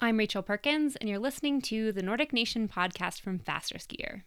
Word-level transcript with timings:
I'm 0.00 0.18
Rachel 0.18 0.42
Perkins, 0.42 0.96
and 0.96 1.08
you're 1.08 1.18
listening 1.18 1.62
to 1.62 1.90
the 1.90 2.02
Nordic 2.02 2.34
Nation 2.34 2.68
podcast 2.68 3.22
from 3.22 3.38
FasterSkier. 3.38 4.24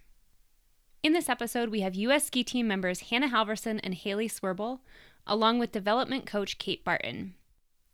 In 1.04 1.14
this 1.14 1.30
episode, 1.30 1.70
we 1.70 1.82
have 1.82 1.94
U.S. 1.94 2.26
ski 2.26 2.44
team 2.44 2.68
members 2.68 3.02
Hannah 3.12 3.30
Halverson 3.30 3.80
and 3.84 3.94
Haley 3.94 4.28
Swirbul, 4.28 4.80
along 5.28 5.60
with 5.60 5.72
development 5.72 6.26
coach 6.26 6.58
Kate 6.58 6.84
Barton. 6.84 7.36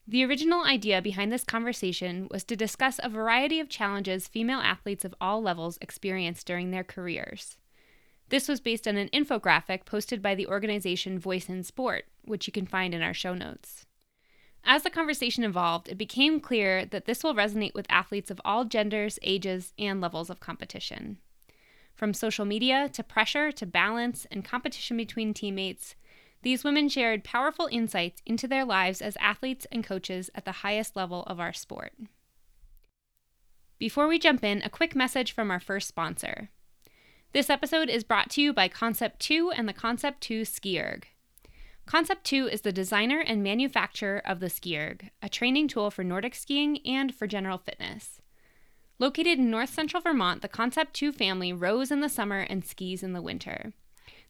The 0.07 0.23
original 0.23 0.63
idea 0.63 1.01
behind 1.01 1.33
this 1.33 1.43
conversation 1.43 2.29
was 2.31 2.45
to 2.45 2.55
discuss 2.55 3.01
a 3.03 3.09
variety 3.09 3.59
of 3.59 3.67
challenges 3.67 4.29
female 4.29 4.59
athletes 4.59 5.03
of 5.03 5.13
all 5.19 5.41
levels 5.41 5.77
experience 5.81 6.45
during 6.45 6.71
their 6.71 6.85
careers. 6.85 7.57
This 8.29 8.47
was 8.47 8.59
based 8.59 8.87
on 8.87 8.97
an 8.97 9.09
infographic 9.09 9.85
posted 9.85 10.21
by 10.21 10.35
the 10.35 10.47
organization 10.47 11.19
Voice 11.19 11.49
in 11.49 11.63
Sport, 11.63 12.05
which 12.23 12.47
you 12.47 12.53
can 12.53 12.65
find 12.65 12.93
in 12.93 13.01
our 13.01 13.13
show 13.13 13.33
notes. 13.33 13.85
As 14.65 14.83
the 14.83 14.89
conversation 14.89 15.43
evolved, 15.43 15.89
it 15.89 15.97
became 15.97 16.39
clear 16.39 16.85
that 16.85 17.05
this 17.05 17.23
will 17.23 17.35
resonate 17.35 17.73
with 17.73 17.85
athletes 17.89 18.31
of 18.31 18.39
all 18.45 18.63
genders, 18.63 19.19
ages, 19.21 19.73
and 19.77 19.99
levels 19.99 20.29
of 20.29 20.39
competition. 20.39 21.17
From 21.93 22.13
social 22.13 22.45
media 22.45 22.89
to 22.93 23.03
pressure 23.03 23.51
to 23.51 23.65
balance 23.65 24.25
and 24.31 24.43
competition 24.43 24.97
between 24.97 25.33
teammates, 25.33 25.95
these 26.41 26.63
women 26.63 26.89
shared 26.89 27.23
powerful 27.23 27.69
insights 27.71 28.21
into 28.25 28.47
their 28.47 28.65
lives 28.65 29.01
as 29.01 29.15
athletes 29.17 29.67
and 29.71 29.83
coaches 29.83 30.29
at 30.33 30.45
the 30.45 30.51
highest 30.51 30.95
level 30.95 31.23
of 31.23 31.39
our 31.39 31.53
sport. 31.53 31.93
Before 33.79 34.07
we 34.07 34.17
jump 34.17 34.43
in, 34.43 34.61
a 34.61 34.69
quick 34.69 34.95
message 34.95 35.33
from 35.33 35.51
our 35.51 35.59
first 35.59 35.87
sponsor. 35.87 36.49
This 37.33 37.49
episode 37.49 37.89
is 37.89 38.03
brought 38.03 38.29
to 38.31 38.43
you 38.43 38.53
by 38.53 38.67
Concept 38.67 39.19
2 39.21 39.53
and 39.55 39.67
the 39.67 39.73
Concept 39.73 40.21
2 40.21 40.45
Ski 40.45 40.79
Erg. 40.79 41.07
Concept 41.87 42.23
2 42.25 42.47
is 42.47 42.61
the 42.61 42.71
designer 42.71 43.21
and 43.21 43.41
manufacturer 43.41 44.21
of 44.23 44.39
the 44.39 44.51
Ski 44.51 44.77
Erg, 44.77 45.09
a 45.19 45.29
training 45.29 45.67
tool 45.67 45.89
for 45.89 46.03
Nordic 46.03 46.35
skiing 46.35 46.77
and 46.85 47.15
for 47.15 47.25
general 47.25 47.57
fitness. 47.57 48.21
Located 48.99 49.39
in 49.39 49.49
north 49.49 49.71
central 49.71 49.99
Vermont, 49.99 50.43
the 50.43 50.47
Concept 50.47 50.93
2 50.93 51.11
family 51.11 51.51
rows 51.51 51.89
in 51.89 52.01
the 52.01 52.07
summer 52.07 52.41
and 52.41 52.63
skis 52.63 53.01
in 53.01 53.13
the 53.13 53.21
winter. 53.21 53.73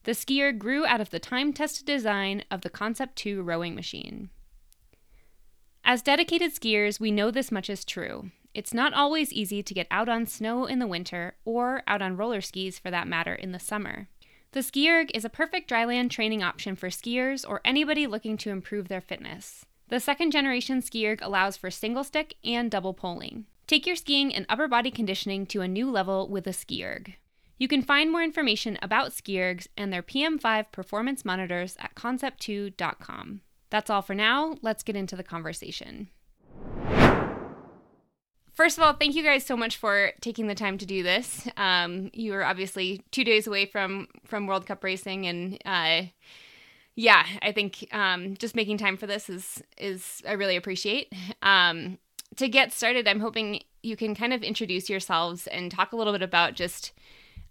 The 0.03 0.13
Ski 0.13 0.41
Erg 0.41 0.57
grew 0.57 0.85
out 0.85 1.01
of 1.01 1.09
the 1.09 1.19
time 1.19 1.51
tested 1.51 1.85
design 1.85 2.45
of 2.49 2.61
the 2.61 2.69
Concept 2.69 3.17
2 3.17 3.41
rowing 3.41 3.75
machine. 3.75 4.29
As 5.83 6.01
dedicated 6.01 6.55
skiers, 6.55 7.01
we 7.01 7.11
know 7.11 7.31
this 7.31 7.51
much 7.51 7.69
is 7.69 7.83
true. 7.83 8.31
It's 8.53 8.73
not 8.73 8.93
always 8.93 9.33
easy 9.33 9.63
to 9.63 9.73
get 9.73 9.87
out 9.89 10.07
on 10.07 10.27
snow 10.27 10.65
in 10.65 10.79
the 10.79 10.87
winter 10.87 11.35
or 11.43 11.81
out 11.87 12.01
on 12.01 12.17
roller 12.17 12.41
skis 12.41 12.77
for 12.77 12.91
that 12.91 13.07
matter 13.07 13.33
in 13.33 13.51
the 13.51 13.59
summer. 13.59 14.07
The 14.51 14.61
Ski 14.61 14.87
Erg 14.87 15.09
is 15.15 15.25
a 15.25 15.29
perfect 15.29 15.67
dryland 15.67 16.11
training 16.11 16.43
option 16.43 16.75
for 16.75 16.89
skiers 16.89 17.43
or 17.47 17.61
anybody 17.65 18.05
looking 18.05 18.37
to 18.37 18.51
improve 18.51 18.87
their 18.87 19.01
fitness. 19.01 19.65
The 19.87 19.99
second 19.99 20.31
generation 20.31 20.83
Ski 20.83 21.07
Erg 21.07 21.19
allows 21.23 21.57
for 21.57 21.71
single 21.71 22.03
stick 22.03 22.35
and 22.43 22.69
double 22.69 22.93
poling. 22.93 23.45
Take 23.65 23.87
your 23.87 23.95
skiing 23.95 24.33
and 24.33 24.45
upper 24.49 24.67
body 24.67 24.91
conditioning 24.91 25.47
to 25.47 25.61
a 25.61 25.67
new 25.67 25.89
level 25.89 26.27
with 26.29 26.45
a 26.45 26.53
Ski 26.53 26.85
Erg. 26.85 27.15
You 27.57 27.67
can 27.67 27.81
find 27.81 28.11
more 28.11 28.21
information 28.21 28.77
about 28.83 29.13
Ski 29.13 29.37
Ergs 29.37 29.67
and 29.75 29.91
their 29.91 30.03
PM5 30.03 30.71
performance 30.71 31.25
monitors 31.25 31.75
at 31.79 31.95
concept2.com. 31.95 33.41
That's 33.71 33.89
all 33.89 34.03
for 34.03 34.13
now. 34.13 34.57
Let's 34.61 34.83
get 34.83 34.95
into 34.95 35.15
the 35.15 35.23
conversation. 35.23 36.09
First 38.53 38.77
of 38.77 38.83
all, 38.83 38.93
thank 38.93 39.15
you 39.15 39.23
guys 39.23 39.45
so 39.45 39.57
much 39.57 39.77
for 39.77 40.11
taking 40.21 40.45
the 40.47 40.53
time 40.53 40.77
to 40.77 40.85
do 40.85 41.01
this. 41.01 41.47
Um, 41.57 42.11
you 42.13 42.35
are 42.35 42.43
obviously 42.43 43.01
two 43.11 43.23
days 43.23 43.47
away 43.47 43.65
from 43.65 44.07
from 44.25 44.45
World 44.45 44.67
Cup 44.67 44.83
racing, 44.83 45.25
and 45.25 45.57
uh, 45.65 46.03
yeah, 46.95 47.25
I 47.41 47.51
think 47.51 47.87
um, 47.91 48.35
just 48.37 48.55
making 48.55 48.77
time 48.77 48.95
for 48.95 49.07
this 49.07 49.27
is 49.27 49.63
is 49.77 50.21
I 50.27 50.33
really 50.33 50.55
appreciate. 50.55 51.11
Um, 51.41 51.97
to 52.35 52.47
get 52.47 52.71
started, 52.71 53.07
I'm 53.07 53.19
hoping 53.19 53.61
you 53.81 53.95
can 53.95 54.13
kind 54.15 54.33
of 54.33 54.43
introduce 54.43 54.89
yourselves 54.89 55.47
and 55.47 55.71
talk 55.71 55.91
a 55.91 55.95
little 55.95 56.13
bit 56.13 56.21
about 56.21 56.53
just 56.53 56.93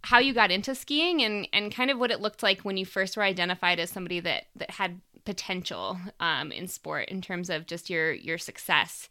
how 0.05 0.19
you 0.19 0.32
got 0.32 0.53
into 0.53 0.72
skiing 0.75 1.21
and 1.22 1.49
and 1.53 1.75
kind 1.75 1.91
of 1.91 1.99
what 1.99 2.12
it 2.12 2.21
looked 2.21 2.44
like 2.44 2.60
when 2.60 2.76
you 2.76 2.87
first 2.87 3.16
were 3.16 3.25
identified 3.25 3.81
as 3.81 3.91
somebody 3.91 4.21
that 4.21 4.44
that 4.55 4.71
had 4.71 5.00
potential 5.25 5.99
um, 6.21 6.53
in 6.53 6.69
sport 6.69 7.09
in 7.09 7.21
terms 7.21 7.50
of 7.50 7.66
just 7.66 7.91
your 7.91 8.12
your 8.12 8.38
success. 8.38 9.09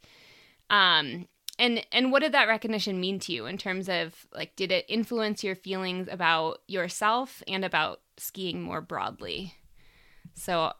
Um, 0.70 1.28
and 1.62 1.86
and 1.92 2.10
what 2.10 2.20
did 2.22 2.32
that 2.32 2.48
recognition 2.48 3.00
mean 3.00 3.20
to 3.20 3.32
you 3.32 3.46
in 3.46 3.56
terms 3.56 3.88
of 3.88 4.26
like 4.34 4.56
did 4.56 4.72
it 4.72 4.84
influence 4.88 5.44
your 5.44 5.54
feelings 5.54 6.08
about 6.10 6.58
yourself 6.66 7.42
and 7.46 7.64
about 7.64 8.00
skiing 8.18 8.60
more 8.60 8.80
broadly? 8.80 9.54
So, 10.34 10.72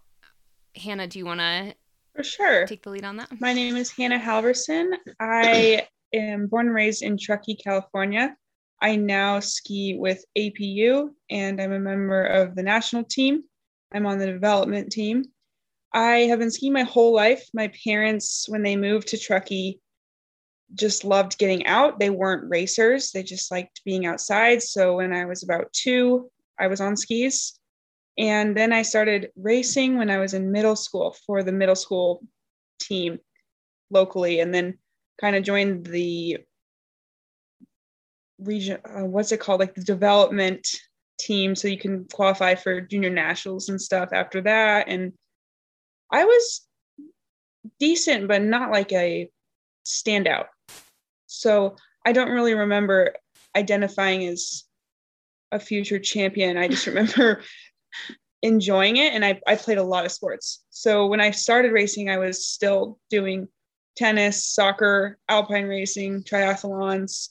Hannah, 0.75 1.07
do 1.07 1.21
you 1.21 1.25
want 1.25 1.41
to 1.41 1.75
for 2.17 2.25
sure. 2.25 2.67
Take 2.67 2.83
the 2.83 2.91
lead 2.91 3.05
on 3.05 3.17
that. 3.17 3.41
My 3.41 3.55
name 3.55 3.77
is 3.77 3.91
Hannah 3.91 4.19
Halverson. 4.19 4.93
I 5.19 5.87
am 6.13 6.47
born 6.47 6.67
and 6.67 6.75
raised 6.75 7.03
in 7.03 7.17
Truckee, 7.17 7.55
California. 7.57 8.37
I 8.83 8.97
now 8.97 9.41
ski 9.41 9.97
with 9.99 10.23
APU 10.37 11.11
and 11.31 11.63
I'm 11.63 11.73
a 11.73 11.79
member 11.79 12.25
of 12.25 12.55
the 12.55 12.63
national 12.63 13.05
team. 13.05 13.45
I'm 13.93 14.05
on 14.05 14.19
the 14.19 14.27
development 14.27 14.91
team. 14.91 15.25
I 15.95 16.21
have 16.23 16.41
been 16.41 16.51
skiing 16.51 16.73
my 16.73 16.83
whole 16.83 17.15
life. 17.15 17.47
My 17.55 17.71
parents, 17.85 18.47
when 18.49 18.63
they 18.63 18.77
moved 18.77 19.09
to 19.09 19.19
Truckee, 19.19 19.81
just 20.75 21.05
loved 21.05 21.39
getting 21.39 21.67
out. 21.67 21.99
They 21.99 22.11
weren't 22.11 22.49
racers, 22.51 23.11
they 23.11 23.23
just 23.23 23.51
liked 23.51 23.83
being 23.85 24.07
outside. 24.07 24.63
So 24.63 24.97
when 24.97 25.13
I 25.13 25.25
was 25.27 25.43
about 25.43 25.73
two, 25.73 26.31
I 26.59 26.67
was 26.67 26.81
on 26.81 26.97
skis. 26.97 27.59
And 28.19 28.57
then 28.57 28.73
I 28.73 28.83
started 28.83 29.31
racing 29.37 29.97
when 29.97 30.11
I 30.11 30.19
was 30.19 30.35
in 30.35 30.53
middle 30.53 30.77
school 30.77 31.17
for 31.27 31.43
the 31.43 31.53
middle 31.53 31.75
school 31.75 32.23
team 32.81 33.19
locally, 33.91 34.41
and 34.41 34.55
then 34.55 34.79
kind 35.21 35.35
of 35.35 35.43
joined 35.43 35.87
the 35.87 36.39
region, 38.39 38.79
uh, 38.85 39.05
what's 39.05 39.33
it 39.33 39.41
called? 39.41 39.61
Like 39.61 39.75
the 39.75 39.85
development 39.85 40.69
team. 41.19 41.55
So 41.55 41.69
you 41.69 41.79
can 41.79 42.07
qualify 42.13 42.55
for 42.55 42.81
junior 42.81 43.11
nationals 43.11 43.69
and 43.69 43.81
stuff 43.81 44.11
after 44.13 44.43
that. 44.43 44.89
And 44.89 45.13
I 46.11 46.25
was 46.25 46.67
decent, 47.79 48.29
but 48.29 48.43
not 48.43 48.71
like 48.71 48.93
a 48.93 49.31
standout. 49.87 50.47
So 51.33 51.77
I 52.05 52.13
don't 52.13 52.31
really 52.31 52.55
remember 52.55 53.15
identifying 53.57 54.27
as 54.27 54.65
a 55.51 55.59
future 55.59 55.99
champion. 55.99 56.57
I 56.57 56.69
just 56.69 56.87
remember 56.87 57.43
enjoying 58.43 58.97
it 58.97 59.13
and 59.13 59.25
I, 59.25 59.41
I 59.47 59.57
played 59.57 59.79
a 59.79 59.83
lot 59.83 60.05
of 60.05 60.13
sports. 60.13 60.65
So 60.71 61.07
when 61.07 61.21
i 61.21 61.31
started 61.31 61.73
racing 61.73 62.11
i 62.11 62.19
was 62.19 62.45
still 62.45 62.99
doing 63.09 63.49
tennis 63.97 64.45
soccer 64.45 65.19
alpine 65.29 65.67
racing 65.67 66.25
triathlons. 66.25 67.29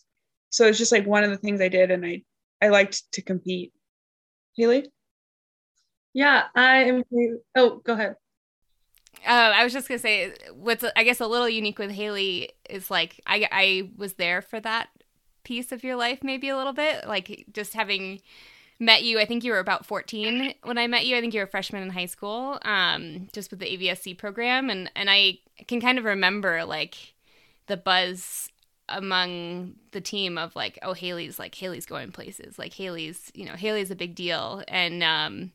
So 0.51 0.67
it's 0.67 0.77
just 0.77 0.91
like 0.91 1.05
one 1.05 1.23
of 1.23 1.29
the 1.29 1.37
things 1.37 1.59
i 1.61 1.67
did 1.67 1.91
and 1.91 2.05
i 2.05 2.23
i 2.61 2.69
liked 2.69 3.11
to 3.13 3.21
compete. 3.21 3.73
Haley? 4.55 4.89
Yeah 6.13 6.43
i 6.55 6.83
am 6.83 7.03
oh 7.55 7.81
go 7.83 7.93
ahead 7.93 8.15
uh, 9.25 9.53
I 9.55 9.63
was 9.63 9.73
just 9.73 9.87
gonna 9.87 9.99
say 9.99 10.33
what's 10.53 10.83
I 10.95 11.03
guess 11.03 11.19
a 11.19 11.27
little 11.27 11.49
unique 11.49 11.79
with 11.79 11.91
Haley 11.91 12.51
is 12.69 12.89
like 12.89 13.21
I 13.25 13.47
I 13.51 13.89
was 13.97 14.13
there 14.13 14.41
for 14.41 14.59
that 14.59 14.89
piece 15.43 15.71
of 15.71 15.83
your 15.83 15.95
life 15.95 16.23
maybe 16.23 16.49
a 16.49 16.55
little 16.55 16.73
bit 16.73 17.07
like 17.07 17.45
just 17.51 17.73
having 17.73 18.21
met 18.81 19.03
you. 19.03 19.19
I 19.19 19.25
think 19.25 19.43
you 19.43 19.51
were 19.51 19.59
about 19.59 19.85
14 19.85 20.55
when 20.63 20.77
I 20.77 20.87
met 20.87 21.05
you. 21.05 21.15
I 21.15 21.21
think 21.21 21.33
you 21.33 21.39
were 21.39 21.45
a 21.45 21.49
freshman 21.49 21.83
in 21.83 21.91
high 21.91 22.07
school, 22.07 22.57
um, 22.63 23.29
just 23.31 23.51
with 23.51 23.59
the 23.59 23.77
AVSC 23.77 24.17
program, 24.17 24.69
and 24.69 24.91
and 24.95 25.09
I 25.09 25.37
can 25.67 25.79
kind 25.79 25.97
of 25.97 26.03
remember 26.03 26.65
like 26.65 27.13
the 27.67 27.77
buzz 27.77 28.49
among 28.89 29.75
the 29.91 30.01
team 30.01 30.37
of 30.37 30.55
like, 30.55 30.79
oh, 30.81 30.93
Haley's 30.93 31.39
like 31.39 31.55
Haley's 31.55 31.85
going 31.85 32.11
places, 32.11 32.59
like 32.59 32.73
Haley's, 32.73 33.31
you 33.33 33.45
know, 33.45 33.53
Haley's 33.53 33.91
a 33.91 33.95
big 33.95 34.15
deal, 34.15 34.63
and 34.67 35.03
um, 35.03 35.51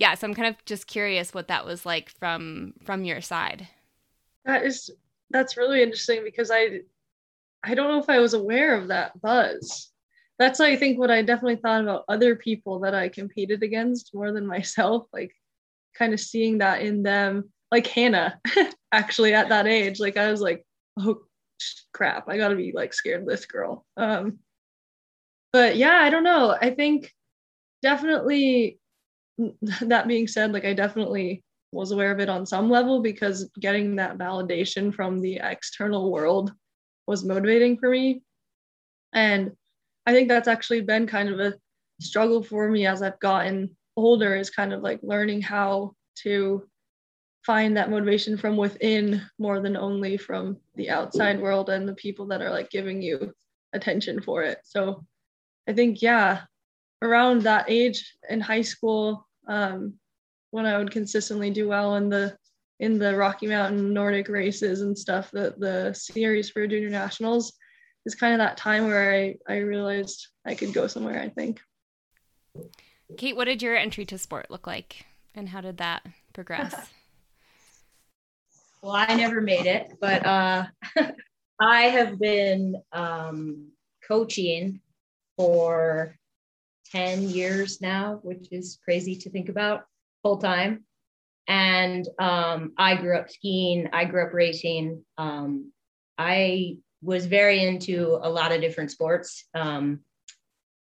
yeah. 0.00 0.14
So 0.16 0.26
I'm 0.26 0.34
kind 0.34 0.48
of 0.48 0.64
just 0.64 0.88
curious 0.88 1.32
what 1.32 1.46
that 1.48 1.64
was 1.64 1.86
like 1.86 2.10
from 2.10 2.74
from 2.82 3.04
your 3.04 3.20
side. 3.20 3.68
That 4.44 4.64
is 4.64 4.90
that's 5.30 5.56
really 5.56 5.82
interesting 5.82 6.22
because 6.24 6.50
I 6.50 6.80
I 7.62 7.74
don't 7.74 7.88
know 7.88 8.00
if 8.00 8.10
I 8.10 8.18
was 8.18 8.34
aware 8.34 8.74
of 8.74 8.88
that 8.88 9.20
buzz 9.20 9.90
that's 10.40 10.58
I 10.58 10.74
think 10.74 10.98
what 10.98 11.10
I 11.10 11.20
definitely 11.20 11.56
thought 11.56 11.82
about 11.82 12.06
other 12.08 12.34
people 12.34 12.80
that 12.80 12.94
I 12.94 13.10
competed 13.10 13.62
against 13.62 14.14
more 14.14 14.32
than 14.32 14.46
myself, 14.46 15.06
like 15.12 15.32
kind 15.94 16.14
of 16.14 16.18
seeing 16.18 16.58
that 16.58 16.80
in 16.80 17.02
them, 17.02 17.52
like 17.70 17.86
Hannah, 17.86 18.40
actually 18.92 19.34
at 19.34 19.50
that 19.50 19.66
age, 19.66 20.00
like 20.00 20.16
I 20.16 20.30
was 20.30 20.40
like, 20.40 20.64
oh 20.98 21.20
crap, 21.92 22.26
I 22.26 22.38
gotta 22.38 22.56
be 22.56 22.72
like 22.74 22.94
scared 22.94 23.20
of 23.20 23.28
this 23.28 23.44
girl. 23.44 23.84
Um, 23.98 24.38
but 25.52 25.76
yeah, 25.76 25.96
I 25.96 26.08
don't 26.08 26.24
know. 26.24 26.56
I 26.58 26.70
think 26.70 27.12
definitely 27.82 28.78
that 29.82 30.08
being 30.08 30.26
said, 30.26 30.52
like 30.52 30.64
I 30.64 30.72
definitely 30.72 31.42
was 31.72 31.92
aware 31.92 32.10
of 32.10 32.20
it 32.20 32.28
on 32.28 32.46
some 32.46 32.68
level 32.68 33.00
because 33.00 33.48
getting 33.60 33.96
that 33.96 34.18
validation 34.18 34.92
from 34.92 35.20
the 35.20 35.40
external 35.42 36.10
world 36.10 36.52
was 37.06 37.24
motivating 37.24 37.78
for 37.78 37.88
me. 37.88 38.22
And 39.12 39.52
I 40.06 40.12
think 40.12 40.28
that's 40.28 40.48
actually 40.48 40.80
been 40.80 41.06
kind 41.06 41.28
of 41.28 41.38
a 41.38 41.54
struggle 42.00 42.42
for 42.42 42.68
me 42.68 42.86
as 42.86 43.02
I've 43.02 43.20
gotten 43.20 43.76
older 43.96 44.34
is 44.34 44.50
kind 44.50 44.72
of 44.72 44.82
like 44.82 45.00
learning 45.02 45.42
how 45.42 45.94
to 46.22 46.66
find 47.44 47.76
that 47.76 47.90
motivation 47.90 48.36
from 48.36 48.56
within 48.56 49.22
more 49.38 49.60
than 49.60 49.76
only 49.76 50.16
from 50.16 50.58
the 50.76 50.90
outside 50.90 51.40
world 51.40 51.70
and 51.70 51.88
the 51.88 51.94
people 51.94 52.26
that 52.26 52.42
are 52.42 52.50
like 52.50 52.70
giving 52.70 53.00
you 53.00 53.32
attention 53.72 54.20
for 54.20 54.42
it. 54.42 54.58
So 54.64 55.04
I 55.68 55.72
think, 55.72 56.02
yeah, 56.02 56.42
around 57.02 57.42
that 57.42 57.66
age 57.68 58.16
in 58.28 58.40
high 58.40 58.62
school, 58.62 59.26
um, 59.50 59.94
when 60.52 60.64
I 60.64 60.78
would 60.78 60.90
consistently 60.90 61.50
do 61.50 61.68
well 61.68 61.96
in 61.96 62.08
the 62.08 62.36
in 62.78 62.98
the 62.98 63.14
Rocky 63.14 63.46
Mountain 63.46 63.92
Nordic 63.92 64.28
races 64.28 64.80
and 64.80 64.96
stuff, 64.96 65.30
the 65.30 65.54
the 65.58 65.92
series 65.92 66.48
for 66.48 66.66
junior 66.66 66.88
nationals 66.88 67.52
is 68.06 68.14
kind 68.14 68.32
of 68.32 68.38
that 68.38 68.56
time 68.56 68.86
where 68.86 69.12
I, 69.12 69.34
I 69.46 69.58
realized 69.58 70.28
I 70.46 70.54
could 70.54 70.72
go 70.72 70.86
somewhere, 70.86 71.20
I 71.20 71.28
think. 71.28 71.60
Kate, 73.18 73.36
what 73.36 73.44
did 73.44 73.60
your 73.60 73.76
entry 73.76 74.06
to 74.06 74.16
sport 74.16 74.50
look 74.50 74.66
like 74.66 75.04
and 75.34 75.50
how 75.50 75.60
did 75.60 75.76
that 75.78 76.06
progress? 76.32 76.74
well, 78.82 78.92
I 78.92 79.14
never 79.14 79.42
made 79.42 79.66
it, 79.66 79.92
but 80.00 80.24
uh, 80.24 80.64
I 81.60 81.82
have 81.82 82.18
been 82.18 82.76
um, 82.92 83.68
coaching 84.08 84.80
for 85.36 86.18
10 86.90 87.22
years 87.28 87.80
now, 87.80 88.20
which 88.22 88.48
is 88.50 88.78
crazy 88.84 89.16
to 89.16 89.30
think 89.30 89.48
about 89.48 89.84
full 90.22 90.38
time. 90.38 90.84
And 91.48 92.06
um, 92.18 92.72
I 92.78 92.96
grew 92.96 93.16
up 93.16 93.30
skiing, 93.30 93.88
I 93.92 94.04
grew 94.04 94.24
up 94.26 94.32
racing. 94.32 95.04
Um, 95.18 95.72
I 96.18 96.76
was 97.02 97.26
very 97.26 97.64
into 97.64 98.18
a 98.22 98.28
lot 98.28 98.52
of 98.52 98.60
different 98.60 98.90
sports. 98.90 99.44
Um, 99.54 100.00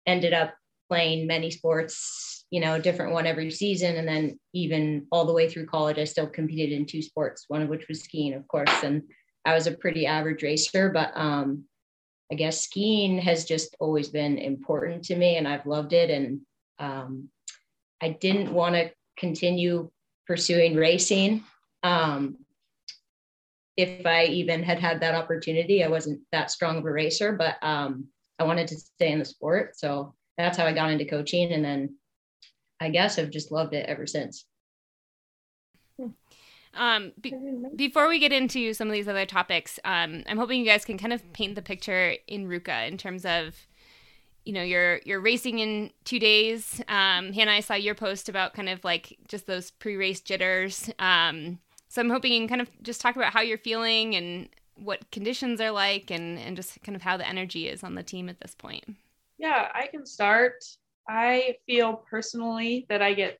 ended 0.05 0.33
up 0.33 0.53
playing 0.89 1.27
many 1.27 1.49
sports, 1.49 2.45
you 2.51 2.59
know, 2.59 2.79
different 2.79 3.13
one 3.13 3.25
every 3.25 3.49
season. 3.49 3.95
And 3.95 4.07
then 4.07 4.39
even 4.53 5.07
all 5.11 5.25
the 5.25 5.33
way 5.33 5.49
through 5.49 5.65
college, 5.65 5.97
I 5.97 6.03
still 6.03 6.27
competed 6.27 6.71
in 6.71 6.85
two 6.85 7.01
sports, 7.01 7.45
one 7.47 7.61
of 7.61 7.69
which 7.69 7.87
was 7.87 8.03
skiing, 8.03 8.33
of 8.33 8.47
course. 8.47 8.83
And 8.83 9.03
I 9.45 9.53
was 9.53 9.67
a 9.67 9.71
pretty 9.71 10.05
average 10.05 10.43
racer, 10.43 10.89
but 10.89 11.11
um, 11.15 11.65
I 12.33 12.35
guess 12.35 12.63
skiing 12.63 13.19
has 13.19 13.45
just 13.45 13.75
always 13.79 14.09
been 14.09 14.39
important 14.39 15.03
to 15.03 15.15
me 15.15 15.37
and 15.37 15.47
I've 15.47 15.67
loved 15.67 15.93
it. 15.93 16.09
And 16.09 16.41
um, 16.79 17.29
I 18.01 18.09
didn't 18.09 18.51
want 18.51 18.73
to 18.73 18.89
continue 19.15 19.91
pursuing 20.25 20.75
racing. 20.75 21.43
Um, 21.83 22.39
if 23.77 24.07
I 24.07 24.25
even 24.25 24.63
had 24.63 24.79
had 24.79 25.01
that 25.01 25.13
opportunity, 25.13 25.83
I 25.83 25.89
wasn't 25.89 26.21
that 26.31 26.49
strong 26.49 26.79
of 26.79 26.85
a 26.85 26.91
racer, 26.91 27.33
but 27.33 27.57
um, 27.61 28.07
I 28.39 28.45
wanted 28.45 28.67
to 28.69 28.79
stay 28.79 29.11
in 29.11 29.19
the 29.19 29.25
sport. 29.25 29.77
So 29.77 30.15
that's 30.35 30.57
how 30.57 30.65
I 30.65 30.73
got 30.73 30.89
into 30.89 31.05
coaching. 31.05 31.51
And 31.51 31.63
then 31.63 31.97
I 32.79 32.89
guess 32.89 33.19
I've 33.19 33.29
just 33.29 33.51
loved 33.51 33.75
it 33.75 33.85
ever 33.85 34.07
since. 34.07 34.47
Um, 36.75 37.11
be- 37.21 37.35
before 37.75 38.07
we 38.07 38.19
get 38.19 38.31
into 38.31 38.73
some 38.73 38.87
of 38.87 38.93
these 38.93 39.07
other 39.07 39.25
topics, 39.25 39.79
um, 39.85 40.23
I'm 40.27 40.37
hoping 40.37 40.59
you 40.59 40.65
guys 40.65 40.85
can 40.85 40.97
kind 40.97 41.13
of 41.13 41.33
paint 41.33 41.55
the 41.55 41.61
picture 41.61 42.15
in 42.27 42.47
Ruka 42.47 42.87
in 42.87 42.97
terms 42.97 43.25
of, 43.25 43.55
you 44.45 44.53
know, 44.53 44.63
you're 44.63 44.99
you're 45.05 45.21
racing 45.21 45.59
in 45.59 45.91
two 46.03 46.19
days. 46.19 46.81
Um, 46.87 47.31
Hannah, 47.33 47.51
I 47.51 47.59
saw 47.59 47.75
your 47.75 47.95
post 47.95 48.27
about 48.29 48.53
kind 48.53 48.69
of 48.69 48.83
like 48.83 49.17
just 49.27 49.45
those 49.45 49.71
pre-race 49.71 50.21
jitters. 50.21 50.89
Um, 50.99 51.59
so 51.89 52.01
I'm 52.01 52.09
hoping 52.09 52.33
you 52.33 52.39
can 52.39 52.47
kind 52.47 52.61
of 52.61 52.69
just 52.81 53.01
talk 53.01 53.15
about 53.15 53.33
how 53.33 53.41
you're 53.41 53.57
feeling 53.57 54.15
and 54.15 54.49
what 54.75 55.11
conditions 55.11 55.61
are 55.61 55.71
like, 55.71 56.09
and 56.09 56.39
and 56.39 56.55
just 56.55 56.81
kind 56.83 56.95
of 56.95 57.03
how 57.03 57.17
the 57.17 57.27
energy 57.27 57.67
is 57.67 57.83
on 57.83 57.95
the 57.95 58.03
team 58.03 58.29
at 58.29 58.39
this 58.39 58.55
point. 58.55 58.83
Yeah, 59.37 59.69
I 59.73 59.87
can 59.87 60.05
start. 60.05 60.63
I 61.07 61.55
feel 61.65 62.01
personally 62.09 62.85
that 62.89 63.01
I 63.01 63.13
get 63.13 63.37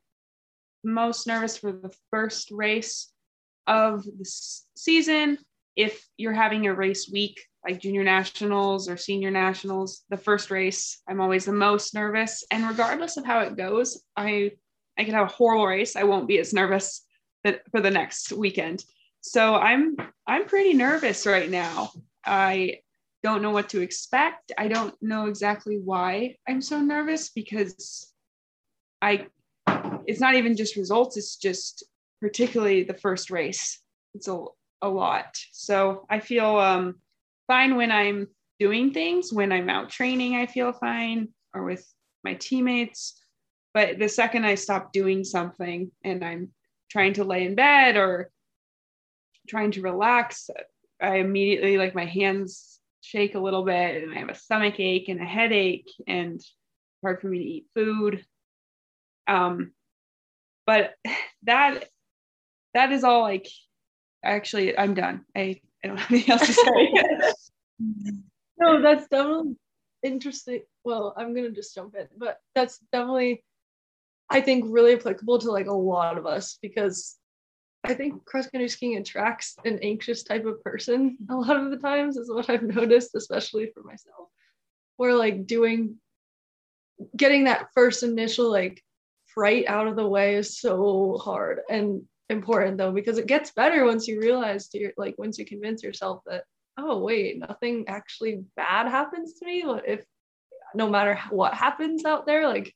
most 0.83 1.27
nervous 1.27 1.57
for 1.57 1.71
the 1.71 1.95
first 2.11 2.51
race 2.51 3.12
of 3.67 4.03
the 4.03 4.25
season. 4.75 5.37
If 5.75 6.07
you're 6.17 6.33
having 6.33 6.67
a 6.67 6.73
race 6.73 7.09
week 7.11 7.39
like 7.63 7.79
junior 7.79 8.03
nationals 8.03 8.89
or 8.89 8.97
senior 8.97 9.31
nationals, 9.31 10.03
the 10.09 10.17
first 10.17 10.51
race, 10.51 11.01
I'm 11.07 11.21
always 11.21 11.45
the 11.45 11.53
most 11.53 11.93
nervous. 11.93 12.43
And 12.51 12.67
regardless 12.67 13.17
of 13.17 13.25
how 13.25 13.39
it 13.39 13.57
goes, 13.57 14.03
I 14.15 14.51
I 14.97 15.05
can 15.05 15.15
have 15.15 15.27
a 15.27 15.31
horrible 15.31 15.65
race. 15.65 15.95
I 15.95 16.03
won't 16.03 16.27
be 16.27 16.39
as 16.39 16.53
nervous 16.53 17.05
for 17.71 17.81
the 17.81 17.91
next 17.91 18.31
weekend. 18.31 18.83
So 19.21 19.55
I'm 19.55 19.95
I'm 20.27 20.45
pretty 20.45 20.73
nervous 20.73 21.25
right 21.25 21.49
now. 21.49 21.91
I 22.25 22.79
don't 23.23 23.41
know 23.41 23.51
what 23.51 23.69
to 23.69 23.81
expect. 23.81 24.51
I 24.57 24.67
don't 24.67 24.93
know 25.01 25.27
exactly 25.27 25.79
why 25.83 26.35
I'm 26.47 26.61
so 26.61 26.81
nervous 26.81 27.29
because 27.29 28.11
I 29.01 29.27
it's 30.05 30.19
not 30.19 30.35
even 30.35 30.57
just 30.57 30.75
results, 30.75 31.17
it's 31.17 31.37
just 31.37 31.85
particularly 32.23 32.83
the 32.83 32.93
first 32.93 33.29
race. 33.29 33.81
It's 34.15 34.29
a, 34.29 34.45
a 34.81 34.87
lot. 34.87 35.37
So 35.51 36.05
I 36.09 36.21
feel 36.21 36.55
um, 36.55 36.95
fine 37.47 37.75
when 37.75 37.91
I'm 37.91 38.29
doing 38.61 38.93
things. 38.93 39.33
When 39.33 39.51
I'm 39.51 39.69
out 39.69 39.89
training, 39.89 40.37
I 40.37 40.45
feel 40.45 40.71
fine 40.71 41.33
or 41.53 41.65
with 41.65 41.85
my 42.23 42.35
teammates. 42.35 43.21
But 43.73 43.99
the 43.99 44.07
second 44.07 44.45
I 44.45 44.55
stop 44.55 44.93
doing 44.93 45.25
something 45.25 45.91
and 46.05 46.23
I'm 46.23 46.51
trying 46.89 47.11
to 47.15 47.25
lay 47.25 47.45
in 47.45 47.55
bed 47.55 47.97
or 47.97 48.31
trying 49.49 49.71
to 49.71 49.81
relax, 49.81 50.49
I 51.01 51.17
immediately 51.17 51.77
like 51.77 51.93
my 51.93 52.05
hands 52.05 52.79
shake 53.01 53.35
a 53.35 53.39
little 53.39 53.65
bit 53.65 54.01
and 54.01 54.13
I 54.13 54.19
have 54.19 54.29
a 54.29 54.35
stomach 54.35 54.79
ache 54.79 55.09
and 55.09 55.19
a 55.19 55.25
headache 55.25 55.91
and 56.07 56.39
hard 57.03 57.19
for 57.19 57.27
me 57.27 57.39
to 57.39 57.43
eat 57.43 57.65
food. 57.75 58.25
Um, 59.27 59.73
but 60.65 60.93
that 61.43 61.83
that 62.73 62.91
is 62.91 63.03
all 63.03 63.21
like 63.21 63.47
actually 64.23 64.77
I'm 64.77 64.93
done. 64.93 65.25
I, 65.35 65.61
I 65.83 65.87
don't 65.87 65.97
have 65.99 66.11
anything 66.11 66.31
else 66.31 66.47
to 66.47 66.53
say. 66.53 66.93
no, 68.59 68.81
that's 68.81 69.07
definitely 69.07 69.55
interesting. 70.01 70.61
Well, 70.83 71.13
I'm 71.17 71.35
gonna 71.35 71.51
just 71.51 71.75
jump 71.75 71.95
in, 71.95 72.07
but 72.17 72.37
that's 72.55 72.79
definitely 72.91 73.43
I 74.29 74.41
think 74.41 74.65
really 74.67 74.93
applicable 74.93 75.39
to 75.39 75.51
like 75.51 75.67
a 75.67 75.73
lot 75.73 76.17
of 76.17 76.25
us 76.25 76.57
because 76.61 77.17
I 77.83 77.93
think 77.93 78.23
cross 78.25 78.47
country 78.49 78.69
skiing 78.69 78.97
attracts 78.97 79.55
an 79.65 79.79
anxious 79.81 80.23
type 80.23 80.45
of 80.45 80.63
person 80.63 81.17
a 81.29 81.35
lot 81.35 81.57
of 81.57 81.69
the 81.69 81.77
times 81.77 82.17
is 82.17 82.31
what 82.31 82.49
I've 82.49 82.63
noticed, 82.63 83.15
especially 83.15 83.71
for 83.73 83.83
myself. 83.83 84.29
Where 84.97 85.13
like 85.13 85.45
doing 85.45 85.97
getting 87.17 87.45
that 87.45 87.67
first 87.73 88.03
initial 88.03 88.49
like 88.49 88.81
fright 89.33 89.65
out 89.67 89.87
of 89.87 89.95
the 89.95 90.07
way 90.07 90.35
is 90.35 90.59
so 90.59 91.17
hard. 91.17 91.59
And 91.69 92.03
important 92.29 92.77
though 92.77 92.91
because 92.91 93.17
it 93.17 93.27
gets 93.27 93.51
better 93.51 93.85
once 93.85 94.07
you 94.07 94.19
realize 94.19 94.69
to 94.69 94.79
your 94.79 94.91
like 94.97 95.15
once 95.17 95.37
you 95.37 95.45
convince 95.45 95.83
yourself 95.83 96.21
that 96.25 96.43
oh 96.77 96.99
wait 96.99 97.37
nothing 97.37 97.85
actually 97.87 98.43
bad 98.55 98.87
happens 98.87 99.33
to 99.35 99.45
me. 99.45 99.63
If 99.85 100.03
no 100.73 100.89
matter 100.89 101.19
what 101.29 101.53
happens 101.53 102.05
out 102.05 102.25
there 102.25 102.47
like 102.47 102.73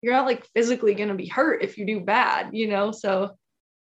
you're 0.00 0.14
not 0.14 0.26
like 0.26 0.46
physically 0.54 0.94
going 0.94 1.08
to 1.08 1.14
be 1.14 1.26
hurt 1.26 1.62
if 1.62 1.76
you 1.78 1.86
do 1.86 2.00
bad 2.00 2.50
you 2.52 2.68
know? 2.68 2.92
So 2.92 3.36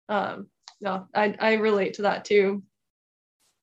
um 0.09 0.47
no 0.81 1.07
i 1.13 1.35
i 1.39 1.53
relate 1.53 1.95
to 1.95 2.03
that 2.03 2.25
too. 2.25 2.63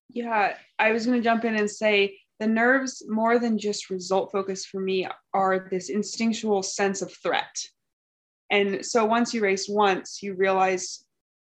Yeah 0.09 0.56
i 0.78 0.92
was 0.92 1.06
going 1.06 1.18
to 1.18 1.25
jump 1.25 1.44
in 1.44 1.56
and 1.56 1.71
say 1.71 2.18
the 2.38 2.47
nerves 2.47 3.04
more 3.09 3.38
than 3.38 3.59
just 3.59 3.90
result 3.90 4.32
focus 4.32 4.64
for 4.66 4.80
me 4.80 5.06
are 5.35 5.68
this 5.71 5.90
instinctual 5.90 6.62
sense 6.62 7.02
of 7.02 7.12
threat 7.23 7.54
and 8.52 8.85
so 8.85 9.06
once 9.06 9.32
you 9.32 9.40
race 9.40 9.66
once, 9.68 10.23
you 10.23 10.35
realize 10.35 11.04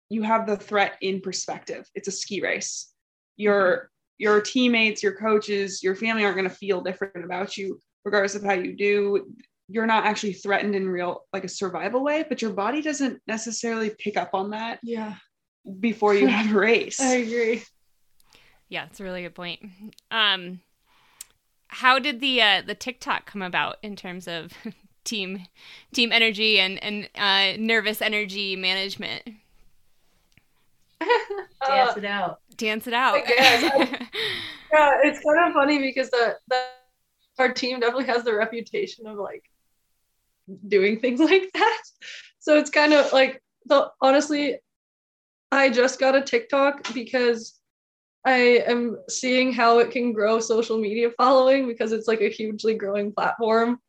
you 0.10 0.24
have 0.24 0.48
the 0.48 0.56
threat 0.56 0.94
in 1.02 1.20
perspective. 1.20 1.86
It's 1.94 2.08
a 2.08 2.12
ski 2.12 2.42
race. 2.42 2.94
Your 3.36 3.92
your 4.18 4.40
teammates, 4.40 5.04
your 5.04 5.16
coaches, 5.16 5.84
your 5.84 5.96
family 5.96 6.24
aren't 6.24 6.38
going 6.38 6.50
to 6.50 6.56
feel 6.56 6.82
different 6.82 7.26
about 7.26 7.58
you 7.58 7.78
regardless 8.06 8.36
of 8.36 8.44
how 8.44 8.54
you 8.54 8.76
do. 8.76 9.34
You're 9.68 9.86
not 9.86 10.06
actually 10.06 10.34
threatened 10.34 10.76
in 10.76 10.88
real 10.88 11.26
like 11.34 11.44
a 11.44 11.50
survival 11.50 12.04
way, 12.04 12.24
but 12.28 12.42
your 12.42 12.52
body 12.52 12.82
doesn't 12.82 13.22
necessarily 13.28 13.92
pick 14.00 14.16
up 14.16 14.30
on 14.34 14.52
that. 14.52 14.80
Yeah. 14.82 15.16
Before 15.80 16.14
you 16.14 16.28
have 16.28 16.56
a 16.56 16.58
race. 16.58 17.00
I 17.02 17.16
agree. 17.16 17.64
Yeah, 18.70 18.86
it's 18.86 19.02
a 19.02 19.04
really 19.04 19.24
good 19.24 19.36
point. 19.36 19.62
Um 20.10 20.62
how 21.68 22.00
did 22.00 22.22
the 22.22 22.42
uh, 22.42 22.62
the 22.62 22.76
TikTok 22.76 23.26
come 23.26 23.42
about 23.42 23.78
in 23.82 23.96
terms 23.98 24.28
of 24.28 24.54
team 25.04 25.46
team 25.94 26.12
energy 26.12 26.60
and 26.60 26.82
and 26.84 27.10
uh, 27.16 27.58
nervous 27.60 28.02
energy 28.02 28.56
management. 28.56 29.24
Dance 31.68 31.98
it 31.98 32.06
out. 32.06 32.40
Dance 32.58 32.88
it 32.88 32.94
out. 32.94 33.16
yeah, 33.28 35.00
it's 35.04 35.20
kind 35.20 35.48
of 35.48 35.54
funny 35.54 35.80
because 35.80 36.10
the, 36.10 36.36
the 36.48 36.64
our 37.40 37.52
team 37.52 37.80
definitely 37.80 38.06
has 38.06 38.24
the 38.24 38.34
reputation 38.34 39.08
of 39.08 39.18
like 39.18 39.44
doing 40.68 41.00
things 41.00 41.20
like 41.32 41.50
that. 41.54 41.82
So 42.40 42.58
it's 42.58 42.70
kind 42.70 42.94
of 42.94 43.12
like 43.14 43.42
the 43.66 43.90
honestly, 44.02 44.58
I 45.52 45.70
just 45.70 46.00
got 46.00 46.16
a 46.16 46.22
TikTok 46.22 46.94
because 46.94 47.60
I 48.26 48.64
am 48.68 48.98
seeing 49.10 49.52
how 49.52 49.80
it 49.80 49.92
can 49.92 50.14
grow 50.14 50.40
social 50.40 50.78
media 50.78 51.12
following 51.18 51.68
because 51.68 51.92
it's 51.92 52.08
like 52.08 52.22
a 52.22 52.30
hugely 52.30 52.74
growing 52.74 53.12
platform 53.12 53.80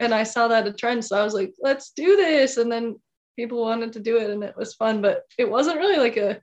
and 0.00 0.14
I 0.14 0.24
saw 0.24 0.48
that 0.48 0.66
a 0.66 0.72
trend. 0.72 1.04
So 1.04 1.20
I 1.20 1.22
was 1.24 1.34
like, 1.34 1.52
let's 1.60 1.92
do 1.92 2.16
this. 2.16 2.56
And 2.56 2.72
then 2.72 2.96
people 3.36 3.60
wanted 3.60 3.92
to 3.92 4.00
do 4.00 4.16
it 4.18 4.30
and 4.30 4.42
it 4.42 4.56
was 4.56 4.74
fun, 4.74 5.00
but 5.00 5.22
it 5.38 5.48
wasn't 5.48 5.78
really 5.78 5.98
like 5.98 6.16
a 6.16 6.40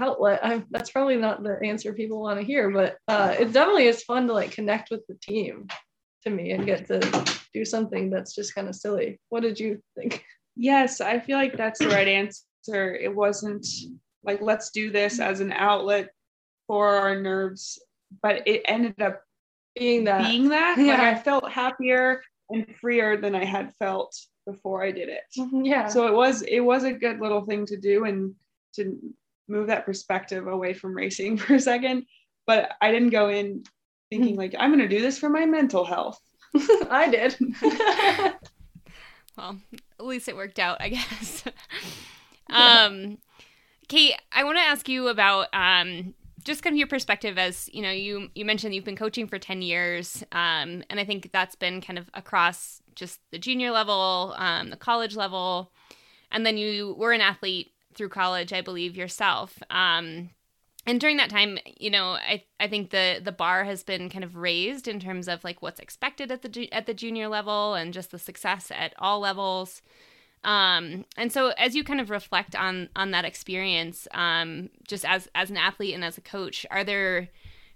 outlet. 0.00 0.40
I'm, 0.42 0.66
that's 0.70 0.90
probably 0.90 1.16
not 1.16 1.42
the 1.42 1.58
answer 1.64 1.92
people 1.92 2.20
want 2.20 2.40
to 2.40 2.46
hear, 2.46 2.70
but 2.70 2.96
uh, 3.08 3.34
it 3.38 3.52
definitely 3.52 3.86
is 3.86 4.02
fun 4.02 4.26
to 4.26 4.32
like 4.32 4.50
connect 4.50 4.90
with 4.90 5.06
the 5.06 5.14
team 5.22 5.68
to 6.24 6.30
me 6.30 6.52
and 6.52 6.66
get 6.66 6.86
to 6.88 7.24
do 7.54 7.64
something 7.64 8.10
that's 8.10 8.34
just 8.34 8.54
kind 8.54 8.68
of 8.68 8.74
silly. 8.74 9.20
What 9.28 9.42
did 9.42 9.58
you 9.58 9.80
think? 9.96 10.24
Yes, 10.56 11.00
I 11.00 11.20
feel 11.20 11.38
like 11.38 11.56
that's 11.56 11.78
the 11.78 11.88
right 11.88 12.08
answer. 12.08 12.94
It 12.94 13.14
wasn't 13.14 13.66
like, 14.24 14.40
let's 14.42 14.70
do 14.70 14.90
this 14.90 15.20
as 15.20 15.40
an 15.40 15.52
outlet 15.52 16.10
for 16.66 16.88
our 16.96 17.20
nerves, 17.20 17.80
but 18.22 18.46
it 18.46 18.62
ended 18.66 19.00
up 19.00 19.22
Being 19.76 20.04
that. 20.04 20.26
being 20.26 20.48
that. 20.50 20.78
Like 20.78 21.00
I 21.00 21.14
felt 21.16 21.50
happier 21.50 22.22
and 22.52 22.66
freer 22.80 23.16
than 23.16 23.34
I 23.34 23.44
had 23.44 23.74
felt 23.76 24.16
before 24.46 24.82
I 24.82 24.90
did 24.90 25.08
it. 25.08 25.22
yeah. 25.52 25.88
So 25.88 26.06
it 26.06 26.14
was 26.14 26.42
it 26.42 26.60
was 26.60 26.84
a 26.84 26.92
good 26.92 27.20
little 27.20 27.44
thing 27.44 27.66
to 27.66 27.76
do 27.76 28.04
and 28.04 28.34
to 28.74 28.98
move 29.48 29.66
that 29.66 29.84
perspective 29.84 30.46
away 30.46 30.74
from 30.74 30.94
racing 30.94 31.36
for 31.38 31.54
a 31.54 31.60
second. 31.60 32.06
But 32.46 32.72
I 32.80 32.90
didn't 32.90 33.10
go 33.10 33.28
in 33.28 33.64
thinking 34.10 34.36
like 34.36 34.54
I'm 34.58 34.70
gonna 34.70 34.88
do 34.88 35.00
this 35.00 35.18
for 35.18 35.28
my 35.28 35.46
mental 35.46 35.84
health. 35.84 36.20
I 36.90 37.08
did. 37.08 37.36
Well, 39.36 39.58
at 39.98 40.04
least 40.04 40.28
it 40.28 40.36
worked 40.36 40.58
out, 40.58 40.76
I 40.80 40.90
guess. 40.90 41.44
um, 42.50 43.16
Kate, 43.88 44.14
I 44.30 44.44
want 44.44 44.58
to 44.58 44.62
ask 44.62 44.88
you 44.88 45.08
about 45.08 45.48
um, 45.54 46.14
just 46.44 46.62
kind 46.62 46.74
of 46.74 46.78
your 46.78 46.86
perspective 46.86 47.38
as 47.38 47.68
you 47.72 47.82
know 47.82 47.90
you 47.90 48.28
you 48.34 48.44
mentioned 48.44 48.74
you've 48.74 48.84
been 48.84 48.96
coaching 48.96 49.26
for 49.26 49.38
10 49.38 49.62
years 49.62 50.22
um, 50.32 50.82
and 50.90 50.98
i 50.98 51.04
think 51.04 51.30
that's 51.32 51.54
been 51.54 51.80
kind 51.80 51.98
of 51.98 52.10
across 52.14 52.82
just 52.94 53.20
the 53.30 53.38
junior 53.38 53.70
level 53.70 54.34
um, 54.36 54.70
the 54.70 54.76
college 54.76 55.16
level 55.16 55.72
and 56.30 56.44
then 56.46 56.56
you 56.56 56.94
were 56.98 57.12
an 57.12 57.20
athlete 57.20 57.72
through 57.94 58.08
college 58.08 58.52
i 58.52 58.60
believe 58.60 58.96
yourself. 58.96 59.62
Um, 59.70 60.30
and 60.86 61.00
during 61.00 61.16
that 61.16 61.30
time 61.30 61.58
you 61.78 61.90
know 61.90 62.12
i 62.12 62.42
i 62.58 62.66
think 62.66 62.90
the 62.90 63.20
the 63.22 63.32
bar 63.32 63.64
has 63.64 63.82
been 63.82 64.08
kind 64.08 64.24
of 64.24 64.36
raised 64.36 64.88
in 64.88 64.98
terms 64.98 65.28
of 65.28 65.44
like 65.44 65.62
what's 65.62 65.80
expected 65.80 66.32
at 66.32 66.42
the 66.42 66.72
at 66.72 66.86
the 66.86 66.94
junior 66.94 67.28
level 67.28 67.74
and 67.74 67.94
just 67.94 68.10
the 68.10 68.18
success 68.18 68.70
at 68.74 68.92
all 68.98 69.20
levels 69.20 69.82
um, 70.44 71.04
and 71.16 71.32
so 71.32 71.48
as 71.58 71.74
you 71.74 71.84
kind 71.84 72.00
of 72.00 72.10
reflect 72.10 72.54
on 72.54 72.88
on 72.96 73.10
that 73.12 73.24
experience 73.24 74.08
um, 74.12 74.68
just 74.86 75.04
as 75.04 75.28
as 75.34 75.50
an 75.50 75.56
athlete 75.56 75.94
and 75.94 76.04
as 76.04 76.18
a 76.18 76.22
coach 76.22 76.66
are 76.70 76.84
there 76.84 77.28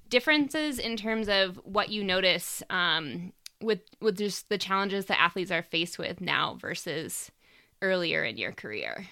differences 0.08 0.78
in 0.78 0.96
terms 0.96 1.28
of 1.28 1.60
what 1.64 1.88
you 1.88 2.04
notice 2.04 2.62
um, 2.70 3.32
with 3.60 3.80
with 4.00 4.18
just 4.18 4.48
the 4.48 4.58
challenges 4.58 5.06
that 5.06 5.20
athletes 5.20 5.50
are 5.50 5.62
faced 5.62 5.98
with 5.98 6.20
now 6.20 6.56
versus 6.60 7.30
earlier 7.82 8.24
in 8.24 8.36
your 8.36 8.52
career? 8.52 9.06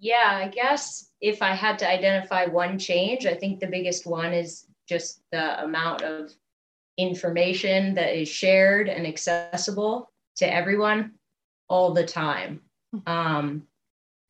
Yeah, 0.00 0.40
I 0.44 0.48
guess 0.48 1.10
if 1.20 1.42
I 1.42 1.54
had 1.54 1.78
to 1.80 1.90
identify 1.90 2.44
one 2.46 2.78
change, 2.78 3.26
I 3.26 3.34
think 3.34 3.58
the 3.58 3.66
biggest 3.66 4.06
one 4.06 4.32
is 4.32 4.66
just 4.88 5.22
the 5.32 5.62
amount 5.62 6.02
of 6.02 6.32
information 6.96 7.94
that 7.94 8.16
is 8.16 8.28
shared 8.28 8.88
and 8.88 9.06
accessible 9.06 10.10
to 10.36 10.52
everyone 10.52 11.12
all 11.68 11.92
the 11.92 12.06
time. 12.06 12.60
Um, 13.06 13.64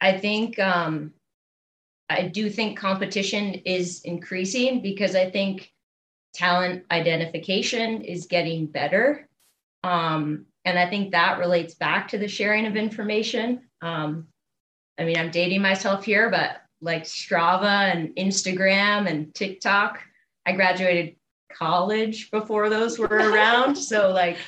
I 0.00 0.18
think 0.18 0.58
um, 0.58 1.12
I 2.08 2.22
do 2.22 2.50
think 2.50 2.78
competition 2.78 3.54
is 3.54 4.02
increasing 4.02 4.80
because 4.80 5.14
I 5.14 5.30
think 5.30 5.72
talent 6.34 6.84
identification 6.90 8.02
is 8.02 8.26
getting 8.26 8.66
better. 8.66 9.28
Um, 9.84 10.46
and 10.64 10.78
I 10.78 10.88
think 10.88 11.12
that 11.12 11.38
relates 11.38 11.74
back 11.74 12.08
to 12.08 12.18
the 12.18 12.28
sharing 12.28 12.66
of 12.66 12.76
information. 12.76 13.62
Um, 13.80 14.28
I 14.98 15.04
mean, 15.04 15.16
I'm 15.16 15.30
dating 15.30 15.62
myself 15.62 16.04
here, 16.04 16.30
but 16.30 16.62
like 16.80 17.04
Strava 17.04 17.92
and 17.92 18.14
Instagram 18.16 19.08
and 19.08 19.34
TikTok, 19.34 20.00
I 20.46 20.52
graduated 20.52 21.16
college 21.52 22.30
before 22.30 22.68
those 22.68 22.98
were 22.98 23.06
around. 23.10 23.76
so, 23.76 24.10
like, 24.10 24.38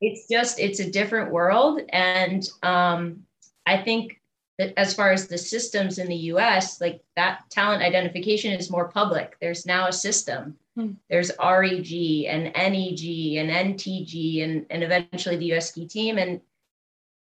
it's 0.00 0.28
just, 0.28 0.58
it's 0.58 0.80
a 0.80 0.90
different 0.90 1.30
world. 1.30 1.82
And 1.90 2.48
um, 2.62 3.24
I 3.66 3.78
think 3.78 4.20
that 4.58 4.72
as 4.78 4.94
far 4.94 5.10
as 5.10 5.26
the 5.26 5.38
systems 5.38 5.98
in 5.98 6.08
the 6.08 6.16
US, 6.34 6.80
like 6.80 7.02
that 7.16 7.48
talent 7.50 7.82
identification 7.82 8.52
is 8.52 8.70
more 8.70 8.88
public. 8.88 9.36
There's 9.40 9.66
now 9.66 9.88
a 9.88 9.92
system. 9.92 10.56
Hmm. 10.76 10.92
There's 11.08 11.30
REG 11.38 11.92
and 12.26 12.52
NEG 12.54 13.36
and 13.36 13.50
NTG 13.50 14.44
and, 14.44 14.66
and 14.70 14.82
eventually 14.82 15.36
the 15.36 15.52
US 15.54 15.70
ski 15.70 15.86
team. 15.86 16.18
And 16.18 16.40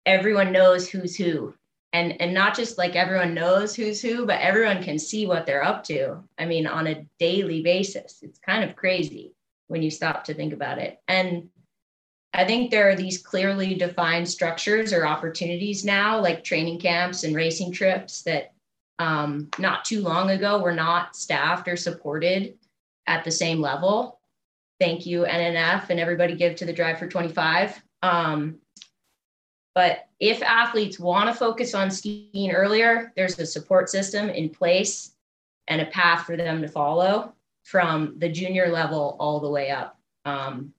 everyone 0.06 0.52
knows 0.52 0.90
who's 0.90 1.16
who 1.16 1.54
and 1.94 2.20
and 2.20 2.34
not 2.34 2.56
just 2.56 2.78
like 2.78 2.96
everyone 2.96 3.34
knows 3.34 3.76
who's 3.76 4.02
who 4.02 4.26
but 4.26 4.42
everyone 4.42 4.84
can 4.84 5.00
see 5.00 5.26
what 5.26 5.46
they're 5.46 5.64
up 5.64 5.84
to 5.84 6.18
i 6.38 6.46
mean 6.46 6.68
on 6.68 6.88
a 6.88 7.06
daily 7.20 7.62
basis 7.62 8.20
it's 8.22 8.40
kind 8.40 8.64
of 8.64 8.76
crazy 8.76 9.34
when 9.68 9.82
you 9.82 9.90
stop 9.90 10.24
to 10.24 10.34
think 10.34 10.52
about 10.52 10.78
it 10.78 11.02
and 11.08 11.50
i 12.34 12.44
think 12.44 12.70
there 12.70 12.90
are 12.90 12.96
these 12.96 13.22
clearly 13.22 13.76
defined 13.76 14.28
structures 14.28 14.94
or 14.94 15.06
opportunities 15.06 15.84
now 15.86 16.20
like 16.20 16.44
training 16.44 16.80
camps 16.80 17.24
and 17.24 17.36
racing 17.36 17.72
trips 17.72 18.22
that 18.24 18.52
um, 19.00 19.50
not 19.58 19.84
too 19.84 20.02
long 20.02 20.30
ago 20.30 20.60
were 20.60 20.74
not 20.74 21.16
staffed 21.16 21.68
or 21.68 21.76
supported 21.76 22.54
at 23.08 23.24
the 23.24 23.32
same 23.32 23.60
level 23.60 24.20
thank 24.80 25.06
you 25.06 25.22
nnf 25.24 25.90
and 25.90 26.00
everybody 26.00 26.36
give 26.36 26.56
to 26.56 26.66
the 26.66 26.74
drive 26.74 27.00
for 27.00 27.08
25 27.08 27.82
um, 28.04 28.60
but 29.76 30.08
if 30.20 30.42
athletes 30.44 31.00
want 31.00 31.30
to 31.30 31.36
focus 31.36 31.74
on 31.74 31.90
skiing 31.90 32.52
earlier, 32.52 33.12
there's 33.16 33.40
a 33.40 33.46
support 33.46 33.90
system 33.90 34.30
in 34.30 34.50
place 34.50 35.16
and 35.68 35.82
a 35.82 35.86
path 35.88 36.26
for 36.26 36.38
them 36.38 36.62
to 36.62 36.68
follow 36.68 37.34
from 37.64 38.16
the 38.20 38.30
junior 38.30 38.70
level 38.70 39.16
all 39.20 39.40
the 39.40 39.50
way 39.50 39.72
up. 39.72 39.98
Um, 40.26 40.74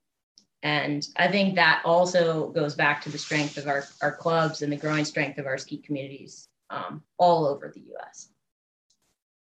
and 0.64 1.06
I 1.16 1.28
think 1.28 1.56
that 1.56 1.82
also 1.84 2.48
goes 2.48 2.74
back 2.74 3.02
to 3.02 3.10
the 3.10 3.18
strength 3.18 3.58
of 3.58 3.68
our, 3.68 3.84
our 4.00 4.12
clubs 4.16 4.62
and 4.62 4.72
the 4.72 4.78
growing 4.78 5.04
strength 5.04 5.38
of 5.38 5.44
our 5.46 5.58
ski 5.58 5.76
communities 5.76 6.48
um, 6.70 7.02
all 7.18 7.46
over 7.46 7.70
the 7.72 7.82
US. 7.94 8.30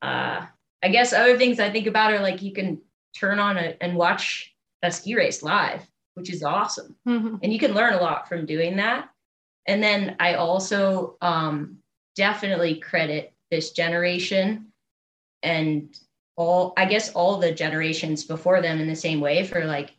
Uh, 0.01 0.47
I 0.83 0.89
guess 0.89 1.13
other 1.13 1.37
things 1.37 1.61
I 1.61 1.71
think 1.71 1.87
about 1.87 2.15
are 2.15 2.21
like 2.21 2.41
you 2.41 2.53
can 2.53 2.81
turn 3.15 3.39
on 3.39 3.59
a, 3.59 3.77
and 3.83 3.95
watch 3.95 4.55
a 4.83 4.91
ski 4.91 5.15
race 5.15 5.43
live, 5.43 5.87
which 6.15 6.31
is 6.31 6.43
awesome. 6.43 6.97
And 7.43 7.53
you 7.53 7.59
can 7.59 7.75
learn 7.75 7.93
a 7.93 8.01
lot 8.01 8.27
from 8.27 8.47
doing 8.47 8.77
that. 8.77 9.11
And 9.67 9.83
then 9.83 10.17
I 10.19 10.35
also 10.35 11.19
um, 11.21 11.77
definitely 12.17 12.77
credit 12.77 13.35
this 13.51 13.73
generation 13.73 14.69
and 15.43 15.95
all, 16.37 16.73
I 16.79 16.87
guess, 16.87 17.13
all 17.13 17.37
the 17.37 17.53
generations 17.53 18.25
before 18.25 18.63
them 18.63 18.81
in 18.81 18.89
the 18.89 18.97
same 18.97 19.21
way 19.21 19.45
for 19.45 19.67
like, 19.67 19.91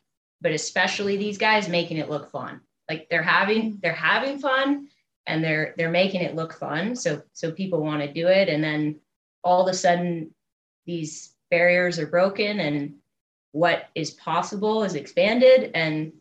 but 0.44 0.52
especially 0.52 1.16
these 1.16 1.38
guys 1.38 1.70
making 1.70 1.98
it 1.98 2.10
look 2.10 2.30
fun. 2.30 2.60
Like 2.90 3.08
they're 3.10 3.24
having, 3.24 3.80
they're 3.82 3.94
having 3.94 4.38
fun 4.38 4.90
and 5.26 5.42
they're, 5.42 5.74
they're 5.78 5.90
making 5.90 6.22
it 6.22 6.36
look 6.36 6.54
fun. 6.54 6.98
So, 6.98 7.24
so 7.32 7.52
people 7.52 7.82
want 7.82 8.02
to 8.02 8.14
do 8.14 8.28
it. 8.28 8.50
And 8.50 8.62
then 8.62 9.00
all 9.42 9.62
of 9.62 9.74
a 9.74 9.76
sudden 9.76 10.36
these 10.86 11.34
barriers 11.50 11.98
are 11.98 12.08
broken 12.08 12.60
and 12.60 12.96
what 13.54 13.86
is 13.96 14.12
possible 14.12 14.84
is 14.84 14.96
expanded 14.96 15.72
and 15.74 16.12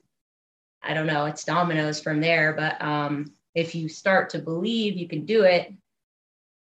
I 0.85 0.95
don't 0.95 1.07
know, 1.07 1.27
it's 1.27 1.45
dominoes 1.45 2.01
from 2.01 2.21
there. 2.21 2.53
But 2.53 2.81
um, 2.81 3.33
if 3.55 3.75
you 3.75 3.89
start 3.89 4.31
to 4.31 4.39
believe 4.39 4.97
you 4.97 5.09
can 5.09 5.27
do 5.27 5.43
it, 5.43 5.73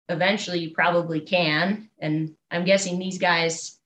eventually 0.08 0.60
you 0.60 0.70
probably 0.70 1.20
can. 1.20 1.90
And 1.98 2.34
I'm 2.50 2.64
guessing 2.64 2.98
these 2.98 3.18
guys 3.18 3.78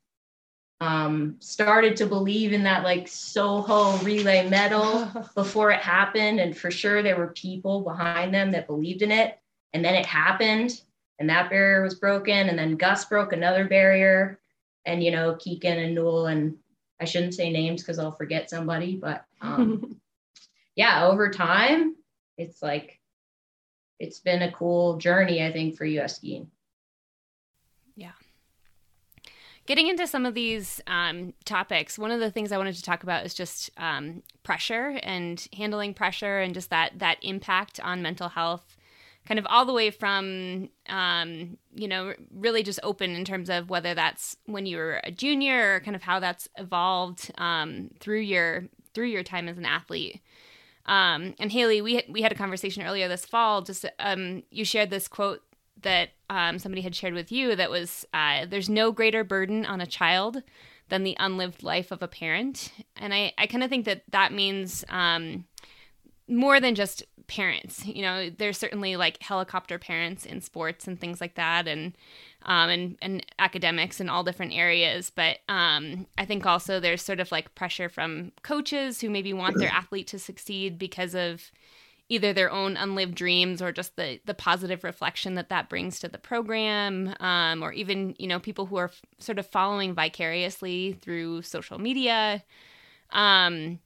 um, 0.80 1.36
started 1.40 1.96
to 1.96 2.06
believe 2.06 2.52
in 2.52 2.62
that 2.62 2.84
like 2.84 3.08
Soho 3.08 3.96
relay 3.98 4.48
medal 4.48 5.10
before 5.34 5.70
it 5.70 5.80
happened. 5.80 6.40
And 6.40 6.56
for 6.56 6.70
sure, 6.70 7.02
there 7.02 7.16
were 7.16 7.28
people 7.28 7.80
behind 7.80 8.32
them 8.32 8.52
that 8.52 8.66
believed 8.66 9.02
in 9.02 9.10
it. 9.10 9.38
And 9.72 9.84
then 9.84 9.94
it 9.94 10.06
happened, 10.06 10.80
and 11.18 11.28
that 11.28 11.50
barrier 11.50 11.82
was 11.82 11.96
broken. 11.96 12.48
And 12.48 12.58
then 12.58 12.76
Gus 12.76 13.04
broke 13.04 13.32
another 13.32 13.66
barrier. 13.66 14.38
And, 14.86 15.02
you 15.02 15.10
know, 15.10 15.34
Kikkan 15.34 15.84
and 15.84 15.94
Newell, 15.94 16.26
and 16.26 16.56
I 17.00 17.04
shouldn't 17.04 17.34
say 17.34 17.50
names 17.50 17.82
because 17.82 17.98
I'll 17.98 18.12
forget 18.12 18.50
somebody, 18.50 18.96
but 18.96 19.24
um, 19.40 20.00
yeah, 20.76 21.06
over 21.06 21.30
time, 21.30 21.96
it's 22.36 22.62
like 22.62 22.98
it's 23.98 24.20
been 24.20 24.42
a 24.42 24.52
cool 24.52 24.96
journey, 24.96 25.44
I 25.44 25.52
think, 25.52 25.76
for 25.76 25.84
US 25.84 26.16
skiing. 26.16 26.50
Getting 29.68 29.88
into 29.88 30.06
some 30.06 30.24
of 30.24 30.32
these 30.32 30.80
um, 30.86 31.34
topics, 31.44 31.98
one 31.98 32.10
of 32.10 32.20
the 32.20 32.30
things 32.30 32.52
I 32.52 32.56
wanted 32.56 32.74
to 32.76 32.82
talk 32.82 33.02
about 33.02 33.26
is 33.26 33.34
just 33.34 33.68
um, 33.76 34.22
pressure 34.42 34.98
and 35.02 35.46
handling 35.54 35.92
pressure 35.92 36.38
and 36.38 36.54
just 36.54 36.70
that 36.70 36.98
that 37.00 37.18
impact 37.20 37.78
on 37.80 38.00
mental 38.00 38.30
health, 38.30 38.78
kind 39.26 39.38
of 39.38 39.44
all 39.50 39.66
the 39.66 39.74
way 39.74 39.90
from 39.90 40.70
um, 40.88 41.58
you 41.74 41.86
know 41.86 42.14
really 42.34 42.62
just 42.62 42.80
open 42.82 43.14
in 43.14 43.26
terms 43.26 43.50
of 43.50 43.68
whether 43.68 43.92
that's 43.92 44.38
when 44.46 44.64
you 44.64 44.78
were 44.78 45.02
a 45.04 45.10
junior 45.10 45.74
or 45.74 45.80
kind 45.80 45.94
of 45.94 46.00
how 46.00 46.18
that's 46.18 46.48
evolved 46.56 47.30
um, 47.36 47.90
through 48.00 48.20
your 48.20 48.64
through 48.94 49.08
your 49.08 49.22
time 49.22 49.50
as 49.50 49.58
an 49.58 49.66
athlete. 49.66 50.22
Um, 50.86 51.34
and 51.38 51.52
Haley, 51.52 51.82
we 51.82 52.04
we 52.08 52.22
had 52.22 52.32
a 52.32 52.36
conversation 52.36 52.84
earlier 52.84 53.06
this 53.06 53.26
fall. 53.26 53.60
Just 53.60 53.84
um, 53.98 54.44
you 54.50 54.64
shared 54.64 54.88
this 54.88 55.08
quote 55.08 55.42
that 55.82 56.10
um, 56.30 56.58
somebody 56.58 56.82
had 56.82 56.94
shared 56.94 57.14
with 57.14 57.32
you 57.32 57.56
that 57.56 57.70
was, 57.70 58.04
uh, 58.14 58.46
"There's 58.46 58.68
no 58.68 58.92
greater 58.92 59.24
burden 59.24 59.64
on 59.66 59.80
a 59.80 59.86
child 59.86 60.42
than 60.88 61.04
the 61.04 61.16
unlived 61.18 61.62
life 61.62 61.90
of 61.90 62.02
a 62.02 62.08
parent," 62.08 62.72
and 62.96 63.14
I 63.14 63.32
I 63.38 63.46
kind 63.46 63.64
of 63.64 63.70
think 63.70 63.84
that 63.86 64.02
that 64.10 64.32
means 64.32 64.84
um, 64.88 65.46
more 66.28 66.60
than 66.60 66.74
just 66.74 67.04
parents. 67.28 67.86
You 67.86 68.02
know, 68.02 68.30
there's 68.30 68.58
certainly 68.58 68.96
like 68.96 69.22
helicopter 69.22 69.78
parents 69.78 70.26
in 70.26 70.40
sports 70.40 70.88
and 70.88 70.98
things 70.98 71.20
like 71.20 71.36
that, 71.36 71.68
and 71.68 71.96
um, 72.42 72.70
and 72.70 72.96
and 73.00 73.26
academics 73.38 74.00
in 74.00 74.08
all 74.08 74.24
different 74.24 74.54
areas. 74.54 75.10
But 75.14 75.38
um, 75.48 76.06
I 76.16 76.24
think 76.24 76.44
also 76.46 76.80
there's 76.80 77.02
sort 77.02 77.20
of 77.20 77.30
like 77.30 77.54
pressure 77.54 77.88
from 77.88 78.32
coaches 78.42 79.00
who 79.00 79.10
maybe 79.10 79.32
want 79.32 79.58
their 79.58 79.68
athlete 79.72 80.08
to 80.08 80.18
succeed 80.18 80.78
because 80.78 81.14
of 81.14 81.50
either 82.08 82.32
their 82.32 82.50
own 82.50 82.76
unlived 82.76 83.14
dreams 83.14 83.60
or 83.60 83.72
just 83.72 83.96
the 83.96 84.20
the 84.24 84.34
positive 84.34 84.84
reflection 84.84 85.34
that 85.34 85.48
that 85.48 85.68
brings 85.68 86.00
to 86.00 86.08
the 86.08 86.18
program 86.18 87.14
um, 87.20 87.62
or 87.62 87.72
even 87.72 88.14
you 88.18 88.26
know 88.26 88.38
people 88.40 88.66
who 88.66 88.76
are 88.76 88.86
f- 88.88 89.02
sort 89.18 89.38
of 89.38 89.46
following 89.46 89.94
vicariously 89.94 90.94
through 91.00 91.42
social 91.42 91.78
media 91.78 92.42
um, 93.10 93.78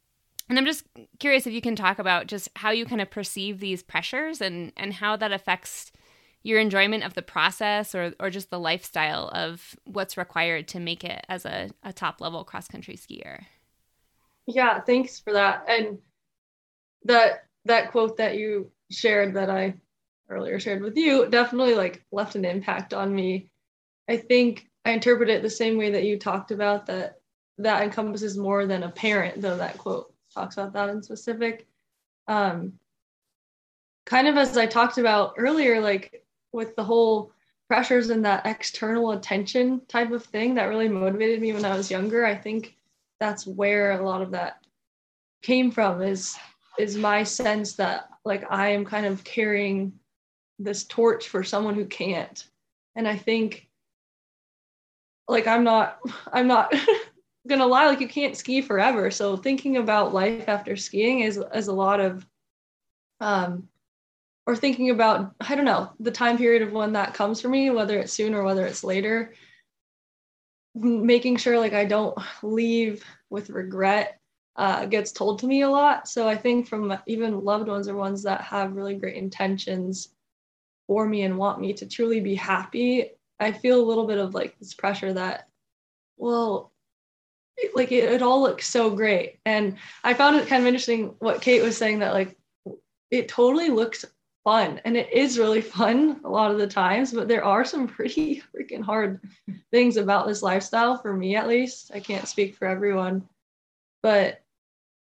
and 0.49 0.59
i'm 0.59 0.67
just 0.67 0.85
curious 1.19 1.47
if 1.47 1.53
you 1.53 1.61
can 1.61 1.77
talk 1.77 1.99
about 1.99 2.27
just 2.27 2.49
how 2.57 2.71
you 2.71 2.85
kind 2.85 3.01
of 3.01 3.11
perceive 3.11 3.61
these 3.61 3.83
pressures 3.83 4.41
and 4.41 4.73
and 4.77 4.95
how 4.95 5.17
that 5.17 5.33
affects 5.33 5.93
your 6.43 6.59
enjoyment 6.59 7.05
of 7.05 7.15
the 7.15 7.23
process 7.23 7.95
or, 7.95 8.15
or 8.19 8.31
just 8.31 8.51
the 8.51 8.59
lifestyle 8.59 9.29
of 9.29 9.77
what's 9.85 10.17
required 10.17 10.67
to 10.69 10.81
make 10.81 11.05
it 11.05 11.25
as 11.29 11.45
a, 11.45 11.71
a 11.85 11.93
top 11.93 12.21
level 12.21 12.45
cross 12.45 12.67
country 12.67 12.97
skier. 12.97 13.45
Yeah, 14.47 14.81
thanks 14.81 15.21
for 15.21 15.33
that. 15.35 15.65
And 15.69 15.99
that 17.05 17.45
that 17.65 17.91
quote 17.91 18.17
that 18.17 18.37
you 18.37 18.71
shared 18.91 19.35
that 19.35 19.51
I 19.51 19.75
earlier 20.29 20.59
shared 20.59 20.83
with 20.83 20.97
you 20.97 21.29
definitely 21.29 21.75
like 21.75 22.05
left 22.11 22.35
an 22.35 22.45
impact 22.45 22.95
on 22.95 23.15
me. 23.15 23.51
I 24.09 24.17
think 24.17 24.69
I 24.85 24.93
interpret 24.93 25.29
it 25.29 25.43
the 25.43 25.51
same 25.51 25.77
way 25.77 25.91
that 25.93 26.05
you 26.05 26.19
talked 26.19 26.51
about 26.51 26.87
that 26.87 27.21
that 27.59 27.83
encompasses 27.83 28.37
more 28.37 28.67
than 28.67 28.83
a 28.83 28.91
parent, 28.91 29.41
though 29.41 29.57
that 29.57 29.79
quote 29.79 30.13
talks 30.35 30.57
about 30.57 30.73
that 30.73 30.89
in 30.89 31.03
specific. 31.03 31.67
Um, 32.27 32.75
kind 34.07 34.27
of 34.27 34.37
as 34.37 34.57
I 34.57 34.67
talked 34.67 34.99
about 34.99 35.35
earlier, 35.37 35.81
like 35.81 36.25
with 36.53 36.75
the 36.77 36.85
whole 36.85 37.33
pressures 37.69 38.11
and 38.11 38.25
that 38.25 38.47
external 38.47 39.13
attention 39.13 39.83
type 39.87 40.11
of 40.11 40.25
thing 40.25 40.55
that 40.55 40.65
really 40.65 40.89
motivated 40.89 41.41
me 41.41 41.53
when 41.53 41.65
I 41.65 41.77
was 41.77 41.91
younger. 41.91 42.25
I 42.25 42.35
think 42.35 42.77
that's 43.21 43.47
where 43.47 43.93
a 43.93 44.05
lot 44.05 44.23
of 44.23 44.33
that 44.33 44.65
came 45.43 45.71
from 45.71 46.03
is 46.03 46.37
is 46.79 46.97
my 46.97 47.23
sense 47.23 47.75
that 47.75 48.09
like 48.25 48.45
I 48.51 48.71
am 48.71 48.85
kind 48.85 49.07
of 49.07 49.25
carrying 49.25 49.93
this 50.59 50.85
torch 50.85 51.29
for 51.29 51.43
someone 51.43 51.75
who 51.75 51.85
can't. 51.85 52.47
And 52.95 53.07
I 53.09 53.17
think 53.17 53.69
like 55.29 55.47
I'm 55.47 55.65
not 55.65 55.99
I'm 56.33 56.47
not 56.47 56.75
gonna 57.49 57.67
lie, 57.67 57.87
like 57.87 58.01
you 58.01 58.09
can't 58.09 58.37
ski 58.37 58.63
forever. 58.63 59.11
So 59.11 59.37
thinking 59.37 59.77
about 59.77 60.15
life 60.15 60.49
after 60.49 60.77
skiing 60.77 61.21
is 61.21 61.41
is 61.55 61.69
a 61.69 61.73
lot 61.73 62.01
of 62.01 62.27
um 63.21 63.69
or 64.47 64.57
thinking 64.57 64.91
about 64.91 65.35
i 65.41 65.55
don't 65.55 65.65
know 65.65 65.93
the 66.01 66.11
time 66.11 66.37
period 66.37 66.63
of 66.63 66.73
when 66.73 66.93
that 66.93 67.15
comes 67.15 67.41
for 67.41 67.49
me 67.49 67.71
whether 67.71 67.99
it's 67.99 68.13
soon 68.13 68.35
or 68.35 68.43
whether 68.43 68.67
it's 68.67 68.85
later 68.85 69.33
making 70.75 71.37
sure 71.37 71.59
like 71.59 71.73
i 71.73 71.85
don't 71.85 72.19
leave 72.43 73.05
with 73.31 73.51
regret 73.51 74.19
uh, 74.57 74.87
gets 74.87 75.13
told 75.13 75.39
to 75.39 75.47
me 75.47 75.63
a 75.63 75.71
lot. 75.71 76.09
So 76.09 76.29
i 76.29 76.37
think 76.37 76.69
from 76.69 76.97
even 77.07 77.45
loved 77.45 77.69
ones 77.69 77.89
or 77.89 77.97
ones 77.97 78.23
that 78.25 78.43
have 78.43 78.77
really 78.77 78.95
great 78.95 79.17
intentions 79.17 80.11
for 80.87 81.07
me 81.07 81.23
and 81.23 81.39
want 81.39 81.61
me 81.61 81.73
to 81.73 81.87
truly 81.87 82.21
be 82.21 82.35
happy 82.35 83.13
i 83.41 83.53
feel 83.53 83.81
a 83.81 83.89
little 83.89 84.07
bit 84.07 84.19
of 84.19 84.35
like 84.35 84.59
this 84.59 84.75
pressure 84.75 85.13
that 85.13 85.49
well 86.17 86.73
like 87.75 87.93
it, 87.93 88.05
it 88.05 88.23
all 88.23 88.43
looks 88.43 88.67
so 88.67 88.91
great. 88.91 89.39
And 89.45 89.77
i 90.05 90.15
found 90.15 90.37
it 90.37 90.49
kind 90.49 90.63
of 90.63 90.67
interesting 90.67 91.15
what 91.19 91.41
kate 91.41 91.63
was 91.63 91.77
saying 91.77 92.01
that 92.01 92.15
like 92.15 92.37
it 93.11 93.29
totally 93.29 93.69
looks 93.69 94.05
fun. 94.45 94.81
And 94.85 94.97
it 94.97 95.13
is 95.13 95.39
really 95.39 95.61
fun 95.61 96.21
a 96.25 96.29
lot 96.29 96.51
of 96.51 96.59
the 96.59 96.67
times 96.67 97.13
but 97.13 97.29
there 97.29 97.45
are 97.45 97.65
some 97.65 97.87
pretty 97.87 98.43
freaking 98.55 98.83
hard 98.83 99.21
things 99.71 99.97
about 99.97 100.27
this 100.27 100.43
lifestyle 100.43 100.97
for 100.97 101.13
me 101.13 101.37
at 101.37 101.49
least. 101.49 101.91
I 101.95 102.01
can't 102.01 102.29
speak 102.29 102.57
for 102.57 102.67
everyone. 102.67 103.29
But 104.03 104.42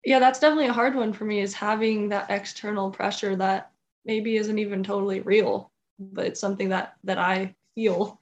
yeah 0.05 0.19
that's 0.19 0.39
definitely 0.39 0.67
a 0.67 0.73
hard 0.73 0.95
one 0.95 1.13
for 1.13 1.25
me 1.25 1.39
is 1.39 1.53
having 1.53 2.09
that 2.09 2.29
external 2.29 2.91
pressure 2.91 3.35
that 3.35 3.71
maybe 4.05 4.37
isn't 4.37 4.59
even 4.59 4.83
totally 4.83 5.21
real 5.21 5.71
but 5.99 6.25
it's 6.25 6.39
something 6.39 6.69
that 6.69 6.95
that 7.03 7.17
i 7.17 7.53
feel 7.75 8.19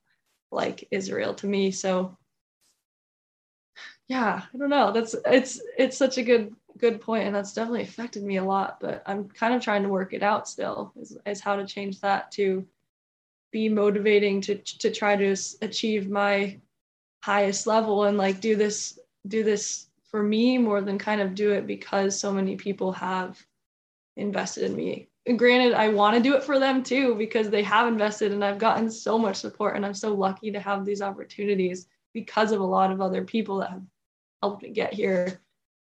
like 0.52 0.88
is 0.92 1.12
real 1.12 1.34
to 1.34 1.48
me. 1.48 1.72
So 1.72 2.18
yeah 4.08 4.42
i 4.54 4.58
don't 4.58 4.70
know. 4.70 4.92
That's 4.92 5.16
it's 5.26 5.62
it's 5.78 5.98
such 5.98 6.18
a 6.18 6.24
good 6.24 6.54
good 6.78 7.02
point 7.02 7.26
and 7.26 7.36
that's 7.36 7.54
definitely 7.54 7.84
affected 7.84 8.24
me 8.24 8.38
a 8.38 8.44
lot 8.44 8.80
but 8.80 9.04
i'm 9.06 9.28
kind 9.30 9.54
of 9.54 9.62
trying 9.62 9.84
to 9.84 9.90
work 9.90 10.14
it 10.14 10.24
out 10.24 10.48
still 10.48 10.92
is, 11.00 11.16
is 11.26 11.42
how 11.42 11.56
to 11.56 11.66
change 11.66 12.00
that 12.00 12.32
to 12.32 12.66
be 13.52 13.70
motivating 13.70 14.42
to 14.42 14.56
to 14.56 14.90
try 14.90 15.16
to 15.16 15.36
achieve 15.62 16.10
my 16.10 16.60
highest 17.24 17.68
level 17.68 18.06
and 18.06 18.18
like 18.18 18.42
do 18.42 18.56
this 18.56 18.98
do 19.28 19.44
this 19.44 19.88
for 20.12 20.22
me 20.22 20.58
more 20.58 20.82
than 20.82 20.98
kind 20.98 21.22
of 21.22 21.34
do 21.34 21.52
it 21.52 21.66
because 21.66 22.20
so 22.20 22.32
many 22.32 22.56
people 22.56 22.92
have 22.92 23.42
invested 24.18 24.66
in 24.66 24.76
me. 24.76 25.08
And 25.28 25.38
granted 25.38 25.74
i 25.74 25.88
want 25.88 26.18
to 26.18 26.24
do 26.24 26.36
it 26.36 26.44
for 26.44 26.58
them 26.58 26.82
too 26.82 27.14
because 27.14 27.52
they 27.52 27.62
have 27.62 27.88
invested 27.88 28.32
and 28.32 28.44
i've 28.44 28.58
gotten 28.58 28.90
so 28.90 29.20
much 29.20 29.36
support 29.36 29.76
and 29.76 29.86
i'm 29.86 29.94
so 29.94 30.16
lucky 30.16 30.52
to 30.52 30.60
have 30.60 30.84
these 30.84 31.04
opportunities 31.04 31.86
because 32.12 32.52
of 32.52 32.60
a 32.60 32.66
lot 32.66 32.92
of 32.92 33.02
other 33.02 33.24
people 33.24 33.58
that 33.58 33.70
have 33.70 33.84
helped 34.42 34.64
me 34.64 34.72
get 34.72 34.94
here. 34.94 35.40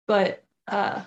But 0.05 0.43
uh, 0.67 1.01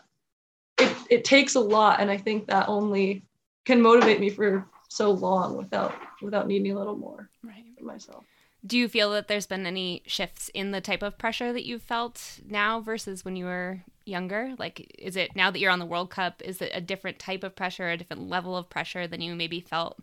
it, 0.78 0.96
it 1.08 1.24
takes 1.24 1.54
a 1.54 1.60
lot 1.60 2.00
and 2.00 2.10
i 2.10 2.16
think 2.16 2.46
that 2.46 2.68
only 2.68 3.24
can 3.64 3.80
motivate 3.80 4.20
me 4.20 4.30
for 4.30 4.66
so 4.88 5.10
long 5.10 5.56
without 5.56 5.94
without 6.22 6.46
needing 6.46 6.72
a 6.72 6.78
little 6.78 6.96
more 6.96 7.30
right. 7.42 7.64
for 7.78 7.84
myself 7.84 8.24
do 8.66 8.76
you 8.76 8.88
feel 8.88 9.10
that 9.12 9.28
there's 9.28 9.46
been 9.46 9.66
any 9.66 10.02
shifts 10.06 10.50
in 10.54 10.70
the 10.70 10.80
type 10.80 11.02
of 11.02 11.18
pressure 11.18 11.52
that 11.52 11.66
you've 11.66 11.82
felt 11.82 12.40
now 12.48 12.80
versus 12.80 13.24
when 13.24 13.36
you 13.36 13.44
were 13.44 13.82
younger? 14.04 14.54
Like 14.58 14.94
is 14.98 15.16
it 15.16 15.36
now 15.36 15.50
that 15.50 15.58
you're 15.58 15.70
on 15.70 15.78
the 15.78 15.86
world 15.86 16.10
cup 16.10 16.42
is 16.42 16.60
it 16.62 16.70
a 16.74 16.80
different 16.80 17.18
type 17.18 17.44
of 17.44 17.54
pressure 17.54 17.88
a 17.90 17.96
different 17.96 18.28
level 18.28 18.56
of 18.56 18.70
pressure 18.70 19.06
than 19.06 19.20
you 19.20 19.34
maybe 19.34 19.60
felt 19.60 19.98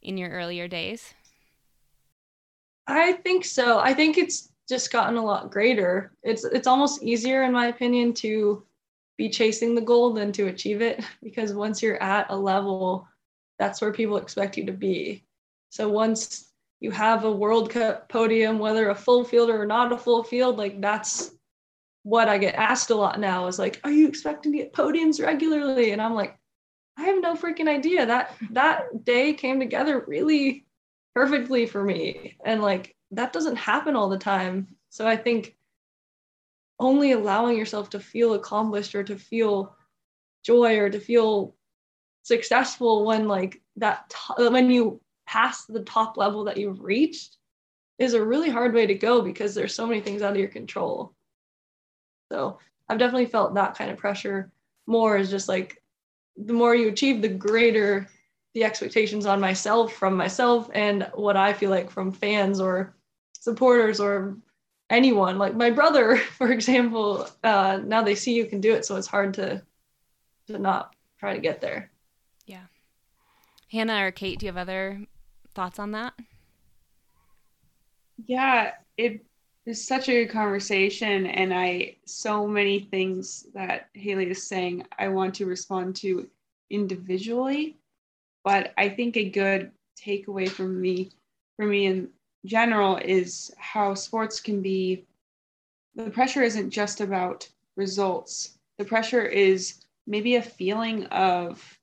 in 0.00 0.16
your 0.16 0.30
earlier 0.30 0.68
days? 0.68 1.14
I 2.86 3.12
think 3.12 3.44
so. 3.44 3.78
I 3.78 3.94
think 3.94 4.18
it's 4.18 4.52
just 4.68 4.92
gotten 4.92 5.16
a 5.16 5.24
lot 5.24 5.50
greater. 5.50 6.12
It's 6.22 6.44
it's 6.44 6.66
almost 6.66 7.02
easier 7.02 7.42
in 7.42 7.52
my 7.52 7.66
opinion 7.66 8.14
to 8.14 8.64
be 9.18 9.28
chasing 9.28 9.74
the 9.74 9.80
goal 9.80 10.12
than 10.12 10.32
to 10.32 10.46
achieve 10.48 10.80
it 10.80 11.04
because 11.22 11.52
once 11.52 11.82
you're 11.82 12.02
at 12.02 12.30
a 12.30 12.36
level 12.36 13.06
that's 13.58 13.80
where 13.80 13.92
people 13.92 14.16
expect 14.16 14.56
you 14.56 14.66
to 14.66 14.72
be. 14.72 15.24
So 15.70 15.88
once 15.88 16.51
you 16.82 16.90
have 16.90 17.24
a 17.24 17.30
world 17.30 17.70
cup 17.70 18.08
podium 18.08 18.58
whether 18.58 18.90
a 18.90 18.94
full 18.94 19.24
field 19.24 19.48
or 19.48 19.64
not 19.64 19.92
a 19.92 19.98
full 19.98 20.24
field 20.24 20.58
like 20.58 20.80
that's 20.80 21.30
what 22.02 22.28
i 22.28 22.36
get 22.36 22.56
asked 22.56 22.90
a 22.90 22.94
lot 22.94 23.20
now 23.20 23.46
is 23.46 23.58
like 23.58 23.80
are 23.84 23.92
you 23.92 24.08
expecting 24.08 24.50
to 24.52 24.58
get 24.58 24.72
podiums 24.72 25.22
regularly? 25.24 25.92
And 25.92 26.02
i'm 26.02 26.14
like 26.14 26.36
i 26.98 27.02
have 27.04 27.22
no 27.22 27.34
freaking 27.34 27.68
idea. 27.68 28.04
That 28.04 28.34
that 28.50 29.04
day 29.04 29.32
came 29.32 29.60
together 29.60 30.04
really 30.06 30.66
perfectly 31.14 31.66
for 31.66 31.82
me. 31.82 32.36
And 32.44 32.62
like 32.62 32.96
that 33.12 33.32
doesn't 33.32 33.56
happen 33.56 33.96
all 33.96 34.08
the 34.08 34.18
time. 34.18 34.68
So 34.90 35.06
i 35.06 35.16
think 35.16 35.56
only 36.78 37.12
allowing 37.12 37.56
yourself 37.56 37.90
to 37.90 38.00
feel 38.00 38.34
accomplished 38.34 38.94
or 38.94 39.04
to 39.04 39.16
feel 39.16 39.76
joy 40.44 40.78
or 40.78 40.90
to 40.90 40.98
feel 40.98 41.54
successful 42.24 43.04
when 43.06 43.28
like 43.28 43.62
that 43.76 44.10
t- 44.10 44.48
when 44.48 44.70
you 44.70 45.00
pass 45.26 45.64
the 45.64 45.82
top 45.84 46.16
level 46.16 46.44
that 46.44 46.56
you've 46.56 46.82
reached 46.82 47.36
is 47.98 48.14
a 48.14 48.24
really 48.24 48.50
hard 48.50 48.74
way 48.74 48.86
to 48.86 48.94
go 48.94 49.22
because 49.22 49.54
there's 49.54 49.74
so 49.74 49.86
many 49.86 50.00
things 50.00 50.22
out 50.22 50.32
of 50.32 50.38
your 50.38 50.48
control. 50.48 51.12
So 52.30 52.58
i've 52.88 52.98
definitely 52.98 53.26
felt 53.26 53.54
that 53.54 53.76
kind 53.76 53.90
of 53.90 53.96
pressure 53.96 54.50
more 54.86 55.16
is 55.16 55.30
just 55.30 55.48
like 55.48 55.80
the 56.36 56.52
more 56.52 56.74
you 56.74 56.88
achieve 56.88 57.22
the 57.22 57.28
greater 57.28 58.08
the 58.54 58.64
expectations 58.64 59.24
on 59.24 59.40
myself 59.40 59.92
from 59.92 60.16
myself 60.16 60.68
and 60.74 61.08
what 61.14 61.36
i 61.36 61.52
feel 61.52 61.70
like 61.70 61.90
from 61.90 62.10
fans 62.10 62.60
or 62.60 62.94
supporters 63.42 63.98
or 63.98 64.36
anyone. 64.88 65.38
Like 65.38 65.56
my 65.56 65.70
brother 65.70 66.16
for 66.38 66.52
example 66.52 67.28
uh, 67.42 67.80
now 67.84 68.02
they 68.02 68.14
see 68.14 68.34
you 68.34 68.46
can 68.46 68.60
do 68.60 68.72
it 68.74 68.84
so 68.84 68.96
it's 68.96 69.06
hard 69.06 69.34
to 69.34 69.62
to 70.46 70.58
not 70.58 70.94
try 71.18 71.34
to 71.34 71.40
get 71.40 71.60
there. 71.60 71.90
Yeah. 72.46 72.66
Hannah 73.70 74.06
or 74.06 74.10
kate 74.12 74.38
do 74.38 74.46
you 74.46 74.52
have 74.52 74.60
other 74.60 75.00
thoughts 75.54 75.78
on 75.78 75.92
that 75.92 76.14
yeah 78.26 78.72
It's 79.64 79.86
such 79.86 80.08
a 80.08 80.24
good 80.24 80.32
conversation, 80.32 81.26
and 81.26 81.54
I 81.54 81.96
so 82.04 82.46
many 82.48 82.80
things 82.80 83.46
that 83.54 83.88
Haley 83.94 84.30
is 84.30 84.48
saying 84.48 84.84
I 84.98 85.08
want 85.08 85.34
to 85.36 85.46
respond 85.46 85.94
to 85.96 86.28
individually, 86.70 87.76
but 88.44 88.72
I 88.76 88.88
think 88.88 89.16
a 89.16 89.28
good 89.30 89.70
takeaway 89.96 90.48
from 90.48 90.80
me, 90.80 91.10
for 91.56 91.66
me 91.66 91.86
in 91.86 92.08
general, 92.44 92.96
is 92.96 93.54
how 93.56 93.94
sports 93.94 94.40
can 94.40 94.62
be. 94.62 95.06
The 95.94 96.10
pressure 96.10 96.42
isn't 96.42 96.70
just 96.70 97.00
about 97.00 97.48
results. 97.76 98.58
The 98.78 98.84
pressure 98.84 99.24
is 99.24 99.84
maybe 100.08 100.34
a 100.36 100.42
feeling 100.42 101.06
of 101.06 101.78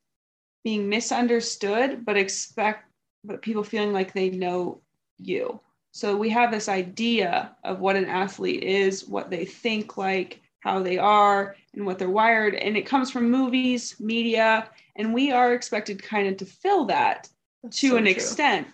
being 0.65 0.89
misunderstood, 0.89 2.03
but 2.03 2.17
expect, 2.17 2.88
but 3.23 3.41
people 3.41 3.63
feeling 3.63 3.93
like 3.93 4.13
they 4.13 4.29
know 4.29 4.81
you 5.17 5.59
so 5.91 6.15
we 6.15 6.29
have 6.29 6.51
this 6.51 6.69
idea 6.69 7.55
of 7.63 7.79
what 7.79 7.95
an 7.95 8.05
athlete 8.05 8.63
is, 8.63 9.07
what 9.07 9.29
they 9.29 9.45
think 9.45 9.97
like, 9.97 10.41
how 10.59 10.83
they 10.83 10.97
are, 10.97 11.55
and 11.73 11.85
what 11.85 11.97
they're 11.97 12.09
wired. 12.09 12.55
And 12.55 12.77
it 12.77 12.85
comes 12.85 13.09
from 13.09 13.31
movies, 13.31 13.95
media, 13.99 14.69
and 14.95 15.13
we 15.13 15.31
are 15.31 15.53
expected 15.53 16.01
kind 16.01 16.27
of 16.27 16.37
to 16.37 16.45
fill 16.45 16.85
that 16.85 17.29
That's 17.63 17.79
to 17.79 17.89
so 17.89 17.97
an 17.97 18.03
true. 18.03 18.11
extent. 18.11 18.67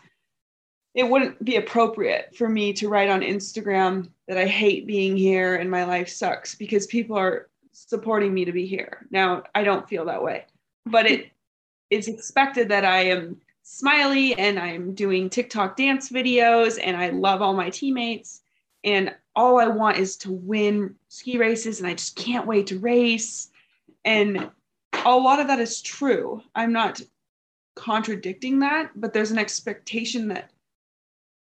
It 0.94 1.10
wouldn't 1.10 1.44
be 1.44 1.58
appropriate 1.58 2.36
for 2.36 2.48
me 2.48 2.74
to 2.74 2.88
write 2.88 3.10
on 3.10 3.22
Instagram 3.22 4.10
that 4.28 4.38
I 4.38 4.46
hate 4.46 4.88
being 4.88 5.18
here 5.18 5.56
and 5.56 5.70
my 5.70 5.84
life 5.84 6.10
sucks 6.10 6.56
because 6.56 6.88
people 6.88 7.18
are 7.18 7.50
supporting 7.74 8.34
me 8.34 8.46
to 8.46 8.54
be 8.54 8.66
here. 8.66 9.06
Now, 9.12 9.44
I 9.54 9.64
don't 9.64 9.88
feel 9.88 10.06
that 10.06 10.24
way, 10.24 10.46
but 10.86 11.06
it 11.06 11.32
is 11.90 12.08
expected 12.08 12.70
that 12.70 12.86
I 12.86 13.04
am 13.04 13.42
smiley 13.68 14.36
and 14.36 14.60
I'm 14.60 14.94
doing 14.94 15.28
TikTok 15.28 15.76
dance 15.76 16.12
videos 16.12 16.78
and 16.82 16.96
I 16.96 17.10
love 17.10 17.42
all 17.42 17.56
my 17.56 17.72
teammates. 17.72 18.42
And 18.84 19.14
all 19.36 19.60
I 19.60 19.68
want 19.68 19.98
is 19.98 20.18
to 20.18 20.32
win 20.32 20.96
ski 21.10 21.40
races 21.40 21.80
and 21.80 21.88
I 21.88 21.96
just 21.96 22.16
can't 22.16 22.46
wait 22.46 22.68
to 22.68 22.78
race. 22.78 23.50
And 24.06 24.52
a 25.04 25.16
lot 25.16 25.40
of 25.40 25.48
that 25.48 25.60
is 25.60 25.82
true. 25.82 26.44
I'm 26.54 26.72
not 26.72 27.02
contradicting 27.76 28.60
that, 28.60 28.92
but 28.96 29.14
there's 29.14 29.32
an 29.32 29.40
expectation 29.40 30.28
that 30.28 30.52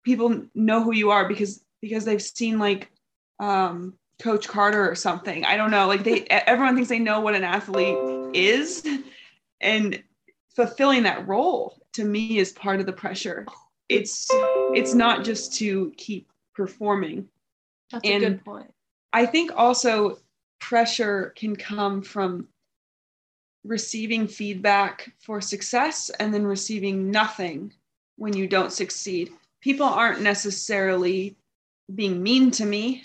people 0.04 0.43
know 0.54 0.84
who 0.84 0.93
you 0.93 1.10
are 1.10 1.28
because 1.28 1.65
because 1.82 2.06
they've 2.06 2.21
seen 2.21 2.60
like 2.60 2.91
um, 3.39 3.95
Coach 4.21 4.47
Carter 4.47 4.88
or 4.88 4.95
something. 4.95 5.43
I 5.45 5.58
don't 5.58 5.71
know. 5.71 5.88
Like 5.88 6.04
they 6.04 6.26
everyone 6.30 6.76
thinks 6.76 6.89
they 6.89 6.99
know 6.99 7.21
what 7.21 7.34
an 7.34 7.43
athlete 7.43 7.97
is. 8.36 8.88
And 9.60 10.04
fulfilling 10.56 11.04
that 11.04 11.28
role 11.28 11.83
to 11.93 12.03
me 12.03 12.38
is 12.38 12.51
part 12.51 12.79
of 12.79 12.86
the 12.86 12.93
pressure. 12.93 13.45
It's 13.89 14.27
it's 14.73 14.93
not 14.93 15.23
just 15.23 15.53
to 15.56 15.93
keep 15.97 16.32
performing. 16.56 17.27
That's 17.91 18.08
and 18.08 18.23
a 18.23 18.29
good 18.32 18.45
point. 18.45 18.73
I 19.12 19.25
think 19.25 19.51
also 19.56 20.19
pressure 20.60 21.34
can 21.36 21.56
come 21.56 22.01
from 22.01 22.47
receiving 23.63 24.27
feedback 24.27 25.13
for 25.19 25.39
success 25.39 26.10
and 26.19 26.34
then 26.34 26.45
receiving 26.45 27.12
nothing 27.12 27.73
when 28.17 28.36
you 28.36 28.47
don't 28.47 28.71
succeed. 28.71 29.32
People 29.62 29.86
aren't 29.86 30.21
necessarily 30.21 31.38
being 31.93 32.23
mean 32.23 32.51
to 32.51 32.65
me 32.65 33.03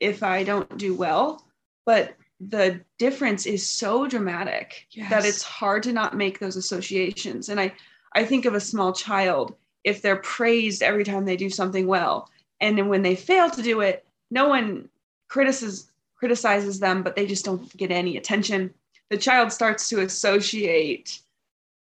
if 0.00 0.22
i 0.22 0.44
don't 0.44 0.78
do 0.78 0.94
well 0.94 1.42
but 1.86 2.14
the 2.40 2.80
difference 2.98 3.46
is 3.46 3.68
so 3.68 4.06
dramatic 4.06 4.86
yes. 4.92 5.10
that 5.10 5.24
it's 5.24 5.42
hard 5.42 5.82
to 5.82 5.92
not 5.92 6.16
make 6.16 6.38
those 6.38 6.54
associations. 6.54 7.48
And 7.48 7.58
i 7.58 7.72
i 8.12 8.24
think 8.24 8.44
of 8.44 8.54
a 8.54 8.60
small 8.60 8.92
child 8.92 9.54
if 9.84 10.02
they're 10.02 10.16
praised 10.16 10.82
every 10.82 11.04
time 11.04 11.24
they 11.24 11.36
do 11.36 11.50
something 11.50 11.86
well 11.86 12.28
and 12.60 12.76
then 12.76 12.88
when 12.88 13.02
they 13.02 13.14
fail 13.14 13.48
to 13.50 13.62
do 13.62 13.80
it 13.80 14.04
no 14.30 14.48
one 14.48 14.88
criticizes 15.28 15.90
criticizes 16.18 16.80
them 16.80 17.02
but 17.02 17.16
they 17.16 17.26
just 17.26 17.44
don't 17.44 17.74
get 17.76 17.90
any 17.90 18.16
attention. 18.16 18.74
The 19.10 19.16
child 19.16 19.52
starts 19.52 19.88
to 19.88 20.00
associate 20.00 21.20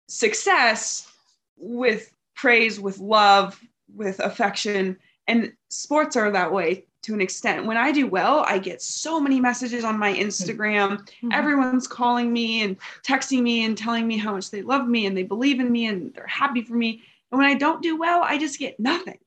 success 0.08 1.10
with 1.56 2.12
praise 2.34 2.78
with 2.78 2.98
love 2.98 3.58
with 3.94 4.20
affection 4.20 4.96
and 5.26 5.52
sports 5.68 6.16
are 6.16 6.30
that 6.30 6.52
way 6.52 6.84
to 7.06 7.14
an 7.14 7.20
extent. 7.20 7.66
When 7.66 7.76
I 7.76 7.92
do 7.92 8.08
well, 8.08 8.44
I 8.48 8.58
get 8.58 8.82
so 8.82 9.20
many 9.20 9.40
messages 9.40 9.84
on 9.84 9.96
my 9.96 10.12
Instagram. 10.12 10.98
Mm-hmm. 10.98 11.30
Everyone's 11.32 11.86
calling 11.86 12.32
me 12.32 12.62
and 12.62 12.76
texting 13.04 13.42
me 13.42 13.64
and 13.64 13.78
telling 13.78 14.08
me 14.08 14.16
how 14.18 14.32
much 14.32 14.50
they 14.50 14.62
love 14.62 14.88
me 14.88 15.06
and 15.06 15.16
they 15.16 15.22
believe 15.22 15.60
in 15.60 15.70
me 15.70 15.86
and 15.86 16.12
they're 16.14 16.26
happy 16.26 16.62
for 16.62 16.74
me. 16.74 17.04
And 17.30 17.38
when 17.38 17.46
I 17.48 17.54
don't 17.54 17.80
do 17.80 17.96
well, 17.96 18.22
I 18.24 18.38
just 18.38 18.58
get 18.58 18.80
nothing. 18.80 19.18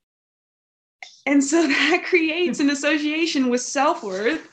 And 1.25 1.41
so 1.41 1.61
that 1.67 2.03
creates 2.05 2.59
an 2.59 2.69
association 2.69 3.49
with 3.49 3.61
self 3.61 4.03
worth 4.03 4.49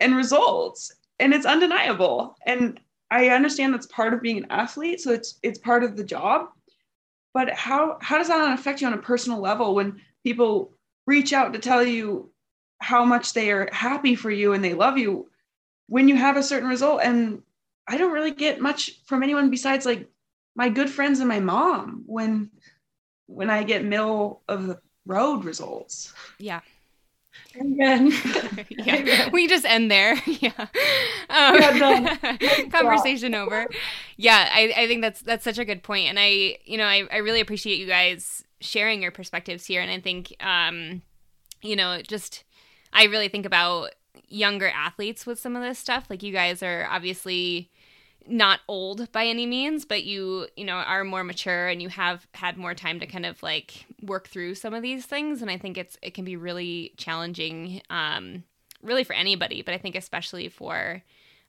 and 0.00 0.16
results. 0.16 0.90
And 1.18 1.34
it's 1.34 1.44
undeniable. 1.44 2.34
And 2.46 2.80
I 3.10 3.28
understand 3.28 3.74
that's 3.74 3.86
part 3.88 4.14
of 4.14 4.22
being 4.22 4.38
an 4.38 4.46
athlete. 4.48 5.02
So 5.02 5.12
it's 5.12 5.38
it's 5.42 5.58
part 5.58 5.84
of 5.84 5.96
the 5.96 6.04
job. 6.04 6.46
But 7.34 7.50
how 7.50 7.98
how 8.00 8.16
does 8.16 8.28
that 8.28 8.58
affect 8.58 8.80
you 8.80 8.86
on 8.86 8.94
a 8.94 8.98
personal 9.02 9.38
level 9.38 9.74
when 9.74 10.00
people 10.24 10.72
reach 11.06 11.34
out 11.34 11.52
to 11.52 11.58
tell 11.58 11.84
you 11.84 12.30
how 12.80 13.04
much 13.04 13.32
they 13.32 13.50
are 13.50 13.68
happy 13.72 14.14
for 14.14 14.30
you 14.30 14.52
and 14.52 14.64
they 14.64 14.74
love 14.74 14.98
you 14.98 15.28
when 15.88 16.08
you 16.08 16.16
have 16.16 16.36
a 16.36 16.42
certain 16.42 16.68
result. 16.68 17.00
And 17.02 17.42
i 17.88 17.96
don't 17.96 18.12
really 18.12 18.30
get 18.30 18.60
much 18.60 19.00
from 19.06 19.22
anyone 19.22 19.50
besides 19.50 19.84
like 19.86 20.06
my 20.54 20.68
good 20.68 20.88
friends 20.88 21.18
and 21.18 21.28
my 21.28 21.40
mom 21.40 22.04
when 22.06 22.50
when 23.26 23.50
i 23.50 23.64
get 23.64 23.84
middle 23.84 24.42
of 24.48 24.66
the 24.66 24.78
road 25.06 25.44
results. 25.44 26.12
Yeah. 26.38 26.60
Again. 27.54 28.12
yeah, 28.70 29.28
we 29.30 29.46
just 29.48 29.64
end 29.64 29.90
there. 29.90 30.16
Yeah, 30.26 30.52
um, 30.58 31.56
yeah 31.56 32.16
conversation 32.70 33.34
over. 33.34 33.66
Yeah, 34.16 34.48
I, 34.52 34.72
I 34.76 34.86
think 34.86 35.02
that's 35.02 35.20
that's 35.20 35.44
such 35.44 35.58
a 35.58 35.64
good 35.64 35.82
point, 35.82 36.08
and 36.08 36.18
I 36.18 36.58
you 36.64 36.76
know 36.76 36.84
I, 36.84 37.04
I 37.10 37.18
really 37.18 37.40
appreciate 37.40 37.78
you 37.78 37.86
guys 37.86 38.44
sharing 38.60 39.02
your 39.02 39.10
perspectives 39.10 39.66
here, 39.66 39.80
and 39.80 39.90
I 39.90 40.00
think 40.00 40.34
um 40.40 41.02
you 41.62 41.76
know 41.76 42.00
just 42.02 42.44
I 42.92 43.04
really 43.04 43.28
think 43.28 43.46
about 43.46 43.90
younger 44.28 44.68
athletes 44.68 45.26
with 45.26 45.38
some 45.38 45.56
of 45.56 45.62
this 45.62 45.78
stuff. 45.78 46.06
Like 46.08 46.22
you 46.22 46.32
guys 46.32 46.62
are 46.62 46.86
obviously 46.90 47.70
not 48.26 48.60
old 48.68 49.10
by 49.12 49.26
any 49.26 49.46
means, 49.46 49.84
but 49.84 50.04
you, 50.04 50.46
you 50.56 50.64
know, 50.64 50.74
are 50.74 51.04
more 51.04 51.24
mature 51.24 51.68
and 51.68 51.80
you 51.82 51.88
have 51.88 52.26
had 52.32 52.56
more 52.56 52.74
time 52.74 53.00
to 53.00 53.06
kind 53.06 53.26
of 53.26 53.42
like 53.42 53.86
work 54.02 54.28
through 54.28 54.54
some 54.54 54.74
of 54.74 54.82
these 54.82 55.06
things. 55.06 55.42
And 55.42 55.50
I 55.50 55.58
think 55.58 55.78
it's 55.78 55.98
it 56.02 56.14
can 56.14 56.24
be 56.24 56.36
really 56.36 56.92
challenging, 56.96 57.82
um, 57.90 58.44
really 58.82 59.04
for 59.04 59.14
anybody, 59.14 59.62
but 59.62 59.74
I 59.74 59.78
think 59.78 59.96
especially 59.96 60.48
for 60.48 61.02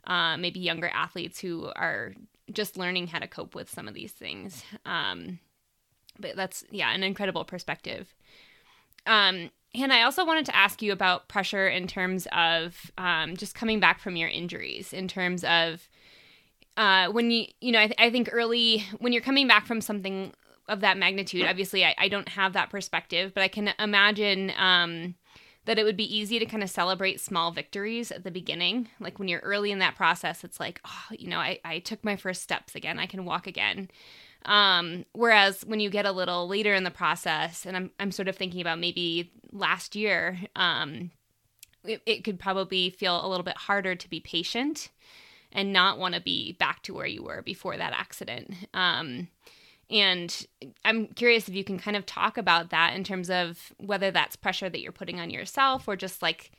uh, 0.06 0.38
maybe 0.38 0.60
younger 0.60 0.90
athletes 0.94 1.40
who 1.40 1.72
are 1.76 2.14
just 2.52 2.78
learning 2.78 3.08
how 3.08 3.20
to 3.20 3.28
cope 3.28 3.56
with 3.56 3.70
some 3.70 3.88
of 3.88 3.94
these 3.94 4.12
things. 4.12 4.64
Um, 4.86 5.40
but 6.20 6.36
that's 6.36 6.64
yeah, 6.72 6.92
an 6.92 7.04
incredible 7.04 7.46
perspective. 7.46 8.14
Um, 9.06 9.50
and 9.74 9.94
I 9.94 10.04
also 10.04 10.26
wanted 10.26 10.46
to 10.48 10.56
ask 10.56 10.82
you 10.82 10.92
about 10.92 11.28
pressure 11.28 11.68
in 11.68 11.88
terms 11.88 12.28
of 12.32 12.92
um, 12.98 13.38
just 13.38 13.56
coming 13.56 13.80
back 13.80 14.00
from 14.00 14.16
your 14.16 14.30
injuries, 14.30 14.92
in 14.92 15.08
terms 15.08 15.44
of 15.44 15.88
uh, 16.78 17.08
when 17.10 17.32
you, 17.32 17.46
you 17.62 17.72
know, 17.72 17.80
I, 17.80 17.88
th- 17.88 18.00
I, 18.00 18.10
think 18.10 18.30
early 18.32 18.86
when 19.00 19.14
you're 19.14 19.22
coming 19.22 19.48
back 19.48 19.66
from 19.66 19.82
something 19.82 20.34
of 20.68 20.82
that 20.82 20.98
magnitude, 20.98 21.46
obviously 21.46 21.86
I, 21.86 21.96
I 21.98 22.08
don't 22.08 22.30
have 22.30 22.54
that 22.54 22.70
perspective, 22.70 23.34
but 23.34 23.44
I 23.44 23.48
can 23.48 23.74
imagine 23.78 24.52
um, 24.58 25.16
that 25.66 25.78
it 25.78 25.84
would 25.84 25.98
be 25.98 26.18
easy 26.18 26.40
to 26.40 26.46
kind 26.46 26.64
of 26.64 26.70
celebrate 26.70 27.20
small 27.20 27.52
victories 27.52 28.12
at 28.12 28.24
the 28.24 28.32
beginning. 28.32 28.90
Like 29.00 29.20
when 29.20 29.28
you're 29.28 29.42
early 29.42 29.72
in 29.72 29.80
that 29.80 29.96
process, 29.96 30.44
it's 30.44 30.60
like, 30.60 30.82
oh, 30.86 31.06
you 31.12 31.30
know, 31.30 31.40
I, 31.40 31.60
I 31.64 31.80
took 31.80 32.04
my 32.04 32.16
first 32.16 32.42
steps 32.42 32.74
again, 32.74 33.00
I 33.00 33.06
can 33.06 33.26
walk 33.26 33.48
again. 33.48 33.90
Um, 34.46 35.06
whereas 35.14 35.64
when 35.66 35.80
you 35.80 35.90
get 35.90 36.06
a 36.06 36.12
little 36.12 36.48
later 36.48 36.74
in 36.74 36.84
the 36.84 36.92
process, 36.92 37.66
and 37.66 37.78
I'm, 37.78 37.92
I'm 38.00 38.12
sort 38.12 38.28
of 38.28 38.36
thinking 38.36 38.62
about 38.62 38.80
maybe 38.80 39.32
last 39.52 39.96
year, 39.96 40.40
um, 40.56 41.12
it, 41.84 42.02
it 42.06 42.24
could 42.24 42.40
probably 42.40 42.90
feel 42.90 43.24
a 43.24 43.28
little 43.28 43.44
bit 43.44 43.58
harder 43.58 43.96
to 43.96 44.10
be 44.10 44.20
patient 44.20 44.90
and 45.52 45.74
not 45.74 46.00
want 46.00 46.16
to 46.16 46.22
be 46.22 46.54
back 46.54 46.82
to 46.84 46.94
where 46.94 47.06
you 47.06 47.24
were 47.24 47.42
before 47.42 47.78
that 47.78 47.94
accident. 47.94 48.54
Um, 48.74 49.28
and 49.90 50.48
I'm 50.86 51.08
curious 51.08 51.50
if 51.50 51.56
you 51.56 51.66
can 51.66 51.78
kind 51.78 51.98
of 51.98 52.06
talk 52.06 52.38
about 52.38 52.70
that 52.70 52.96
in 52.96 53.04
terms 53.04 53.30
of 53.30 53.74
whether 53.78 54.10
that's 54.10 54.38
pressure 54.38 54.70
that 54.70 54.80
you're 54.80 54.94
putting 54.94 55.20
on 55.20 55.30
yourself 55.30 55.88
or 55.88 55.98
just 55.98 56.22
like 56.22 56.52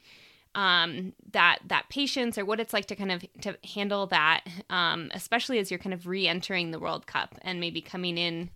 um, 0.55 1.13
that 1.33 1.59
that 1.67 1.89
patience 1.89 2.37
or 2.39 2.45
what 2.45 2.61
it's 2.61 2.73
like 2.73 2.87
to 2.87 2.97
kind 2.97 3.13
of 3.13 3.25
to 3.41 3.57
handle 3.75 4.07
that, 4.09 4.45
um, 4.71 5.11
especially 5.15 5.59
as 5.59 5.71
you're 5.71 5.79
kind 5.79 5.95
of 5.95 6.07
re-entering 6.07 6.71
the 6.71 6.79
World 6.79 7.07
Cup 7.07 7.37
and 7.43 7.61
maybe 7.61 7.81
coming 7.81 8.19
in 8.19 8.51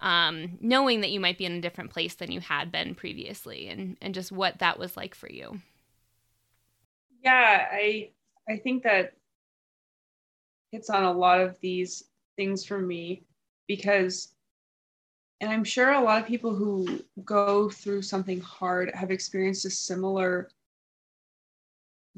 um, 0.00 0.58
knowing 0.60 1.00
that 1.00 1.10
you 1.10 1.20
might 1.20 1.38
be 1.38 1.44
in 1.44 1.52
a 1.52 1.60
different 1.60 1.90
place 1.90 2.14
than 2.14 2.32
you 2.32 2.40
had 2.40 2.72
been 2.72 2.94
previously, 2.94 3.68
and 3.68 3.96
and 4.02 4.14
just 4.14 4.32
what 4.32 4.58
that 4.58 4.78
was 4.78 4.96
like 4.96 5.14
for 5.14 5.30
you. 5.30 5.60
Yeah, 7.22 7.66
I 7.70 8.10
I 8.48 8.56
think 8.56 8.82
that 8.82 9.14
hits 10.72 10.90
on 10.90 11.04
a 11.04 11.12
lot 11.12 11.40
of 11.40 11.58
these 11.60 12.04
things 12.36 12.64
for 12.64 12.80
me 12.80 13.22
because 13.68 14.28
and 15.40 15.50
I'm 15.50 15.64
sure 15.64 15.92
a 15.92 16.00
lot 16.00 16.20
of 16.20 16.26
people 16.28 16.54
who 16.54 17.00
go 17.24 17.68
through 17.68 18.02
something 18.02 18.40
hard 18.40 18.92
have 18.94 19.10
experienced 19.10 19.64
a 19.64 19.70
similar 19.70 20.48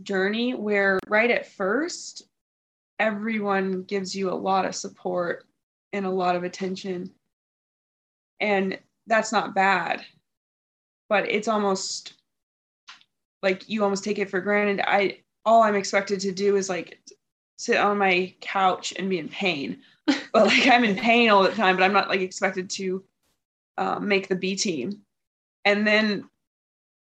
journey 0.03 0.55
where 0.55 0.99
right 1.09 1.31
at 1.31 1.47
first 1.47 2.23
everyone 2.99 3.83
gives 3.83 4.15
you 4.15 4.31
a 4.31 4.35
lot 4.35 4.65
of 4.65 4.75
support 4.75 5.47
and 5.93 6.07
a 6.07 6.11
lot 6.11 6.37
of 6.37 6.45
attention. 6.45 7.11
And 8.41 8.79
that's 9.07 9.33
not 9.33 9.55
bad 9.55 10.05
but 11.09 11.31
it's 11.31 11.49
almost 11.49 12.15
like 13.43 13.69
you 13.69 13.85
almost 13.85 14.05
take 14.05 14.19
it 14.19 14.31
for 14.31 14.41
granted. 14.41 14.81
I 14.87 15.19
all 15.45 15.63
i'm 15.63 15.75
expected 15.75 16.21
to 16.21 16.33
do 16.33 16.57
is 16.57 16.69
like 16.69 16.99
sit 17.57 17.77
on 17.77 17.99
my 17.99 18.35
couch 18.41 18.95
and 18.99 19.11
be 19.11 19.19
in 19.19 19.29
pain. 19.29 19.79
But 20.33 20.47
like 20.49 20.67
i'm 20.67 20.83
in 20.83 20.97
pain 20.97 21.31
all 21.31 21.45
the 21.45 21.53
time 21.53 21.77
but 21.77 21.85
i'm 21.85 21.93
not 21.93 22.09
like 22.09 22.21
expected 22.21 22.69
to 22.71 23.05
um, 23.79 24.09
make 24.09 24.27
the 24.27 24.35
b 24.35 24.57
team. 24.57 25.03
And 25.65 25.87
then 25.87 26.29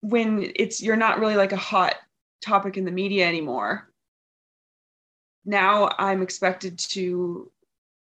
when 0.01 0.53
it's 0.57 0.83
you're 0.83 0.97
not 0.97 1.21
really 1.21 1.37
like 1.37 1.53
a 1.53 1.57
hot 1.57 1.97
topic 2.41 2.77
in 2.77 2.85
the 2.85 2.91
media 2.91 3.27
anymore. 3.27 3.89
Now 5.45 5.91
i'm 5.99 6.23
expected 6.23 6.79
to 6.79 7.51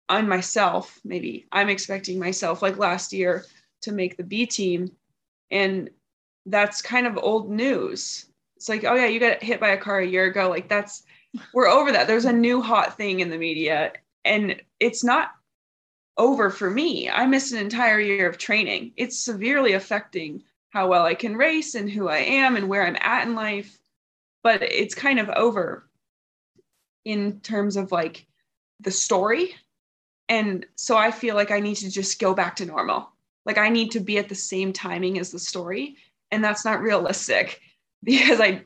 on 0.08 0.28
myself 0.28 1.00
maybe 1.04 1.46
i'm 1.52 1.68
expecting 1.68 2.18
myself 2.18 2.60
like 2.60 2.76
last 2.76 3.12
year 3.12 3.44
to 3.82 3.92
make 3.92 4.16
the 4.16 4.24
b 4.24 4.46
team. 4.46 4.92
And 5.50 5.90
that's 6.46 6.82
kind 6.82 7.06
of 7.06 7.18
old 7.18 7.50
news. 7.50 8.26
It's 8.56 8.68
like 8.68 8.84
oh 8.84 8.94
yeah 8.94 9.06
you 9.06 9.20
got 9.20 9.42
hit 9.42 9.60
by 9.60 9.70
a 9.70 9.76
car 9.76 10.00
a 10.00 10.06
year 10.06 10.26
ago. 10.26 10.48
Like 10.48 10.68
that's 10.68 11.04
we're 11.54 11.68
over 11.68 11.92
that. 11.92 12.06
There's 12.06 12.24
a 12.24 12.32
new 12.32 12.62
hot 12.62 12.96
thing 12.96 13.20
in 13.20 13.30
the 13.30 13.38
media. 13.38 13.92
And 14.24 14.60
it's 14.80 15.02
not 15.02 15.32
over 16.16 16.50
for 16.50 16.70
me. 16.70 17.08
I 17.08 17.26
missed 17.26 17.52
an 17.52 17.58
entire 17.58 17.98
year 17.98 18.28
of 18.28 18.38
training. 18.38 18.92
It's 18.96 19.18
severely 19.18 19.72
affecting 19.72 20.42
how 20.70 20.88
well 20.88 21.04
I 21.04 21.14
can 21.14 21.36
race 21.36 21.74
and 21.74 21.90
who 21.90 22.08
I 22.08 22.18
am 22.18 22.56
and 22.56 22.68
where 22.68 22.86
I'm 22.86 22.96
at 23.00 23.26
in 23.26 23.34
life. 23.34 23.78
But 24.42 24.62
it's 24.62 24.94
kind 24.94 25.18
of 25.18 25.28
over 25.30 25.88
in 27.04 27.40
terms 27.40 27.76
of 27.76 27.92
like 27.92 28.26
the 28.80 28.90
story. 28.90 29.54
And 30.28 30.66
so 30.76 30.96
I 30.96 31.10
feel 31.10 31.34
like 31.34 31.50
I 31.50 31.60
need 31.60 31.76
to 31.76 31.90
just 31.90 32.20
go 32.20 32.34
back 32.34 32.56
to 32.56 32.66
normal. 32.66 33.10
Like 33.44 33.58
I 33.58 33.68
need 33.68 33.90
to 33.92 34.00
be 34.00 34.18
at 34.18 34.28
the 34.28 34.34
same 34.34 34.72
timing 34.72 35.18
as 35.18 35.30
the 35.30 35.38
story. 35.38 35.96
And 36.30 36.42
that's 36.42 36.64
not 36.64 36.80
realistic 36.80 37.60
because 38.02 38.40
I 38.40 38.64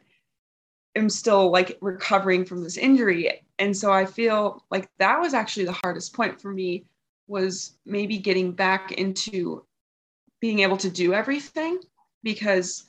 am 0.94 1.10
still 1.10 1.50
like 1.50 1.78
recovering 1.80 2.44
from 2.44 2.62
this 2.62 2.76
injury. 2.76 3.42
And 3.58 3.76
so 3.76 3.92
I 3.92 4.06
feel 4.06 4.64
like 4.70 4.88
that 4.98 5.20
was 5.20 5.34
actually 5.34 5.66
the 5.66 5.72
hardest 5.72 6.14
point 6.14 6.40
for 6.40 6.52
me 6.52 6.84
was 7.26 7.76
maybe 7.84 8.18
getting 8.18 8.52
back 8.52 8.92
into 8.92 9.64
being 10.40 10.60
able 10.60 10.76
to 10.76 10.90
do 10.90 11.12
everything 11.12 11.78
because 12.22 12.84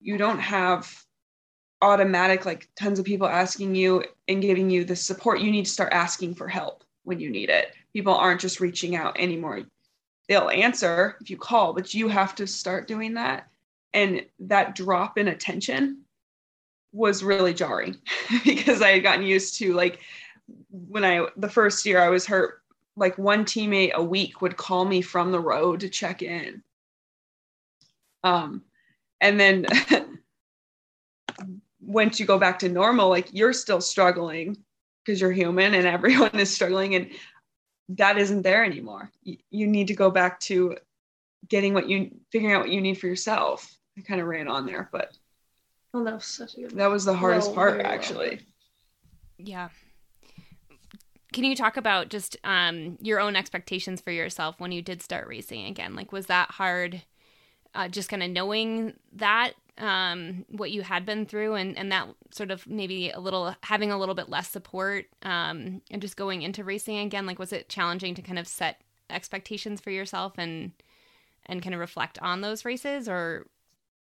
you 0.00 0.18
don't 0.18 0.40
have 0.40 1.04
automatic 1.82 2.44
like 2.44 2.68
tons 2.74 2.98
of 2.98 3.04
people 3.04 3.26
asking 3.26 3.74
you 3.74 4.04
and 4.26 4.42
giving 4.42 4.68
you 4.68 4.84
the 4.84 4.96
support 4.96 5.40
you 5.40 5.50
need 5.50 5.64
to 5.64 5.70
start 5.70 5.92
asking 5.92 6.34
for 6.34 6.48
help 6.48 6.84
when 7.04 7.20
you 7.20 7.30
need 7.30 7.50
it. 7.50 7.72
People 7.92 8.14
aren't 8.14 8.40
just 8.40 8.60
reaching 8.60 8.96
out 8.96 9.18
anymore. 9.18 9.62
They'll 10.28 10.50
answer 10.50 11.16
if 11.20 11.30
you 11.30 11.36
call 11.36 11.72
but 11.72 11.94
you 11.94 12.08
have 12.08 12.34
to 12.36 12.46
start 12.46 12.88
doing 12.88 13.14
that. 13.14 13.48
And 13.94 14.24
that 14.40 14.74
drop 14.74 15.18
in 15.18 15.28
attention 15.28 16.02
was 16.92 17.22
really 17.22 17.52
jarring 17.52 17.96
because 18.44 18.80
i 18.80 18.92
had 18.92 19.02
gotten 19.02 19.22
used 19.22 19.58
to 19.58 19.74
like 19.74 20.00
when 20.70 21.04
i 21.04 21.26
the 21.36 21.48
first 21.48 21.84
year 21.84 22.00
i 22.00 22.08
was 22.08 22.24
hurt 22.24 22.62
like 22.98 23.16
one 23.16 23.44
teammate 23.44 23.92
a 23.92 24.02
week 24.02 24.42
would 24.42 24.56
call 24.56 24.84
me 24.84 25.00
from 25.00 25.30
the 25.30 25.40
road 25.40 25.80
to 25.80 25.88
check 25.88 26.22
in. 26.22 26.62
Um 28.24 28.62
and 29.20 29.38
then 29.38 29.66
once 31.88 32.20
you 32.20 32.26
go 32.26 32.38
back 32.38 32.58
to 32.58 32.68
normal 32.68 33.08
like 33.08 33.28
you're 33.32 33.54
still 33.54 33.80
struggling 33.80 34.56
because 35.04 35.20
you're 35.20 35.32
human 35.32 35.74
and 35.74 35.86
everyone 35.96 36.38
is 36.38 36.54
struggling 36.54 36.94
and 36.94 37.10
that 37.90 38.18
isn't 38.18 38.42
there 38.42 38.62
anymore. 38.62 39.10
You, 39.24 39.66
need 39.66 39.86
to 39.86 39.94
go 39.94 40.10
back 40.10 40.38
to 40.40 40.76
getting 41.48 41.72
what 41.72 41.88
you 41.88 42.10
figuring 42.30 42.54
out 42.54 42.60
what 42.60 42.68
you 42.68 42.82
need 42.82 42.98
for 42.98 43.06
yourself. 43.06 43.74
I 43.96 44.02
kind 44.02 44.20
of 44.20 44.26
ran 44.26 44.48
on 44.48 44.66
there 44.66 44.90
but 44.92 45.16
oh 45.94 46.04
that 46.04 46.14
was 46.14 46.26
such 46.26 46.54
a 46.56 46.60
good 46.60 46.70
that 46.72 46.90
was 46.90 47.06
the 47.06 47.14
hardest 47.14 47.48
well, 47.48 47.54
part 47.54 47.80
actually. 47.80 48.40
Well. 49.38 49.48
yeah. 49.48 49.68
Can 51.32 51.44
you 51.44 51.56
talk 51.56 51.76
about 51.76 52.08
just 52.08 52.36
um, 52.44 52.96
your 53.00 53.20
own 53.20 53.36
expectations 53.36 54.00
for 54.00 54.10
yourself 54.10 54.56
when 54.58 54.72
you 54.72 54.80
did 54.82 55.02
start 55.02 55.26
racing 55.26 55.66
again? 55.66 55.94
Like 55.94 56.12
was 56.12 56.26
that 56.26 56.50
hard 56.50 57.02
uh, 57.74 57.88
just 57.88 58.08
kind 58.08 58.22
of 58.22 58.30
knowing 58.30 58.94
that 59.14 59.52
um, 59.78 60.44
what 60.48 60.70
you 60.70 60.82
had 60.82 61.06
been 61.06 61.26
through 61.26 61.54
and, 61.54 61.76
and 61.78 61.90
that 61.92 62.08
sort 62.30 62.50
of 62.50 62.66
maybe 62.66 63.10
a 63.10 63.20
little 63.20 63.54
having 63.62 63.90
a 63.90 63.98
little 63.98 64.14
bit 64.14 64.28
less 64.28 64.48
support 64.48 65.06
um, 65.22 65.80
and 65.90 66.02
just 66.02 66.16
going 66.16 66.42
into 66.42 66.64
racing 66.64 66.98
again 66.98 67.26
like 67.26 67.38
was 67.38 67.52
it 67.52 67.68
challenging 67.68 68.14
to 68.14 68.22
kind 68.22 68.38
of 68.38 68.46
set 68.48 68.82
expectations 69.10 69.80
for 69.80 69.90
yourself 69.90 70.34
and 70.36 70.72
and 71.46 71.62
kind 71.62 71.74
of 71.74 71.80
reflect 71.80 72.18
on 72.20 72.40
those 72.40 72.64
races 72.64 73.08
or? 73.08 73.46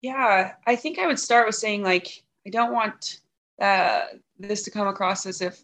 Yeah 0.02 0.54
i 0.66 0.76
think 0.76 0.98
i 0.98 1.06
would 1.06 1.20
start 1.20 1.46
with 1.46 1.56
saying 1.56 1.84
like 1.84 2.24
i 2.48 2.50
don't 2.50 2.72
want 2.72 3.20
uh, 3.62 4.04
this 4.38 4.64
to 4.64 4.72
come 4.72 4.88
across 4.88 5.26
as 5.26 5.42
if 5.42 5.62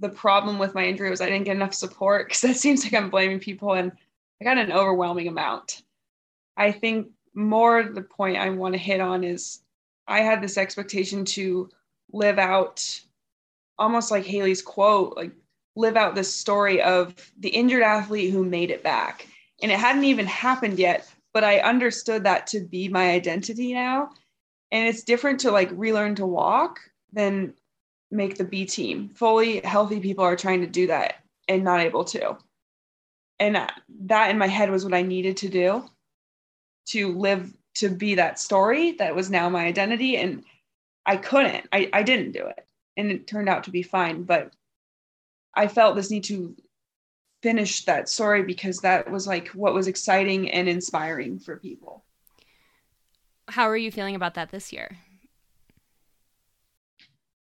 the 0.00 0.08
problem 0.08 0.58
with 0.58 0.74
my 0.74 0.84
injury 0.86 1.10
was 1.10 1.20
i 1.20 1.26
didn't 1.26 1.44
get 1.44 1.56
enough 1.56 1.74
support 1.74 2.26
because 2.26 2.40
that 2.40 2.56
seems 2.58 2.82
like 2.82 2.94
i'm 2.94 3.10
blaming 3.10 3.38
people 3.38 3.74
and 3.74 3.92
i 4.40 4.44
got 4.44 4.56
an 4.56 4.72
overwhelming 4.72 5.28
amount. 5.28 5.82
I 6.56 6.72
think 6.72 7.08
more 7.38 7.84
the 7.84 8.02
point 8.02 8.36
I 8.36 8.50
want 8.50 8.74
to 8.74 8.78
hit 8.78 9.00
on 9.00 9.22
is 9.22 9.60
I 10.08 10.20
had 10.20 10.42
this 10.42 10.58
expectation 10.58 11.24
to 11.26 11.70
live 12.12 12.38
out 12.38 13.00
almost 13.78 14.10
like 14.10 14.24
Haley's 14.24 14.60
quote, 14.60 15.16
like 15.16 15.30
live 15.76 15.96
out 15.96 16.16
this 16.16 16.34
story 16.34 16.82
of 16.82 17.14
the 17.38 17.50
injured 17.50 17.84
athlete 17.84 18.32
who 18.32 18.44
made 18.44 18.72
it 18.72 18.82
back. 18.82 19.28
And 19.62 19.70
it 19.70 19.78
hadn't 19.78 20.04
even 20.04 20.26
happened 20.26 20.78
yet, 20.78 21.08
but 21.32 21.44
I 21.44 21.60
understood 21.60 22.24
that 22.24 22.48
to 22.48 22.60
be 22.60 22.88
my 22.88 23.10
identity 23.10 23.72
now. 23.72 24.10
And 24.72 24.88
it's 24.88 25.04
different 25.04 25.38
to 25.40 25.52
like 25.52 25.70
relearn 25.72 26.16
to 26.16 26.26
walk 26.26 26.80
than 27.12 27.54
make 28.10 28.36
the 28.36 28.44
B 28.44 28.64
team. 28.66 29.10
Fully 29.10 29.60
healthy 29.60 30.00
people 30.00 30.24
are 30.24 30.36
trying 30.36 30.60
to 30.62 30.66
do 30.66 30.88
that 30.88 31.22
and 31.46 31.62
not 31.62 31.80
able 31.80 32.04
to. 32.06 32.36
And 33.38 33.70
that 34.06 34.30
in 34.30 34.38
my 34.38 34.48
head 34.48 34.70
was 34.70 34.84
what 34.84 34.94
I 34.94 35.02
needed 35.02 35.36
to 35.38 35.48
do 35.48 35.88
to 36.88 37.16
live 37.16 37.52
to 37.74 37.88
be 37.88 38.14
that 38.16 38.38
story 38.38 38.92
that 38.92 39.14
was 39.14 39.30
now 39.30 39.48
my 39.48 39.66
identity. 39.66 40.16
And 40.16 40.44
i 41.06 41.16
couldn't 41.16 41.66
i, 41.72 41.88
I 41.92 42.02
didn't 42.02 42.32
do 42.32 42.46
it. 42.46 42.66
And 42.96 43.10
it 43.10 43.26
turned 43.26 43.48
out 43.48 43.64
to 43.64 43.70
be 43.70 43.82
fine 43.82 44.24
but 44.24 44.52
i 45.54 45.68
felt 45.68 45.96
this 45.96 46.10
need 46.10 46.24
to 46.24 46.54
finish 47.42 47.84
that 47.84 48.08
story 48.08 48.42
because 48.42 48.78
that 48.80 49.10
was 49.10 49.26
like 49.26 49.48
what 49.48 49.74
was 49.74 49.86
exciting 49.86 50.50
and 50.50 50.68
inspiring 50.68 51.38
for 51.38 51.56
people. 51.56 52.04
How 53.46 53.68
are 53.68 53.76
you 53.76 53.92
feeling 53.92 54.16
about 54.16 54.34
that 54.34 54.50
this 54.50 54.72
year? 54.72 54.98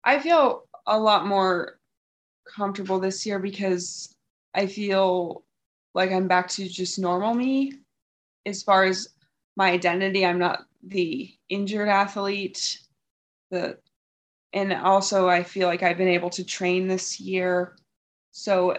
I 0.04 0.20
feel 0.20 0.64
a 0.88 0.98
lot 0.98 1.28
more 1.28 1.80
comfortable 2.46 3.00
this 3.00 3.26
year 3.26 3.40
because 3.40 4.16
i 4.56 4.66
feel 4.66 5.44
like 5.94 6.12
i'm 6.12 6.28
back 6.28 6.48
to 6.48 6.68
just 6.68 7.00
normal 7.00 7.34
me 7.34 7.74
as 8.46 8.64
far 8.64 8.84
as 8.84 9.10
my 9.56 9.72
identity. 9.72 10.26
I'm 10.26 10.40
not 10.40 10.66
the 10.84 11.34
injured 11.50 11.90
athlete. 11.90 12.80
The 13.50 13.78
and 14.54 14.74
also 14.74 15.30
I 15.30 15.44
feel 15.44 15.68
like 15.68 15.84
I've 15.84 15.98
been 15.98 16.08
able 16.08 16.30
to 16.32 16.44
train 16.44 16.88
this 16.88 17.20
year. 17.20 17.76
So 18.32 18.78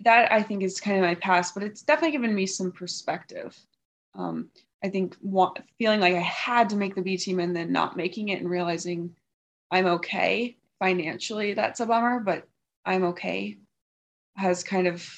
that 0.00 0.30
I 0.30 0.42
think 0.42 0.62
is 0.62 0.80
kind 0.80 0.96
of 0.98 1.04
my 1.04 1.14
past, 1.14 1.54
but 1.54 1.62
it's 1.62 1.82
definitely 1.82 2.12
given 2.12 2.34
me 2.34 2.46
some 2.46 2.72
perspective. 2.72 3.56
Um, 4.14 4.50
I 4.84 4.88
think 4.88 5.16
feeling 5.78 6.00
like 6.00 6.14
I 6.14 6.20
had 6.20 6.68
to 6.70 6.76
make 6.76 6.94
the 6.94 7.02
B 7.02 7.16
team 7.16 7.40
and 7.40 7.56
then 7.56 7.72
not 7.72 7.96
making 7.96 8.28
it 8.28 8.40
and 8.40 8.50
realizing 8.50 9.14
I'm 9.70 9.86
okay 9.86 10.56
financially, 10.78 11.54
that's 11.54 11.80
a 11.80 11.86
bummer, 11.86 12.20
but 12.20 12.46
I'm 12.84 13.04
okay 13.04 13.58
has 14.36 14.62
kind 14.62 14.86
of 14.86 15.08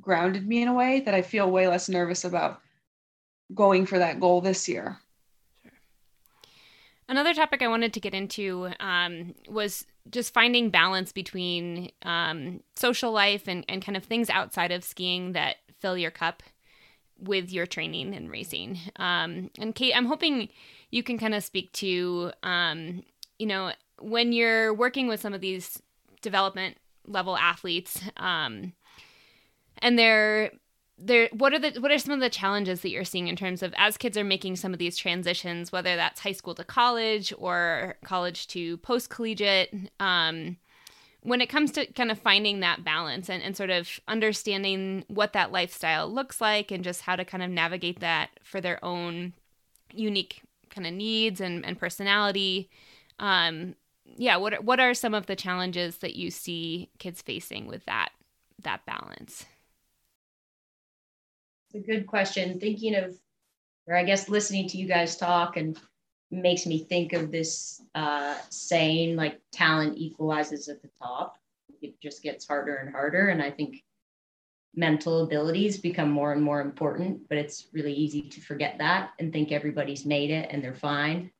grounded 0.00 0.46
me 0.46 0.62
in 0.62 0.68
a 0.68 0.74
way 0.74 1.00
that 1.00 1.14
I 1.14 1.22
feel 1.22 1.50
way 1.50 1.66
less 1.66 1.88
nervous 1.88 2.24
about 2.24 2.60
going 3.54 3.86
for 3.86 3.98
that 3.98 4.20
goal 4.20 4.40
this 4.40 4.68
year. 4.68 4.98
Another 7.08 7.32
topic 7.32 7.62
I 7.62 7.68
wanted 7.68 7.94
to 7.94 8.00
get 8.00 8.12
into 8.12 8.68
um, 8.80 9.34
was 9.48 9.86
just 10.10 10.34
finding 10.34 10.68
balance 10.68 11.10
between 11.10 11.90
um, 12.02 12.60
social 12.76 13.12
life 13.12 13.48
and, 13.48 13.64
and 13.68 13.84
kind 13.84 13.96
of 13.96 14.04
things 14.04 14.28
outside 14.28 14.72
of 14.72 14.84
skiing 14.84 15.32
that 15.32 15.56
fill 15.78 15.96
your 15.96 16.10
cup 16.10 16.42
with 17.18 17.50
your 17.50 17.66
training 17.66 18.14
and 18.14 18.30
racing. 18.30 18.78
Um, 18.96 19.50
and 19.58 19.74
Kate, 19.74 19.94
I'm 19.96 20.06
hoping 20.06 20.50
you 20.90 21.02
can 21.02 21.18
kind 21.18 21.34
of 21.34 21.42
speak 21.42 21.72
to, 21.74 22.30
um, 22.42 23.02
you 23.38 23.46
know, 23.46 23.72
when 24.00 24.32
you're 24.32 24.72
working 24.74 25.08
with 25.08 25.20
some 25.20 25.34
of 25.34 25.40
these 25.40 25.80
development 26.20 26.76
level 27.06 27.36
athletes 27.36 28.02
um, 28.18 28.72
and 29.78 29.98
they're 29.98 30.52
there 30.98 31.28
what 31.32 31.54
are 31.54 31.58
the 31.58 31.80
what 31.80 31.92
are 31.92 31.98
some 31.98 32.12
of 32.12 32.20
the 32.20 32.28
challenges 32.28 32.80
that 32.80 32.90
you're 32.90 33.04
seeing 33.04 33.28
in 33.28 33.36
terms 33.36 33.62
of 33.62 33.72
as 33.76 33.96
kids 33.96 34.16
are 34.16 34.24
making 34.24 34.56
some 34.56 34.72
of 34.72 34.78
these 34.78 34.96
transitions 34.96 35.70
whether 35.70 35.94
that's 35.96 36.20
high 36.20 36.32
school 36.32 36.54
to 36.54 36.64
college 36.64 37.32
or 37.38 37.96
college 38.04 38.48
to 38.48 38.76
post 38.78 39.08
collegiate 39.08 39.72
um, 40.00 40.56
when 41.22 41.40
it 41.40 41.48
comes 41.48 41.70
to 41.72 41.86
kind 41.92 42.10
of 42.10 42.18
finding 42.18 42.60
that 42.60 42.84
balance 42.84 43.28
and, 43.28 43.42
and 43.42 43.56
sort 43.56 43.70
of 43.70 44.00
understanding 44.08 45.04
what 45.08 45.32
that 45.32 45.52
lifestyle 45.52 46.12
looks 46.12 46.40
like 46.40 46.70
and 46.70 46.82
just 46.82 47.02
how 47.02 47.14
to 47.14 47.24
kind 47.24 47.42
of 47.42 47.50
navigate 47.50 48.00
that 48.00 48.30
for 48.42 48.60
their 48.60 48.84
own 48.84 49.32
unique 49.92 50.42
kind 50.70 50.86
of 50.86 50.92
needs 50.92 51.40
and, 51.40 51.64
and 51.64 51.78
personality 51.78 52.68
um, 53.20 53.74
yeah 54.16 54.36
what 54.36 54.64
what 54.64 54.80
are 54.80 54.94
some 54.94 55.14
of 55.14 55.26
the 55.26 55.36
challenges 55.36 55.98
that 55.98 56.16
you 56.16 56.30
see 56.30 56.90
kids 56.98 57.22
facing 57.22 57.66
with 57.66 57.84
that 57.84 58.10
that 58.62 58.84
balance 58.84 59.46
it's 61.68 61.84
a 61.84 61.86
good 61.86 62.06
question. 62.06 62.58
Thinking 62.58 62.94
of, 62.94 63.16
or 63.86 63.94
I 63.94 64.04
guess 64.04 64.28
listening 64.28 64.68
to 64.68 64.78
you 64.78 64.86
guys 64.86 65.16
talk 65.16 65.56
and 65.56 65.78
makes 66.30 66.66
me 66.66 66.84
think 66.84 67.12
of 67.12 67.30
this 67.30 67.82
uh, 67.94 68.36
saying 68.50 69.16
like 69.16 69.40
talent 69.52 69.98
equalizes 69.98 70.68
at 70.68 70.82
the 70.82 70.90
top. 71.02 71.36
It 71.80 72.00
just 72.00 72.22
gets 72.22 72.46
harder 72.46 72.76
and 72.76 72.90
harder. 72.90 73.28
And 73.28 73.42
I 73.42 73.50
think 73.50 73.82
mental 74.74 75.24
abilities 75.24 75.78
become 75.78 76.10
more 76.10 76.32
and 76.32 76.42
more 76.42 76.60
important, 76.60 77.28
but 77.28 77.38
it's 77.38 77.68
really 77.72 77.92
easy 77.92 78.22
to 78.22 78.40
forget 78.40 78.78
that 78.78 79.10
and 79.18 79.32
think 79.32 79.52
everybody's 79.52 80.04
made 80.04 80.30
it 80.30 80.48
and 80.50 80.62
they're 80.62 80.74
fine 80.74 81.30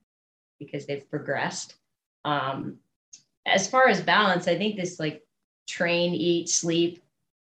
because 0.58 0.86
they've 0.86 1.08
progressed. 1.08 1.74
Um, 2.24 2.78
as 3.46 3.68
far 3.68 3.88
as 3.88 4.02
balance, 4.02 4.48
I 4.48 4.56
think 4.56 4.76
this 4.76 4.98
like 4.98 5.22
train, 5.66 6.14
eat, 6.14 6.48
sleep, 6.48 7.02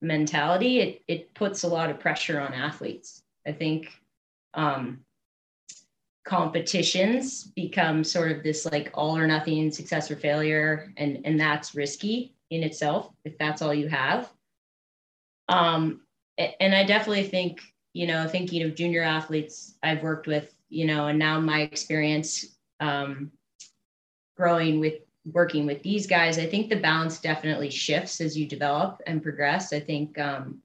mentality, 0.02 0.80
it, 0.80 1.02
it 1.08 1.34
puts 1.34 1.62
a 1.62 1.68
lot 1.68 1.90
of 1.90 2.00
pressure 2.00 2.40
on 2.40 2.52
athletes. 2.52 3.22
I 3.46 3.52
think 3.52 3.90
um, 4.54 5.00
competitions 6.24 7.44
become 7.44 8.04
sort 8.04 8.32
of 8.32 8.42
this 8.42 8.66
like 8.66 8.90
all 8.94 9.16
or 9.16 9.26
nothing 9.26 9.70
success 9.70 10.10
or 10.10 10.16
failure, 10.16 10.92
and, 10.96 11.20
and 11.24 11.40
that's 11.40 11.74
risky 11.74 12.34
in 12.50 12.62
itself 12.62 13.10
if 13.24 13.36
that's 13.38 13.62
all 13.62 13.74
you 13.74 13.88
have. 13.88 14.30
Um, 15.48 16.02
and 16.38 16.74
I 16.74 16.84
definitely 16.84 17.24
think, 17.24 17.60
you 17.92 18.06
know, 18.06 18.28
thinking 18.28 18.62
of 18.62 18.74
junior 18.74 19.02
athletes 19.02 19.78
I've 19.82 20.02
worked 20.02 20.26
with, 20.26 20.54
you 20.68 20.84
know, 20.86 21.06
and 21.06 21.18
now 21.18 21.40
my 21.40 21.62
experience 21.62 22.56
um, 22.80 23.30
growing 24.36 24.80
with 24.80 25.05
working 25.32 25.66
with 25.66 25.82
these 25.82 26.06
guys, 26.06 26.38
I 26.38 26.46
think 26.46 26.68
the 26.68 26.76
balance 26.76 27.18
definitely 27.18 27.70
shifts 27.70 28.20
as 28.20 28.36
you 28.36 28.46
develop 28.46 29.00
and 29.06 29.22
progress. 29.22 29.72
I 29.72 29.80
think 29.80 30.18
um, 30.18 30.60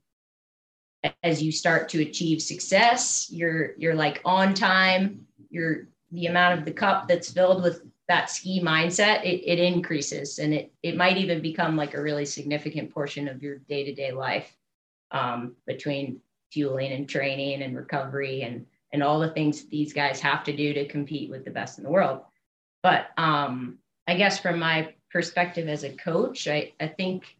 as 1.23 1.41
you 1.41 1.51
start 1.51 1.89
to 1.89 2.01
achieve 2.01 2.41
success, 2.41 3.29
you're 3.31 3.73
you're 3.77 3.95
like 3.95 4.21
on 4.25 4.53
time. 4.53 5.25
You're 5.49 5.87
the 6.11 6.27
amount 6.27 6.59
of 6.59 6.65
the 6.65 6.71
cup 6.71 7.07
that's 7.07 7.31
filled 7.31 7.63
with 7.63 7.81
that 8.07 8.29
ski 8.29 8.61
mindset, 8.61 9.23
it, 9.23 9.41
it 9.45 9.57
increases, 9.57 10.39
and 10.39 10.53
it 10.53 10.73
it 10.83 10.97
might 10.97 11.17
even 11.17 11.41
become 11.41 11.75
like 11.75 11.93
a 11.93 12.01
really 12.01 12.25
significant 12.25 12.93
portion 12.93 13.27
of 13.27 13.41
your 13.41 13.59
day 13.69 13.85
to 13.85 13.93
day 13.93 14.11
life 14.11 14.55
um, 15.11 15.55
between 15.65 16.19
fueling 16.51 16.91
and 16.91 17.07
training 17.07 17.61
and 17.61 17.75
recovery 17.75 18.41
and 18.41 18.65
and 18.91 19.01
all 19.01 19.19
the 19.19 19.29
things 19.29 19.65
these 19.67 19.93
guys 19.93 20.19
have 20.19 20.43
to 20.43 20.55
do 20.55 20.73
to 20.73 20.85
compete 20.87 21.29
with 21.29 21.45
the 21.45 21.51
best 21.51 21.77
in 21.77 21.85
the 21.85 21.89
world. 21.89 22.19
But 22.83 23.07
um, 23.17 23.77
I 24.11 24.15
guess 24.15 24.39
from 24.39 24.59
my 24.59 24.93
perspective 25.09 25.69
as 25.69 25.85
a 25.85 25.95
coach, 25.95 26.45
I, 26.45 26.73
I 26.81 26.87
think 26.87 27.37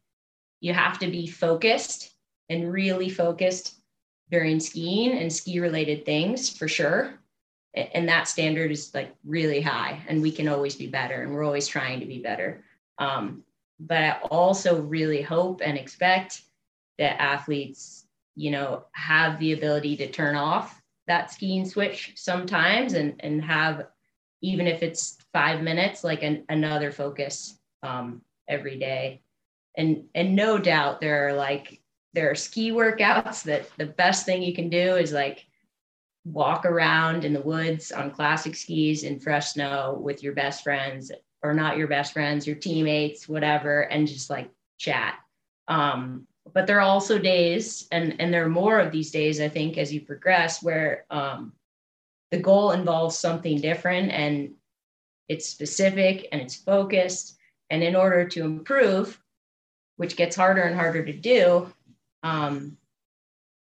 you 0.62 0.74
have 0.74 1.00
to 1.00 1.08
be 1.08 1.28
focused 1.28 2.16
and 2.48 2.72
really 2.72 3.10
focused 3.10 3.76
during 4.30 4.62
skiing 4.62 5.18
and 5.18 5.34
ski 5.34 5.60
related 5.60 6.06
things 6.06 6.50
for 6.50 6.70
sure. 6.70 7.20
And 7.74 8.08
that 8.08 8.30
standard 8.30 8.72
is 8.72 8.94
like 8.94 9.14
really 9.26 9.60
high, 9.60 10.02
and 10.08 10.22
we 10.22 10.32
can 10.32 10.48
always 10.48 10.76
be 10.76 10.88
better, 10.88 11.22
and 11.22 11.34
we're 11.34 11.44
always 11.44 11.68
trying 11.68 12.00
to 12.00 12.06
be 12.06 12.22
better. 12.22 12.64
Um, 12.98 13.44
but 13.78 14.04
I 14.04 14.12
also 14.32 14.82
really 14.82 15.22
hope 15.22 15.60
and 15.62 15.78
expect 15.78 16.42
that 16.98 17.22
athletes, 17.22 18.06
you 18.38 18.50
know, 18.50 18.86
have 18.94 19.40
the 19.40 19.52
ability 19.52 19.98
to 19.98 20.10
turn 20.10 20.38
off 20.38 20.82
that 21.08 21.32
skiing 21.32 21.66
switch 21.66 22.14
sometimes 22.16 22.94
and 22.94 23.16
and 23.20 23.44
have 23.44 23.88
even 24.42 24.68
if 24.68 24.84
it's 24.84 25.18
five 25.34 25.62
minutes, 25.62 26.04
like 26.04 26.24
an, 26.24 26.44
another 26.50 26.92
focus 26.92 27.60
um, 27.84 28.22
every 28.48 28.78
day. 28.78 29.22
And 29.78 30.06
and 30.14 30.36
no 30.36 30.58
doubt 30.58 31.00
there 31.00 31.30
are 31.30 31.34
like 31.34 31.82
there 32.14 32.30
are 32.30 32.36
ski 32.36 32.72
workouts 32.72 33.44
that 33.44 33.70
the 33.78 33.86
best 33.86 34.26
thing 34.26 34.44
you 34.44 34.54
can 34.54 34.70
do 34.70 34.96
is 34.96 35.14
like 35.14 35.46
walk 36.26 36.66
around 36.66 37.24
in 37.24 37.34
the 37.34 37.42
woods 37.42 37.92
on 37.92 38.12
classic 38.12 38.56
skis 38.56 39.04
in 39.04 39.20
fresh 39.20 39.54
snow 39.54 39.98
with 40.02 40.22
your 40.22 40.34
best 40.34 40.64
friends 40.64 41.12
or 41.44 41.54
not 41.54 41.78
your 41.78 41.88
best 41.88 42.14
friends, 42.14 42.46
your 42.46 42.56
teammates, 42.56 43.28
whatever, 43.28 43.82
and 43.82 44.08
just 44.08 44.30
like 44.30 44.50
chat. 44.78 45.16
Um, 45.68 46.28
but 46.54 46.68
there 46.68 46.78
are 46.78 46.82
also 46.82 47.18
days, 47.18 47.88
and 47.92 48.20
and 48.20 48.34
there 48.34 48.46
are 48.46 48.50
more 48.50 48.80
of 48.80 48.92
these 48.92 49.12
days, 49.12 49.40
I 49.40 49.48
think, 49.48 49.78
as 49.78 49.94
you 49.94 50.02
progress, 50.02 50.62
where 50.62 51.06
um, 51.10 51.54
the 52.32 52.40
goal 52.40 52.72
involves 52.72 53.18
something 53.18 53.60
different 53.60 54.12
and 54.12 54.54
it's 55.28 55.48
specific 55.48 56.28
and 56.32 56.42
it's 56.42 56.56
focused. 56.56 57.38
And 57.70 57.84
in 57.84 57.96
order 57.96 58.28
to 58.30 58.44
improve, 58.44 59.22
which 59.98 60.16
gets 60.16 60.36
harder 60.36 60.62
and 60.62 60.76
harder 60.76 61.06
to 61.06 61.14
do, 61.14 61.72
um, 62.24 62.78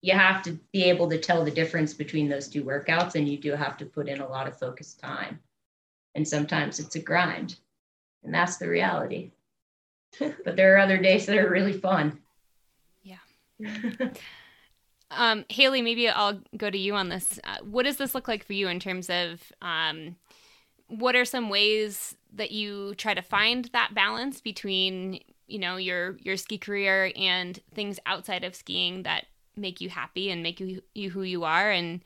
you 0.02 0.12
have 0.12 0.42
to 0.42 0.58
be 0.72 0.84
able 0.84 1.08
to 1.08 1.18
tell 1.18 1.44
the 1.44 1.50
difference 1.50 1.94
between 1.94 2.28
those 2.28 2.48
two 2.48 2.62
workouts, 2.62 3.14
and 3.14 3.26
you 3.26 3.38
do 3.38 3.52
have 3.52 3.78
to 3.78 3.86
put 3.86 4.08
in 4.08 4.20
a 4.20 4.28
lot 4.28 4.46
of 4.46 4.58
focused 4.58 5.00
time. 5.00 5.40
And 6.14 6.28
sometimes 6.28 6.78
it's 6.78 6.94
a 6.94 7.00
grind, 7.00 7.56
and 8.22 8.34
that's 8.34 8.58
the 8.58 8.68
reality. 8.68 9.30
but 10.18 10.56
there 10.56 10.74
are 10.74 10.78
other 10.78 10.98
days 10.98 11.24
that 11.24 11.38
are 11.38 11.48
really 11.48 11.72
fun. 11.72 12.20
Yeah. 13.02 13.16
Um, 15.16 15.44
Hailey, 15.48 15.82
maybe 15.82 16.08
I'll 16.08 16.40
go 16.56 16.70
to 16.70 16.78
you 16.78 16.94
on 16.94 17.08
this. 17.08 17.38
Uh, 17.44 17.56
what 17.62 17.84
does 17.84 17.96
this 17.96 18.14
look 18.14 18.28
like 18.28 18.44
for 18.44 18.52
you 18.52 18.68
in 18.68 18.80
terms 18.80 19.08
of 19.10 19.52
um, 19.62 20.16
what 20.88 21.16
are 21.16 21.24
some 21.24 21.48
ways 21.48 22.16
that 22.32 22.50
you 22.50 22.94
try 22.96 23.14
to 23.14 23.22
find 23.22 23.66
that 23.72 23.94
balance 23.94 24.40
between 24.40 25.20
you 25.46 25.58
know 25.58 25.76
your 25.76 26.16
your 26.20 26.36
ski 26.36 26.58
career 26.58 27.12
and 27.16 27.60
things 27.74 27.98
outside 28.06 28.44
of 28.44 28.54
skiing 28.54 29.02
that 29.02 29.26
make 29.56 29.80
you 29.80 29.88
happy 29.88 30.30
and 30.30 30.42
make 30.42 30.58
you, 30.58 30.82
you 30.94 31.10
who 31.10 31.22
you 31.22 31.44
are 31.44 31.70
and 31.70 32.00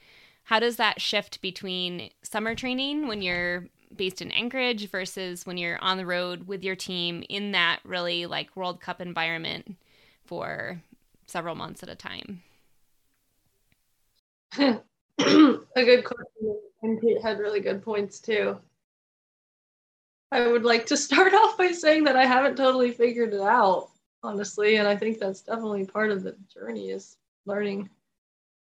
how 0.44 0.58
does 0.58 0.76
that 0.76 1.00
shift 1.00 1.40
between 1.40 2.10
summer 2.22 2.54
training 2.54 3.06
when 3.06 3.22
you're 3.22 3.66
based 3.94 4.20
in 4.20 4.30
Anchorage 4.32 4.90
versus 4.90 5.46
when 5.46 5.56
you're 5.56 5.82
on 5.82 5.96
the 5.96 6.06
road 6.06 6.46
with 6.46 6.62
your 6.62 6.76
team 6.76 7.22
in 7.28 7.52
that 7.52 7.80
really 7.84 8.26
like 8.26 8.56
World 8.56 8.80
Cup 8.80 9.00
environment 9.00 9.76
for 10.24 10.82
several 11.26 11.54
months 11.54 11.82
at 11.82 11.88
a 11.88 11.94
time? 11.94 12.42
a 14.58 14.80
good 15.18 16.04
question. 16.04 16.60
And 16.82 17.00
Pete 17.00 17.20
had 17.22 17.38
really 17.38 17.60
good 17.60 17.82
points 17.82 18.20
too. 18.20 18.58
I 20.30 20.46
would 20.46 20.64
like 20.64 20.86
to 20.86 20.96
start 21.08 21.34
off 21.34 21.56
by 21.58 21.72
saying 21.72 22.04
that 22.04 22.16
I 22.16 22.24
haven't 22.24 22.56
totally 22.56 22.92
figured 22.92 23.34
it 23.34 23.40
out, 23.40 23.88
honestly. 24.22 24.76
And 24.76 24.88
I 24.88 24.96
think 24.96 25.18
that's 25.18 25.42
definitely 25.42 25.84
part 25.84 26.10
of 26.10 26.22
the 26.22 26.36
journey 26.52 26.90
is 26.90 27.16
learning 27.46 27.88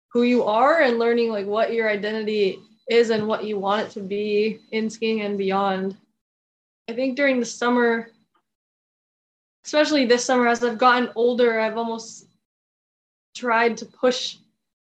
who 0.09 0.23
you 0.23 0.43
are 0.43 0.81
and 0.81 0.99
learning 0.99 1.31
like 1.31 1.45
what 1.45 1.73
your 1.73 1.89
identity 1.89 2.59
is 2.89 3.09
and 3.09 3.27
what 3.27 3.43
you 3.43 3.59
want 3.59 3.87
it 3.87 3.91
to 3.91 3.99
be 3.99 4.59
in 4.71 4.89
skiing 4.89 5.21
and 5.21 5.37
beyond. 5.37 5.97
I 6.89 6.93
think 6.93 7.17
during 7.17 7.39
the 7.39 7.45
summer, 7.45 8.11
especially 9.65 10.05
this 10.05 10.23
summer, 10.23 10.47
as 10.47 10.63
I've 10.63 10.77
gotten 10.77 11.09
older, 11.15 11.59
I've 11.59 11.77
almost 11.77 12.27
tried 13.35 13.75
to 13.77 13.85
push 13.85 14.37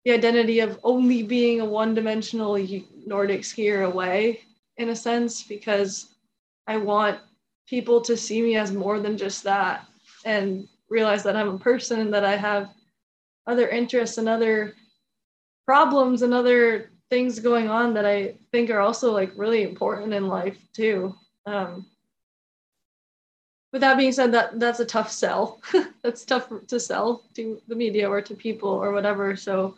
the 0.07 0.13
identity 0.13 0.61
of 0.61 0.79
only 0.85 1.21
being 1.21 1.59
a 1.59 1.65
one-dimensional 1.65 2.53
Nordic 3.05 3.41
skier 3.41 3.85
away 3.85 4.39
in 4.77 4.87
a 4.87 4.95
sense 4.95 5.43
because 5.43 6.15
I 6.65 6.77
want 6.77 7.19
people 7.67 7.99
to 7.99 8.15
see 8.15 8.41
me 8.41 8.55
as 8.55 8.71
more 8.71 9.01
than 9.01 9.17
just 9.17 9.43
that 9.43 9.85
and 10.23 10.65
realize 10.87 11.23
that 11.23 11.35
I'm 11.35 11.49
a 11.49 11.59
person 11.59 11.99
and 11.99 12.13
that 12.13 12.23
I 12.23 12.37
have 12.37 12.69
other 13.47 13.67
interests 13.67 14.17
and 14.17 14.29
other 14.29 14.75
problems 15.65 16.21
and 16.21 16.33
other 16.33 16.89
things 17.09 17.39
going 17.39 17.67
on 17.67 17.93
that 17.95 18.05
I 18.05 18.35
think 18.53 18.69
are 18.69 18.79
also 18.79 19.11
like 19.11 19.33
really 19.35 19.63
important 19.63 20.13
in 20.13 20.29
life 20.29 20.57
too. 20.71 21.13
Um, 21.45 21.85
with 23.73 23.81
that 23.81 23.97
being 23.97 24.13
said, 24.13 24.31
that 24.31 24.57
that's 24.57 24.79
a 24.79 24.85
tough 24.85 25.11
sell. 25.11 25.59
that's 26.01 26.23
tough 26.23 26.49
to 26.67 26.79
sell 26.79 27.23
to 27.33 27.61
the 27.67 27.75
media 27.75 28.09
or 28.09 28.21
to 28.21 28.35
people 28.35 28.69
or 28.69 28.93
whatever. 28.93 29.35
So 29.35 29.75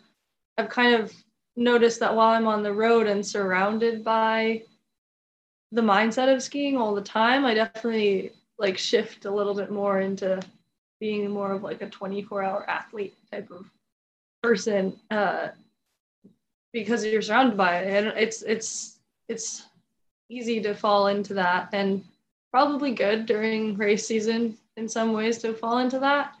I've 0.58 0.68
kind 0.68 0.94
of 0.94 1.12
noticed 1.56 2.00
that 2.00 2.14
while 2.14 2.30
I'm 2.30 2.46
on 2.46 2.62
the 2.62 2.72
road 2.72 3.06
and 3.06 3.24
surrounded 3.24 4.04
by 4.04 4.62
the 5.72 5.82
mindset 5.82 6.32
of 6.34 6.42
skiing 6.42 6.76
all 6.76 6.94
the 6.94 7.02
time, 7.02 7.44
I 7.44 7.54
definitely 7.54 8.32
like 8.58 8.76
shift 8.76 9.24
a 9.24 9.30
little 9.30 9.54
bit 9.54 9.70
more 9.70 10.00
into 10.00 10.40
being 11.00 11.30
more 11.30 11.52
of 11.52 11.62
like 11.62 11.82
a 11.82 11.88
24 11.88 12.42
hour 12.42 12.68
athlete 12.68 13.16
type 13.30 13.50
of 13.50 13.70
person 14.42 14.98
uh, 15.10 15.48
because 16.72 17.04
you're 17.04 17.22
surrounded 17.22 17.56
by 17.56 17.78
it, 17.78 18.04
and 18.04 18.18
it's 18.18 18.42
it's 18.42 18.98
it's 19.28 19.66
easy 20.28 20.60
to 20.60 20.74
fall 20.74 21.08
into 21.08 21.34
that, 21.34 21.68
and 21.72 22.04
probably 22.50 22.92
good 22.92 23.26
during 23.26 23.76
race 23.76 24.06
season 24.06 24.56
in 24.76 24.88
some 24.88 25.12
ways 25.12 25.38
to 25.38 25.54
fall 25.54 25.78
into 25.78 25.98
that. 25.98 26.34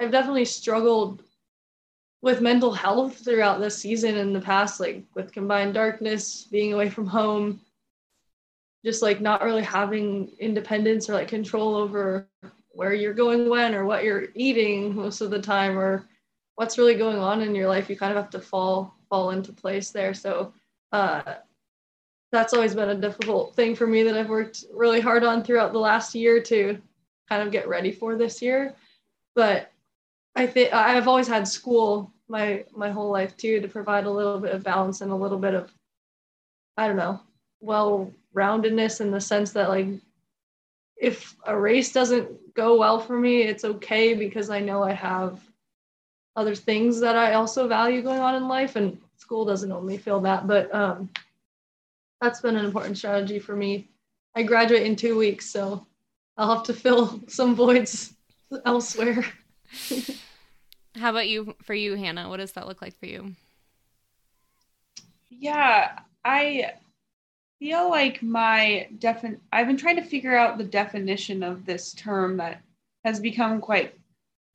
I've 0.00 0.12
definitely 0.12 0.44
struggled 0.44 1.22
with 2.20 2.40
mental 2.40 2.72
health 2.72 3.24
throughout 3.24 3.60
this 3.60 3.78
season 3.78 4.16
and 4.16 4.34
the 4.34 4.40
past, 4.40 4.80
like 4.80 5.04
with 5.14 5.32
combined 5.32 5.74
darkness, 5.74 6.44
being 6.50 6.72
away 6.72 6.90
from 6.90 7.06
home, 7.06 7.60
just 8.84 9.02
like 9.02 9.20
not 9.20 9.42
really 9.42 9.62
having 9.62 10.30
independence 10.38 11.08
or 11.08 11.14
like 11.14 11.28
control 11.28 11.74
over 11.76 12.28
where 12.70 12.94
you're 12.94 13.14
going 13.14 13.48
when 13.48 13.74
or 13.74 13.84
what 13.84 14.04
you're 14.04 14.26
eating 14.34 14.94
most 14.94 15.20
of 15.20 15.30
the 15.30 15.40
time 15.40 15.78
or 15.78 16.08
what's 16.54 16.78
really 16.78 16.94
going 16.94 17.18
on 17.18 17.42
in 17.42 17.54
your 17.54 17.68
life 17.68 17.90
you 17.90 17.96
kind 17.96 18.12
of 18.12 18.22
have 18.22 18.30
to 18.30 18.40
fall 18.40 18.94
fall 19.08 19.30
into 19.30 19.52
place 19.52 19.90
there. 19.90 20.14
So 20.14 20.52
uh, 20.92 21.34
that's 22.30 22.52
always 22.52 22.74
been 22.74 22.90
a 22.90 22.94
difficult 22.94 23.54
thing 23.54 23.74
for 23.74 23.86
me 23.86 24.02
that 24.02 24.16
i've 24.16 24.28
worked 24.28 24.64
really 24.72 25.00
hard 25.00 25.24
on 25.24 25.42
throughout 25.42 25.72
the 25.72 25.78
last 25.78 26.14
year 26.14 26.42
to 26.42 26.78
kind 27.28 27.42
of 27.42 27.50
get 27.50 27.68
ready 27.68 27.90
for 27.90 28.16
this 28.16 28.42
year. 28.42 28.74
But 29.34 29.70
i 30.36 30.46
think 30.46 30.72
i've 30.72 31.08
always 31.08 31.28
had 31.28 31.46
school 31.46 32.12
my 32.28 32.64
my 32.74 32.90
whole 32.90 33.10
life 33.10 33.36
too 33.36 33.60
to 33.60 33.68
provide 33.68 34.04
a 34.04 34.10
little 34.10 34.38
bit 34.38 34.54
of 34.54 34.62
balance 34.62 35.00
and 35.00 35.10
a 35.10 35.14
little 35.14 35.38
bit 35.38 35.54
of 35.54 35.72
i 36.76 36.86
don't 36.86 36.96
know 36.96 37.20
well 37.60 38.10
roundedness 38.34 39.00
in 39.00 39.10
the 39.10 39.20
sense 39.20 39.52
that 39.52 39.68
like 39.68 39.88
if 41.00 41.36
a 41.46 41.56
race 41.56 41.92
doesn't 41.92 42.54
go 42.54 42.76
well 42.76 42.98
for 42.98 43.18
me, 43.18 43.42
it's 43.42 43.64
okay 43.64 44.14
because 44.14 44.50
I 44.50 44.60
know 44.60 44.82
I 44.82 44.92
have 44.92 45.40
other 46.36 46.54
things 46.54 47.00
that 47.00 47.16
I 47.16 47.34
also 47.34 47.68
value 47.68 48.02
going 48.02 48.20
on 48.20 48.34
in 48.34 48.48
life, 48.48 48.76
and 48.76 48.98
school 49.16 49.44
doesn't 49.44 49.72
only 49.72 49.96
feel 49.96 50.20
that. 50.20 50.46
But 50.46 50.72
um, 50.74 51.08
that's 52.20 52.40
been 52.40 52.56
an 52.56 52.64
important 52.64 52.98
strategy 52.98 53.38
for 53.38 53.54
me. 53.54 53.88
I 54.34 54.42
graduate 54.42 54.82
in 54.82 54.96
two 54.96 55.16
weeks, 55.16 55.46
so 55.50 55.86
I'll 56.36 56.54
have 56.54 56.64
to 56.64 56.74
fill 56.74 57.20
some 57.28 57.54
voids 57.54 58.14
elsewhere. 58.64 59.24
How 60.96 61.10
about 61.10 61.28
you 61.28 61.54
for 61.62 61.74
you, 61.74 61.94
Hannah? 61.94 62.28
What 62.28 62.38
does 62.38 62.52
that 62.52 62.66
look 62.66 62.82
like 62.82 62.98
for 62.98 63.06
you? 63.06 63.34
Yeah, 65.30 66.00
I 66.24 66.72
feel 67.58 67.90
like 67.90 68.22
my 68.22 68.88
defin 68.98 69.38
I've 69.52 69.66
been 69.66 69.76
trying 69.76 69.96
to 69.96 70.02
figure 70.02 70.36
out 70.36 70.58
the 70.58 70.64
definition 70.64 71.42
of 71.42 71.64
this 71.64 71.92
term 71.94 72.36
that 72.38 72.62
has 73.04 73.20
become 73.20 73.60
quite 73.60 73.94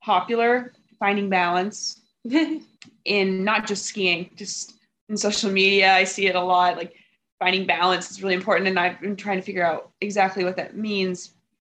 popular, 0.03 0.73
finding 0.99 1.29
balance 1.29 2.01
in 3.05 3.43
not 3.43 3.67
just 3.67 3.85
skiing, 3.85 4.29
just 4.35 4.75
in 5.09 5.17
social 5.17 5.51
media. 5.51 5.93
I 5.93 6.03
see 6.03 6.27
it 6.27 6.35
a 6.35 6.41
lot. 6.41 6.77
Like 6.77 6.95
finding 7.39 7.65
balance 7.65 8.11
is 8.11 8.21
really 8.21 8.35
important. 8.35 8.67
And 8.67 8.79
I've 8.79 8.99
been 9.01 9.15
trying 9.15 9.37
to 9.37 9.43
figure 9.43 9.65
out 9.65 9.91
exactly 10.01 10.43
what 10.43 10.57
that 10.57 10.75
means. 10.77 11.31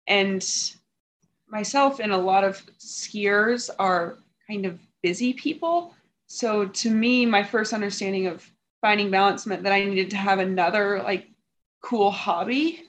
And 0.07 0.43
myself 1.55 2.01
and 2.01 2.13
a 2.13 2.19
lot 2.19 2.43
of 2.43 2.61
skiers 2.81 3.71
are 3.79 4.19
kind 4.49 4.67
of 4.67 4.81
busy 5.05 5.33
people. 5.33 5.95
So 6.27 6.67
to 6.67 6.91
me, 6.91 7.25
my 7.25 7.45
first 7.45 7.73
understanding 7.73 8.27
of 8.27 8.45
finding 8.81 9.09
balance 9.09 9.47
meant 9.47 9.63
that 9.63 9.73
I 9.73 9.85
needed 9.85 10.11
to 10.11 10.17
have 10.17 10.41
another 10.41 11.01
like 11.05 11.29
cool 11.81 12.11
hobby 12.11 12.83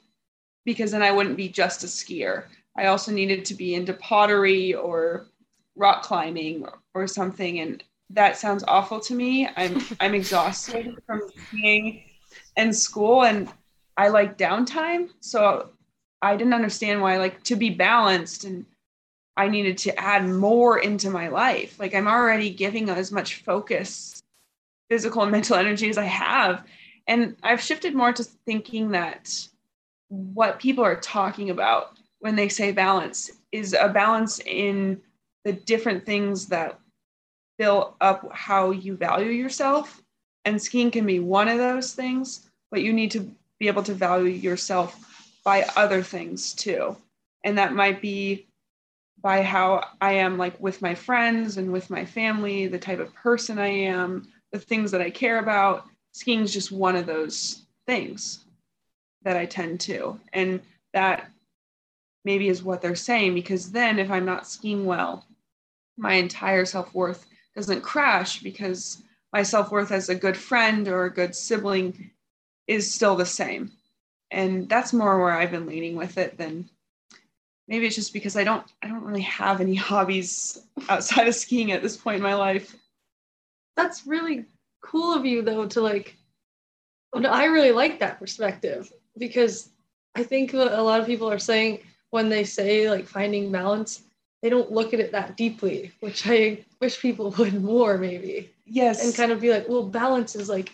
because 0.65 0.91
then 0.91 1.03
I 1.03 1.11
wouldn't 1.11 1.37
be 1.37 1.47
just 1.47 1.83
a 1.83 1.87
skier. 1.87 2.45
I 2.75 2.87
also 2.87 3.11
needed 3.11 3.45
to 3.45 3.53
be 3.53 3.75
into 3.75 3.93
pottery 3.93 4.73
or 4.73 5.27
rock 5.75 6.01
climbing 6.01 6.65
or, 6.95 7.05
something 7.05 7.59
and 7.59 7.83
that 8.09 8.37
sounds 8.37 8.63
awful 8.67 8.99
to 9.01 9.13
me. 9.13 9.47
I'm 9.55 9.79
I'm 9.99 10.15
exhausted 10.15 10.97
from 11.05 11.21
skiing 11.47 12.03
and 12.57 12.75
school 12.75 13.25
and 13.25 13.47
I 13.95 14.07
like 14.07 14.39
downtime. 14.39 15.09
So 15.19 15.69
I 16.25 16.35
didn't 16.35 16.55
understand 16.55 17.01
why 17.01 17.17
like 17.17 17.43
to 17.43 17.55
be 17.55 17.69
balanced 17.69 18.45
and 18.45 18.65
I 19.37 19.47
needed 19.47 19.77
to 19.79 19.99
add 19.99 20.27
more 20.27 20.79
into 20.79 21.11
my 21.11 21.27
life. 21.27 21.79
Like 21.79 21.93
I'm 21.93 22.07
already 22.07 22.49
giving 22.49 22.89
as 22.89 23.11
much 23.11 23.43
focus 23.43 24.23
physical 24.89 25.21
and 25.21 25.31
mental 25.31 25.55
energy 25.55 25.87
as 25.87 25.99
I 25.99 26.05
have. 26.05 26.65
And 27.07 27.35
I've 27.43 27.61
shifted 27.61 27.93
more 27.93 28.11
to 28.11 28.23
thinking 28.23 28.89
that 28.91 29.47
what 30.09 30.59
people 30.59 30.83
are 30.83 30.95
talking 30.95 31.51
about 31.51 31.97
when 32.19 32.35
they 32.35 32.49
say 32.49 32.71
balance 32.71 33.29
is 33.51 33.75
a 33.79 33.89
balance 33.89 34.39
in 34.47 34.99
the 35.43 35.53
different 35.53 36.07
things 36.07 36.47
that 36.47 36.79
fill 37.59 37.95
up 38.01 38.27
how 38.31 38.71
you 38.71 38.95
value 38.95 39.31
yourself. 39.31 40.01
And 40.43 40.59
skiing 40.59 40.89
can 40.89 41.05
be 41.05 41.19
one 41.19 41.47
of 41.47 41.59
those 41.59 41.93
things, 41.93 42.49
but 42.71 42.81
you 42.81 42.93
need 42.93 43.11
to 43.11 43.31
be 43.59 43.67
able 43.67 43.83
to 43.83 43.93
value 43.93 44.29
yourself 44.29 45.14
by 45.45 45.63
other 45.77 46.01
things 46.01 46.53
too. 46.53 46.97
And 47.45 47.57
that 47.57 47.73
might 47.73 48.01
be 48.01 48.47
by 49.21 49.43
how 49.43 49.87
I 50.01 50.13
am 50.13 50.37
like 50.37 50.59
with 50.59 50.81
my 50.81 50.95
friends 50.95 51.57
and 51.57 51.71
with 51.71 51.89
my 51.89 52.03
family, 52.03 52.67
the 52.67 52.79
type 52.79 52.99
of 52.99 53.13
person 53.13 53.57
I 53.57 53.67
am, 53.67 54.27
the 54.51 54.59
things 54.59 54.91
that 54.91 55.01
I 55.01 55.09
care 55.09 55.39
about. 55.39 55.85
Skiing 56.11 56.41
is 56.41 56.51
just 56.51 56.71
one 56.71 56.95
of 56.95 57.05
those 57.05 57.63
things 57.87 58.43
that 59.23 59.37
I 59.37 59.45
tend 59.45 59.79
to. 59.81 60.19
And 60.33 60.61
that 60.93 61.31
maybe 62.23 62.49
is 62.49 62.63
what 62.63 62.81
they're 62.81 62.95
saying 62.95 63.35
because 63.35 63.71
then 63.71 63.99
if 63.99 64.09
I'm 64.09 64.25
not 64.25 64.47
skiing 64.47 64.85
well, 64.85 65.25
my 65.97 66.13
entire 66.13 66.65
self 66.65 66.93
worth 66.93 67.25
doesn't 67.55 67.81
crash 67.81 68.41
because 68.41 69.01
my 69.31 69.43
self 69.43 69.71
worth 69.71 69.91
as 69.91 70.09
a 70.09 70.15
good 70.15 70.35
friend 70.35 70.87
or 70.87 71.05
a 71.05 71.13
good 71.13 71.35
sibling 71.35 72.11
is 72.67 72.91
still 72.91 73.15
the 73.15 73.25
same. 73.25 73.71
And 74.31 74.67
that's 74.67 74.93
more 74.93 75.19
where 75.19 75.33
I've 75.33 75.51
been 75.51 75.67
leaning 75.67 75.95
with 75.95 76.17
it 76.17 76.37
than 76.37 76.69
maybe 77.67 77.85
it's 77.85 77.95
just 77.95 78.13
because 78.13 78.35
I 78.35 78.43
don't 78.43 78.65
I 78.81 78.87
don't 78.87 79.03
really 79.03 79.21
have 79.21 79.61
any 79.61 79.75
hobbies 79.89 80.59
outside 80.89 81.27
of 81.27 81.35
skiing 81.35 81.71
at 81.71 81.81
this 81.81 81.97
point 81.97 82.17
in 82.17 82.23
my 82.23 82.35
life 82.35 82.75
that's 83.75 84.07
really 84.07 84.45
cool 84.81 85.13
of 85.13 85.25
you 85.25 85.41
though 85.41 85.67
to 85.67 85.81
like 85.81 86.15
oh, 87.13 87.25
I 87.25 87.45
really 87.45 87.71
like 87.71 87.99
that 87.99 88.19
perspective 88.19 88.91
because 89.17 89.69
I 90.15 90.23
think 90.23 90.53
a 90.53 90.57
lot 90.57 90.99
of 90.99 91.05
people 91.05 91.29
are 91.29 91.39
saying 91.39 91.79
when 92.11 92.29
they 92.29 92.43
say 92.43 92.89
like 92.89 93.05
finding 93.05 93.51
balance, 93.51 94.03
they 94.41 94.49
don't 94.49 94.71
look 94.71 94.93
at 94.93 94.99
it 94.99 95.11
that 95.11 95.35
deeply, 95.35 95.91
which 95.99 96.27
I 96.27 96.63
wish 96.79 97.01
people 97.01 97.31
would 97.37 97.61
more 97.61 97.97
maybe. 97.97 98.51
Yes. 98.65 99.03
And 99.03 99.13
kind 99.13 99.31
of 99.31 99.41
be 99.41 99.51
like, 99.51 99.67
well, 99.67 99.83
balance 99.83 100.35
is 100.35 100.49
like 100.49 100.71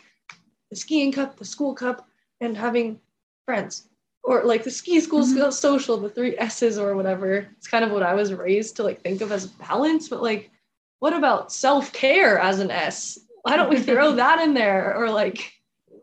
the 0.70 0.76
skiing 0.76 1.12
cup, 1.12 1.38
the 1.38 1.46
school 1.46 1.74
cup, 1.74 2.08
and 2.40 2.56
having 2.56 3.00
friends. 3.46 3.88
Or 4.24 4.44
like 4.44 4.64
the 4.64 4.72
ski 4.72 5.00
school 5.00 5.24
mm-hmm. 5.24 5.50
social, 5.50 5.98
the 5.98 6.10
three 6.10 6.38
S's 6.38 6.78
or 6.78 6.96
whatever. 6.96 7.48
It's 7.58 7.68
kind 7.68 7.84
of 7.84 7.92
what 7.92 8.04
I 8.04 8.14
was 8.14 8.34
raised 8.34 8.76
to 8.76 8.84
like 8.84 9.02
think 9.02 9.22
of 9.22 9.32
as 9.32 9.48
balance, 9.48 10.10
but 10.10 10.22
like 10.22 10.52
what 11.00 11.14
about 11.14 11.52
self-care 11.52 12.38
as 12.38 12.60
an 12.60 12.70
S? 12.70 13.20
Why 13.42 13.58
don't 13.58 13.70
we 13.70 13.80
throw 13.82 14.14
that 14.14 14.40
in 14.40 14.54
there? 14.54 14.96
Or 14.96 15.10
like 15.10 15.52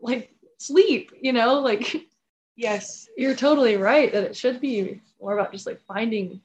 like 0.01 0.31
sleep, 0.59 1.11
you 1.21 1.33
know, 1.33 1.59
like 1.59 1.95
yes, 2.55 3.07
you're 3.17 3.35
totally 3.35 3.77
right 3.77 4.11
that 4.11 4.23
it 4.25 4.35
should 4.35 4.59
be 4.59 5.01
more 5.21 5.37
about 5.37 5.53
just 5.53 5.65
like 5.65 5.79
finding 5.87 6.41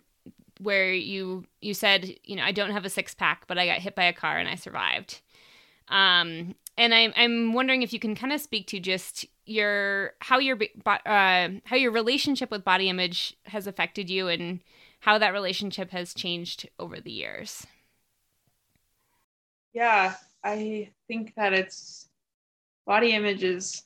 where 0.61 0.93
you 0.93 1.43
you 1.59 1.73
said 1.73 2.15
you 2.23 2.37
know 2.37 2.43
I 2.43 2.53
don't 2.53 2.71
have 2.71 2.85
a 2.85 2.89
six 2.89 3.13
pack, 3.13 3.45
but 3.45 3.57
I 3.57 3.67
got 3.67 3.79
hit 3.79 3.93
by 3.93 4.05
a 4.05 4.13
car 4.13 4.37
and 4.37 4.47
I 4.47 4.55
survived. 4.55 5.19
Um, 5.89 6.55
and 6.77 6.93
I'm 6.93 7.11
I'm 7.17 7.51
wondering 7.51 7.81
if 7.81 7.91
you 7.91 7.99
can 7.99 8.15
kind 8.15 8.31
of 8.31 8.39
speak 8.39 8.67
to 8.67 8.79
just 8.79 9.25
your 9.45 10.13
how 10.19 10.39
your 10.39 10.57
uh, 10.85 11.49
how 11.65 11.75
your 11.75 11.91
relationship 11.91 12.49
with 12.51 12.63
body 12.63 12.87
image 12.87 13.35
has 13.47 13.67
affected 13.67 14.09
you 14.09 14.29
and 14.29 14.61
how 15.01 15.17
that 15.17 15.33
relationship 15.33 15.91
has 15.91 16.13
changed 16.13 16.69
over 16.79 17.01
the 17.01 17.11
years. 17.11 17.67
Yeah, 19.73 20.13
I 20.45 20.91
think 21.07 21.33
that 21.35 21.53
it's 21.53 22.07
body 22.85 23.13
image 23.13 23.43
is 23.43 23.83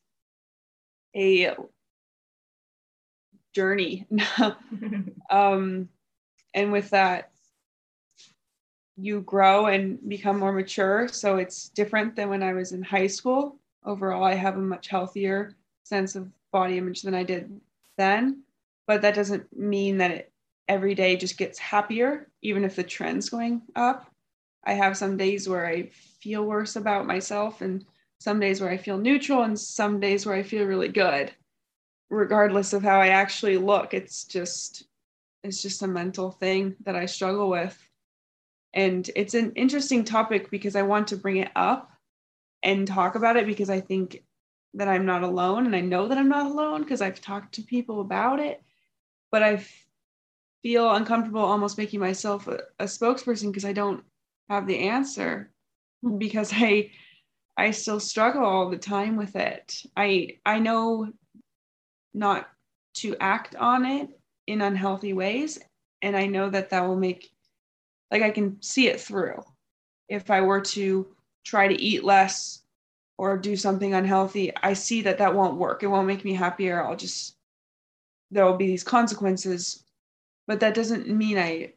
a 1.16 1.56
journey. 3.56 4.06
um, 5.30 5.88
and 6.54 6.72
with 6.74 6.90
that, 6.90 7.32
you 8.98 9.22
grow 9.22 9.68
and 9.68 9.98
become 10.10 10.38
more 10.38 10.52
mature. 10.52 11.08
So 11.08 11.38
it's 11.38 11.70
different 11.70 12.18
than 12.18 12.30
when 12.30 12.44
I 12.44 12.52
was 12.52 12.74
in 12.74 12.84
high 12.84 13.08
school. 13.08 13.58
Overall, 13.86 14.26
I 14.26 14.34
have 14.34 14.58
a 14.58 14.62
much 14.62 14.90
healthier 14.90 15.56
sense 15.84 16.16
of 16.16 16.30
body 16.52 16.78
image 16.78 17.04
than 17.04 17.16
I 17.16 17.24
did 17.24 17.50
then. 17.98 18.44
But 18.86 19.02
that 19.04 19.16
doesn't 19.16 19.58
mean 19.58 19.98
that 20.00 20.12
it 20.12 20.32
every 20.68 20.94
day 20.94 21.16
just 21.16 21.38
gets 21.38 21.58
happier, 21.58 22.28
even 22.42 22.66
if 22.66 22.76
the 22.76 22.84
trend's 22.84 23.30
going 23.30 23.62
up. 23.78 24.12
I 24.64 24.74
have 24.74 24.98
some 24.98 25.18
days 25.18 25.48
where 25.48 25.66
I 25.66 25.90
feel 26.22 26.44
worse 26.46 26.76
about 26.76 27.08
myself, 27.08 27.62
and 27.62 27.86
some 28.20 28.40
days 28.40 28.62
where 28.62 28.70
I 28.70 28.78
feel 28.78 28.98
neutral, 28.98 29.44
and 29.44 29.60
some 29.60 30.00
days 30.00 30.26
where 30.26 30.36
I 30.36 30.44
feel 30.44 30.66
really 30.66 30.90
good. 30.90 31.34
Regardless 32.10 32.74
of 32.74 32.84
how 32.84 33.00
I 33.00 33.10
actually 33.10 33.58
look, 33.58 33.94
it's 33.94 34.24
just 34.26 34.86
it's 35.44 35.62
just 35.62 35.84
a 35.84 35.88
mental 35.88 36.32
thing 36.32 36.76
that 36.86 36.96
I 36.96 37.06
struggle 37.06 37.50
with. 37.50 37.78
And 38.74 39.10
it's 39.16 39.34
an 39.34 39.54
interesting 39.56 40.04
topic 40.04 40.52
because 40.52 40.76
I 40.76 40.82
want 40.84 41.08
to 41.08 41.18
bring 41.18 41.38
it 41.38 41.52
up 41.56 41.92
and 42.62 42.88
talk 42.88 43.16
about 43.16 43.38
it 43.38 43.46
because 43.46 43.70
I 43.70 43.80
think 43.80 44.24
that 44.76 44.88
I'm 44.88 45.06
not 45.06 45.24
alone 45.24 45.66
and 45.66 45.76
I 45.76 45.82
know 45.82 46.08
that 46.08 46.18
I'm 46.18 46.30
not 46.30 46.46
alone 46.46 46.84
because 46.84 47.02
I've 47.02 47.22
talked 47.22 47.56
to 47.56 47.62
people 47.64 48.02
about 48.02 48.40
it. 48.40 48.62
But 49.32 49.44
I 49.44 49.66
feel 50.62 50.92
uncomfortable 50.92 51.42
almost 51.42 51.78
making 51.78 52.00
myself 52.00 52.48
a, 52.48 52.60
a 52.80 52.86
spokesperson 52.86 53.48
because 53.48 53.66
I 53.66 53.74
don't 53.74 54.04
have 54.50 54.68
the 54.68 54.90
answer 54.90 55.52
hmm. 56.02 56.18
because 56.18 56.52
I 56.54 56.92
I 57.58 57.72
still 57.72 58.00
struggle 58.00 58.46
all 58.46 58.70
the 58.70 58.78
time 58.78 59.18
with 59.18 59.36
it. 59.36 59.84
I 59.96 60.38
I 60.46 60.60
know 60.60 61.12
not 62.14 62.50
to 62.96 63.16
act 63.20 63.56
on 63.56 63.86
it 63.86 64.10
in 64.48 64.62
unhealthy 64.62 65.14
ways 65.14 65.60
and 66.02 66.16
I 66.16 66.26
know 66.26 66.50
that 66.50 66.70
that 66.70 66.88
will 66.88 66.96
make 66.96 67.30
like 68.12 68.22
I 68.22 68.32
can 68.32 68.62
see 68.62 68.88
it 68.88 69.00
through. 69.00 69.44
If 70.08 70.32
I 70.32 70.42
were 70.42 70.62
to 70.62 71.08
try 71.46 71.68
to 71.68 71.80
eat 71.80 72.04
less 72.04 72.64
or 73.18 73.38
do 73.38 73.56
something 73.56 73.94
unhealthy, 73.94 74.52
I 74.56 74.74
see 74.74 75.02
that 75.04 75.20
that 75.20 75.36
won't 75.36 75.58
work. 75.58 75.84
It 75.84 75.88
won't 75.88 76.08
make 76.08 76.26
me 76.26 76.34
happier. 76.34 76.84
I'll 76.84 76.96
just 76.96 77.36
there 78.32 78.46
will 78.46 78.58
be 78.58 78.68
these 78.68 78.84
consequences, 78.84 79.84
but 80.48 80.60
that 80.60 80.76
doesn't 80.76 81.08
mean 81.08 81.38
I 81.38 81.74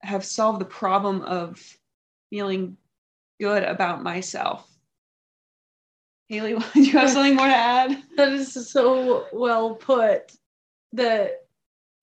have 0.00 0.24
solved 0.24 0.60
the 0.60 0.66
problem 0.66 1.22
of 1.22 1.62
feeling 2.30 2.76
good 3.40 3.62
about 3.62 4.02
myself. 4.02 4.68
Hailey, 6.28 6.56
do 6.74 6.82
you 6.82 6.92
have 6.92 7.10
something 7.10 7.36
more 7.36 7.46
to 7.46 7.54
add? 7.54 8.02
That 8.16 8.32
is 8.32 8.70
so 8.70 9.26
well 9.32 9.74
put. 9.74 10.32
That 10.92 11.46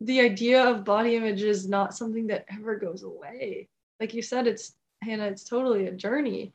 the 0.01 0.19
idea 0.21 0.63
of 0.63 0.83
body 0.83 1.15
image 1.15 1.41
is 1.41 1.67
not 1.67 1.95
something 1.95 2.27
that 2.27 2.45
ever 2.49 2.75
goes 2.75 3.03
away. 3.03 3.69
Like 3.99 4.13
you 4.13 4.21
said, 4.21 4.47
it's 4.47 4.75
Hannah, 5.01 5.27
it's 5.27 5.43
totally 5.43 5.87
a 5.87 5.91
journey 5.91 6.53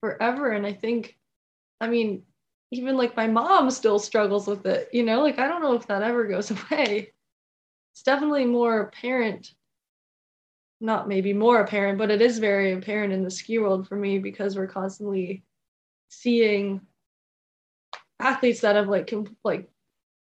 forever. 0.00 0.52
And 0.52 0.66
I 0.66 0.72
think, 0.72 1.16
I 1.80 1.88
mean, 1.88 2.22
even 2.72 2.96
like 2.96 3.16
my 3.16 3.26
mom 3.26 3.70
still 3.70 3.98
struggles 3.98 4.46
with 4.46 4.66
it, 4.66 4.88
you 4.92 5.04
know, 5.04 5.22
like 5.22 5.38
I 5.38 5.46
don't 5.46 5.62
know 5.62 5.74
if 5.74 5.86
that 5.86 6.02
ever 6.02 6.26
goes 6.26 6.50
away. 6.70 7.12
It's 7.92 8.02
definitely 8.02 8.44
more 8.46 8.80
apparent 8.80 9.52
not 10.80 11.08
maybe 11.08 11.32
more 11.32 11.60
apparent, 11.60 11.98
but 11.98 12.10
it 12.10 12.20
is 12.20 12.38
very 12.38 12.72
apparent 12.72 13.12
in 13.12 13.22
the 13.22 13.30
ski 13.30 13.58
world 13.58 13.88
for 13.88 13.96
me 13.96 14.18
because 14.18 14.56
we're 14.56 14.66
constantly 14.66 15.42
seeing 16.08 16.80
athletes 18.20 18.60
that 18.60 18.76
have 18.76 18.88
like 18.88 19.12
like 19.44 19.68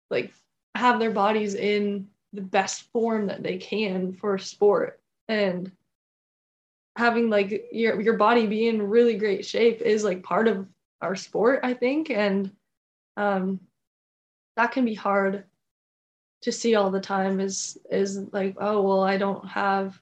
like 0.09 0.33
have 0.75 0.99
their 0.99 1.11
bodies 1.11 1.55
in 1.55 2.07
the 2.33 2.41
best 2.41 2.91
form 2.91 3.27
that 3.27 3.43
they 3.43 3.57
can 3.57 4.13
for 4.13 4.37
sport. 4.37 4.99
And 5.27 5.71
having 6.95 7.29
like 7.29 7.69
your 7.71 7.99
your 8.01 8.17
body 8.17 8.47
be 8.47 8.67
in 8.67 8.81
really 8.81 9.15
great 9.15 9.45
shape 9.45 9.81
is 9.81 10.03
like 10.03 10.23
part 10.23 10.47
of 10.47 10.67
our 11.01 11.15
sport 11.15 11.61
i 11.63 11.73
think. 11.73 12.09
And 12.09 12.51
um 13.17 13.59
that 14.57 14.71
can 14.71 14.83
be 14.83 14.95
hard 14.95 15.45
to 16.41 16.51
see 16.51 16.75
all 16.75 16.91
the 16.91 16.99
time 16.99 17.39
is 17.39 17.77
is 17.89 18.17
like 18.31 18.55
oh 18.59 18.81
well 18.81 19.01
i 19.03 19.17
don't 19.17 19.45
have 19.47 19.99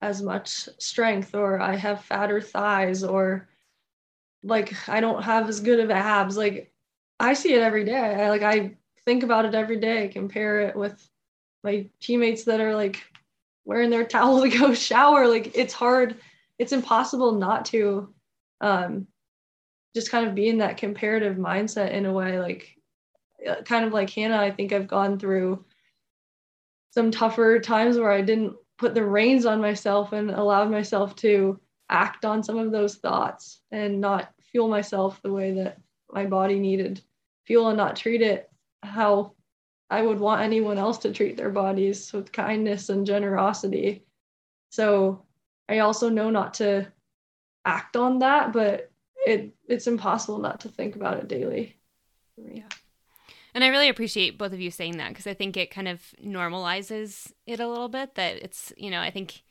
as 0.00 0.22
much 0.22 0.68
strength 0.78 1.34
or 1.34 1.60
I 1.60 1.74
have 1.76 2.04
fatter 2.04 2.40
thighs 2.40 3.02
or 3.02 3.48
like 4.42 4.88
I 4.88 5.00
don't 5.00 5.22
have 5.22 5.48
as 5.48 5.60
good 5.60 5.80
of 5.80 5.90
abs. 5.90 6.36
Like 6.36 6.72
I 7.18 7.34
see 7.34 7.54
it 7.54 7.62
every 7.62 7.84
day. 7.84 7.96
I 7.96 8.28
like 8.30 8.42
I 8.42 8.76
think 9.04 9.22
about 9.22 9.44
it 9.44 9.54
every 9.54 9.80
day, 9.80 10.08
compare 10.08 10.60
it 10.60 10.76
with 10.76 11.08
my 11.64 11.86
teammates 12.00 12.44
that 12.44 12.60
are 12.60 12.74
like 12.74 13.02
wearing 13.64 13.90
their 13.90 14.04
towel 14.06 14.42
to 14.42 14.48
go 14.48 14.72
shower. 14.74 15.26
Like 15.26 15.56
it's 15.56 15.74
hard, 15.74 16.16
it's 16.58 16.72
impossible 16.72 17.32
not 17.32 17.64
to 17.66 18.12
um 18.60 19.06
just 19.94 20.10
kind 20.10 20.28
of 20.28 20.34
be 20.34 20.48
in 20.48 20.58
that 20.58 20.76
comparative 20.76 21.36
mindset 21.36 21.92
in 21.92 22.06
a 22.06 22.12
way 22.12 22.38
like 22.38 22.76
uh, 23.48 23.62
kind 23.62 23.84
of 23.84 23.92
like 23.92 24.10
Hannah, 24.10 24.38
I 24.38 24.50
think 24.50 24.72
I've 24.72 24.88
gone 24.88 25.18
through 25.18 25.64
some 26.90 27.10
tougher 27.10 27.60
times 27.60 27.98
where 27.98 28.10
I 28.10 28.20
didn't 28.20 28.54
put 28.78 28.94
the 28.94 29.04
reins 29.04 29.44
on 29.44 29.60
myself 29.60 30.12
and 30.12 30.30
allowed 30.30 30.70
myself 30.70 31.14
to 31.16 31.60
act 31.90 32.24
on 32.24 32.42
some 32.42 32.58
of 32.58 32.70
those 32.70 32.96
thoughts 32.96 33.60
and 33.70 34.00
not 34.00 34.32
fuel 34.52 34.68
myself 34.68 35.20
the 35.22 35.32
way 35.32 35.52
that 35.52 35.78
my 36.10 36.24
body 36.24 36.58
needed 36.58 37.00
fuel 37.44 37.68
and 37.68 37.76
not 37.76 37.96
treat 37.96 38.22
it 38.22 38.50
how 38.82 39.32
I 39.90 40.02
would 40.02 40.20
want 40.20 40.42
anyone 40.42 40.78
else 40.78 40.98
to 40.98 41.12
treat 41.12 41.36
their 41.36 41.50
bodies 41.50 42.12
with 42.12 42.30
kindness 42.30 42.90
and 42.90 43.06
generosity. 43.06 44.04
So 44.70 45.24
I 45.68 45.78
also 45.78 46.08
know 46.10 46.30
not 46.30 46.54
to 46.54 46.92
act 47.64 47.96
on 47.96 48.18
that, 48.20 48.52
but 48.52 48.90
it 49.26 49.54
it's 49.66 49.86
impossible 49.86 50.38
not 50.38 50.60
to 50.60 50.68
think 50.68 50.94
about 50.96 51.18
it 51.18 51.28
daily. 51.28 51.78
Yeah. 52.36 52.68
And 53.54 53.64
I 53.64 53.68
really 53.68 53.88
appreciate 53.88 54.38
both 54.38 54.52
of 54.52 54.60
you 54.60 54.70
saying 54.70 54.98
that 54.98 55.08
because 55.08 55.26
I 55.26 55.34
think 55.34 55.56
it 55.56 55.70
kind 55.70 55.88
of 55.88 56.00
normalizes 56.24 57.32
it 57.46 57.60
a 57.60 57.68
little 57.68 57.88
bit. 57.88 58.14
That 58.14 58.36
it's, 58.36 58.72
you 58.76 58.90
know, 58.90 59.00
I 59.00 59.10
think 59.10 59.42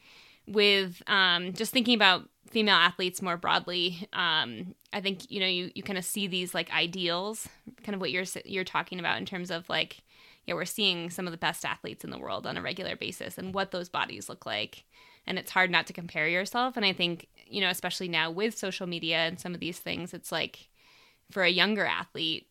with 0.47 1.01
um, 1.07 1.53
just 1.53 1.73
thinking 1.73 1.95
about 1.95 2.29
female 2.49 2.75
athletes 2.75 3.21
more 3.21 3.37
broadly, 3.37 4.07
um, 4.13 4.75
I 4.93 5.01
think 5.01 5.29
you 5.29 5.39
know 5.39 5.47
you 5.47 5.71
you 5.75 5.83
kind 5.83 5.97
of 5.97 6.05
see 6.05 6.27
these 6.27 6.53
like 6.53 6.71
ideals, 6.71 7.47
kind 7.83 7.95
of 7.95 8.01
what 8.01 8.11
you're 8.11 8.25
you're 8.45 8.63
talking 8.63 8.99
about 8.99 9.17
in 9.17 9.25
terms 9.25 9.51
of 9.51 9.69
like, 9.69 10.03
yeah, 10.45 10.53
we're 10.53 10.65
seeing 10.65 11.09
some 11.09 11.27
of 11.27 11.31
the 11.31 11.37
best 11.37 11.65
athletes 11.65 12.03
in 12.03 12.09
the 12.09 12.19
world 12.19 12.47
on 12.47 12.57
a 12.57 12.61
regular 12.61 12.95
basis 12.95 13.37
and 13.37 13.53
what 13.53 13.71
those 13.71 13.89
bodies 13.89 14.29
look 14.29 14.45
like, 14.45 14.85
and 15.25 15.37
it's 15.37 15.51
hard 15.51 15.69
not 15.69 15.87
to 15.87 15.93
compare 15.93 16.27
yourself. 16.27 16.77
And 16.77 16.85
I 16.85 16.93
think 16.93 17.27
you 17.49 17.61
know, 17.61 17.69
especially 17.69 18.07
now 18.07 18.31
with 18.31 18.57
social 18.57 18.87
media 18.87 19.17
and 19.17 19.39
some 19.39 19.53
of 19.53 19.59
these 19.59 19.79
things, 19.79 20.13
it's 20.13 20.31
like 20.31 20.69
for 21.31 21.43
a 21.43 21.49
younger 21.49 21.85
athlete 21.85 22.47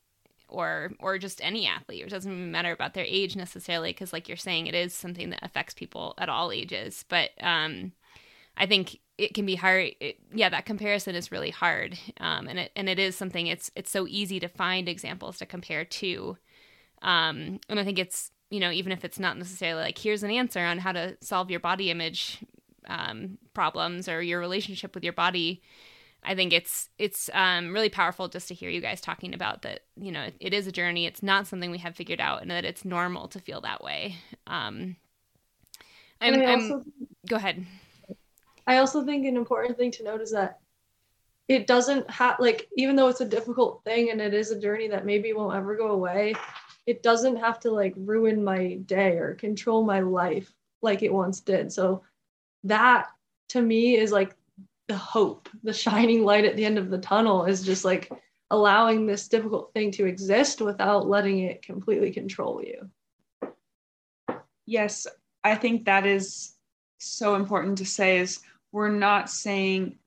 or 0.49 0.93
or 1.01 1.19
just 1.19 1.43
any 1.43 1.67
athlete. 1.67 2.05
It 2.05 2.11
doesn't 2.11 2.31
even 2.31 2.51
matter 2.51 2.73
about 2.73 2.95
their 2.95 3.05
age 3.07 3.37
necessarily, 3.37 3.91
because 3.91 4.13
like 4.13 4.29
you're 4.29 4.37
saying, 4.37 4.67
it 4.67 4.75
is 4.75 4.95
something 4.95 5.31
that 5.31 5.43
affects 5.43 5.75
people 5.75 6.15
at 6.19 6.29
all 6.29 6.53
ages. 6.53 7.05
But 7.09 7.31
um, 7.41 7.93
I 8.57 8.67
think 8.67 9.01
it 9.19 9.35
can 9.35 9.47
be 9.47 9.55
hard. 9.55 9.93
It, 10.01 10.19
yeah, 10.33 10.49
that 10.49 10.67
comparison 10.67 11.15
is 11.15 11.33
really 11.33 11.51
hard, 11.51 11.99
um, 12.21 12.49
and 12.49 12.59
it 12.59 12.73
and 12.77 12.89
it 12.89 12.99
is 12.99 13.17
something. 13.17 13.47
It's 13.47 13.71
it's 13.75 13.91
so 13.91 14.07
easy 14.09 14.41
to 14.41 14.49
find 14.49 14.89
examples 14.89 15.39
to 15.39 15.47
compare 15.47 15.85
to, 15.85 16.37
um, 17.03 17.61
and 17.69 17.81
I 17.81 17.85
think 17.85 17.99
it's 17.99 18.31
you 18.51 18.61
know 18.61 18.71
even 18.71 18.93
if 18.93 19.05
it's 19.05 19.19
not 19.19 19.37
necessarily 19.37 19.83
like 19.83 19.99
here's 19.99 20.23
an 20.23 20.31
answer 20.31 20.61
on 20.61 20.79
how 20.79 20.93
to 20.93 21.17
solve 21.21 21.51
your 21.51 21.61
body 21.61 21.91
image 21.91 22.39
um, 22.89 23.39
problems 23.55 24.09
or 24.09 24.23
your 24.23 24.41
relationship 24.41 24.95
with 24.95 25.05
your 25.05 25.13
body. 25.13 25.63
I 26.27 26.35
think 26.35 26.53
it's 26.53 26.89
it's 26.99 27.31
um, 27.33 27.73
really 27.73 27.89
powerful 27.89 28.29
just 28.29 28.49
to 28.49 28.55
hear 28.55 28.69
you 28.69 28.81
guys 28.81 29.01
talking 29.01 29.33
about 29.33 29.63
that. 29.63 29.83
You 29.97 30.11
know, 30.11 30.29
it, 30.41 30.53
is 30.53 30.67
a 30.67 30.73
journey. 30.73 31.07
It's 31.07 31.23
not 31.23 31.47
something 31.47 31.71
we 31.71 31.79
have 31.79 31.95
figured 31.95 32.21
out, 32.21 32.43
and 32.43 32.51
that 32.51 32.65
it's 32.65 32.85
normal 32.85 33.29
to 33.29 33.39
feel 33.39 33.61
that 33.61 33.83
way. 33.83 34.17
Um, 34.49 34.97
I'm, 36.21 36.35
I'm, 36.35 36.93
go 37.29 37.37
ahead. 37.37 37.65
I 38.67 38.79
also 38.79 39.05
think 39.05 39.25
an 39.25 39.37
important 39.37 39.79
thing 39.79 39.93
to 39.93 40.03
note 40.03 40.21
is 40.21 40.33
that 40.33 40.59
it 41.47 41.69
doesn't 41.69 42.11
have 42.11 42.41
like 42.41 42.69
even 42.77 42.97
though 42.97 43.09
it's 43.09 43.21
a 43.21 43.29
difficult 43.29 43.85
thing 43.85 44.11
and 44.11 44.21
it 44.21 44.35
is 44.35 44.51
a 44.51 44.61
journey 44.61 44.89
that 44.89 45.07
maybe 45.07 45.33
won't 45.33 45.57
ever 45.57 45.77
go 45.77 45.93
away, 45.93 46.35
it 46.87 47.05
doesn't 47.05 47.37
have 47.37 47.61
to 47.61 47.71
like 47.71 47.95
ruin 47.97 48.43
my 48.43 48.75
day 48.87 49.19
or 49.19 49.35
control 49.35 49.85
my 49.85 50.01
life 50.01 50.53
like 50.83 51.03
it 51.03 51.13
once 51.13 51.41
did. 51.41 51.73
So 51.73 52.03
that 52.65 53.11
to 53.51 53.63
me 53.63 53.97
is 53.97 54.11
like 54.11 54.35
the 54.89 54.97
hope, 54.97 55.49
the 55.63 55.73
shining 55.73 56.25
light 56.25 56.45
at 56.45 56.57
the 56.57 56.65
end 56.65 56.79
of 56.79 56.91
the 56.91 56.99
tunnel 56.99 57.45
is 57.45 57.63
just 57.63 57.85
like 57.85 58.11
allowing 58.51 59.07
this 59.07 59.29
difficult 59.29 59.73
thing 59.73 59.91
to 59.93 60.07
exist 60.07 60.61
without 60.61 61.09
letting 61.09 61.41
it 61.41 61.63
completely 61.63 62.13
control 62.13 62.63
you. 62.63 62.91
Yes, 64.65 65.07
I 65.43 65.55
think 65.55 65.85
that 65.85 66.07
is 66.07 66.55
so 66.99 67.35
important 67.35 67.79
to 67.79 67.87
say 67.87 68.19
is 68.19 68.41
we're 68.73 68.91
not 68.91 69.31
saying 69.31 69.99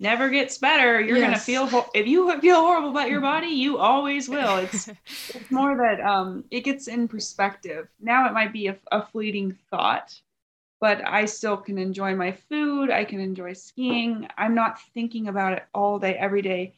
never 0.00 0.28
gets 0.28 0.58
better. 0.58 1.00
You're 1.00 1.18
yes. 1.18 1.26
gonna 1.26 1.38
feel 1.38 1.66
ho- 1.66 1.90
if 1.94 2.06
you 2.06 2.38
feel 2.40 2.60
horrible 2.60 2.90
about 2.90 3.10
your 3.10 3.20
body, 3.20 3.48
you 3.48 3.78
always 3.78 4.28
will. 4.28 4.56
It's 4.56 4.88
it's 5.34 5.50
more 5.50 5.76
that 5.76 6.00
um, 6.00 6.44
it 6.50 6.62
gets 6.62 6.88
in 6.88 7.08
perspective. 7.08 7.88
Now 8.00 8.28
it 8.28 8.32
might 8.32 8.52
be 8.52 8.68
a, 8.68 8.76
a 8.92 9.06
fleeting 9.06 9.56
thought, 9.70 10.20
but 10.84 11.00
I 11.08 11.24
still 11.24 11.56
can 11.56 11.78
enjoy 11.78 12.14
my 12.14 12.32
food. 12.32 12.90
I 12.90 13.06
can 13.06 13.18
enjoy 13.18 13.54
skiing. 13.54 14.28
I'm 14.36 14.54
not 14.54 14.82
thinking 14.92 15.28
about 15.28 15.54
it 15.54 15.62
all 15.72 15.98
day, 15.98 16.12
every 16.12 16.42
day, 16.42 16.74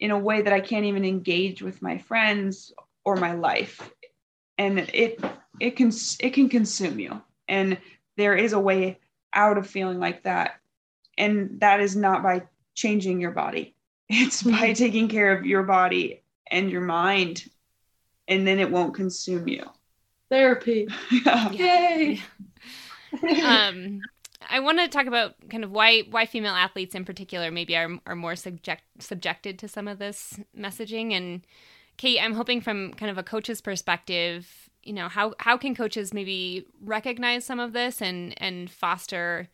in 0.00 0.10
a 0.10 0.18
way 0.18 0.40
that 0.40 0.54
I 0.54 0.60
can't 0.60 0.86
even 0.86 1.04
engage 1.04 1.60
with 1.60 1.82
my 1.82 1.98
friends 1.98 2.72
or 3.04 3.16
my 3.16 3.34
life. 3.34 3.92
And 4.56 4.78
it 4.78 5.22
it 5.60 5.76
can 5.76 5.92
it 6.20 6.30
can 6.30 6.48
consume 6.48 6.98
you. 6.98 7.20
And 7.46 7.76
there 8.16 8.34
is 8.34 8.54
a 8.54 8.58
way 8.58 8.98
out 9.34 9.58
of 9.58 9.66
feeling 9.66 10.00
like 10.00 10.22
that 10.22 10.54
and 11.18 11.60
that 11.60 11.80
is 11.80 11.94
not 11.94 12.22
by 12.22 12.44
changing 12.74 13.20
your 13.20 13.32
body 13.32 13.74
it's 14.08 14.42
by 14.42 14.50
mm-hmm. 14.50 14.72
taking 14.72 15.08
care 15.08 15.36
of 15.36 15.44
your 15.44 15.62
body 15.62 16.22
and 16.50 16.70
your 16.70 16.80
mind 16.80 17.44
and 18.28 18.46
then 18.46 18.58
it 18.58 18.70
won't 18.70 18.94
consume 18.94 19.46
you 19.46 19.64
therapy 20.30 20.88
yeah. 21.24 21.50
yay 21.50 22.20
um 23.44 24.00
I 24.50 24.58
want 24.60 24.78
to 24.80 24.88
talk 24.88 25.06
about 25.06 25.34
kind 25.50 25.64
of 25.64 25.70
why 25.70 26.00
why 26.10 26.26
female 26.26 26.54
athletes 26.54 26.94
in 26.94 27.04
particular 27.04 27.50
maybe 27.50 27.76
are 27.76 27.98
are 28.06 28.16
more 28.16 28.36
subject 28.36 28.82
subjected 28.98 29.58
to 29.60 29.68
some 29.68 29.88
of 29.88 29.98
this 29.98 30.40
messaging 30.56 31.12
and 31.12 31.42
Kate, 31.96 32.20
I'm 32.20 32.34
hoping 32.34 32.60
from 32.60 32.94
kind 32.94 33.10
of 33.10 33.18
a 33.18 33.22
coach's 33.22 33.60
perspective, 33.60 34.70
you 34.82 34.92
know, 34.92 35.08
how 35.08 35.34
how 35.38 35.56
can 35.56 35.74
coaches 35.74 36.12
maybe 36.14 36.66
recognize 36.82 37.44
some 37.44 37.60
of 37.60 37.72
this 37.72 38.00
and 38.00 38.34
and 38.42 38.70
foster 38.70 39.48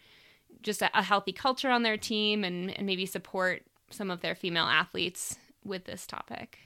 just 0.62 0.82
a, 0.82 0.98
a 0.98 1.02
healthy 1.02 1.32
culture 1.32 1.70
on 1.70 1.82
their 1.82 1.96
team 1.96 2.44
and, 2.44 2.70
and 2.76 2.86
maybe 2.86 3.06
support 3.06 3.62
some 3.90 4.11
of 4.11 4.20
their 4.20 4.34
female 4.34 4.64
athletes 4.64 5.36
with 5.64 5.84
this 5.84 6.06
topic? 6.06 6.59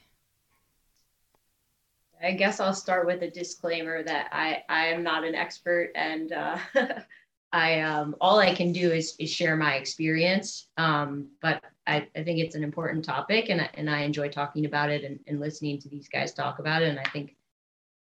I 2.23 2.33
guess 2.33 2.61
I'll 2.61 2.75
start 2.75 3.07
with 3.07 3.23
a 3.23 3.31
disclaimer 3.31 4.03
that 4.05 4.29
I, 4.33 4.63
I 4.69 4.87
am 4.89 5.03
not 5.03 5.25
an 5.25 5.35
expert 5.35 5.91
and 5.95 6.33
uh, 6.33 6.57
I 7.53 7.81
um, 7.81 8.15
all 8.21 8.39
I 8.39 8.55
can 8.55 8.73
do 8.73 8.93
is, 8.93 9.15
is 9.19 9.31
share 9.31 9.57
my 9.57 9.75
experience. 9.75 10.69
Um, 10.77 11.29
but 11.43 11.63
I, 11.87 12.07
I 12.17 12.23
think 12.23 12.39
it's 12.39 12.55
an 12.55 12.63
important 12.63 13.05
topic 13.05 13.51
and 13.51 13.61
I, 13.61 13.69
and 13.75 13.91
I 13.91 14.03
enjoy 14.03 14.29
talking 14.29 14.67
about 14.67 14.89
it 14.89 15.05
and, 15.05 15.19
and 15.27 15.41
listening 15.41 15.81
to 15.81 15.89
these 15.89 16.09
guys 16.09 16.33
talk 16.33 16.61
about 16.61 16.83
it. 16.83 16.89
And 16.89 16.99
I 16.99 17.05
think 17.11 17.37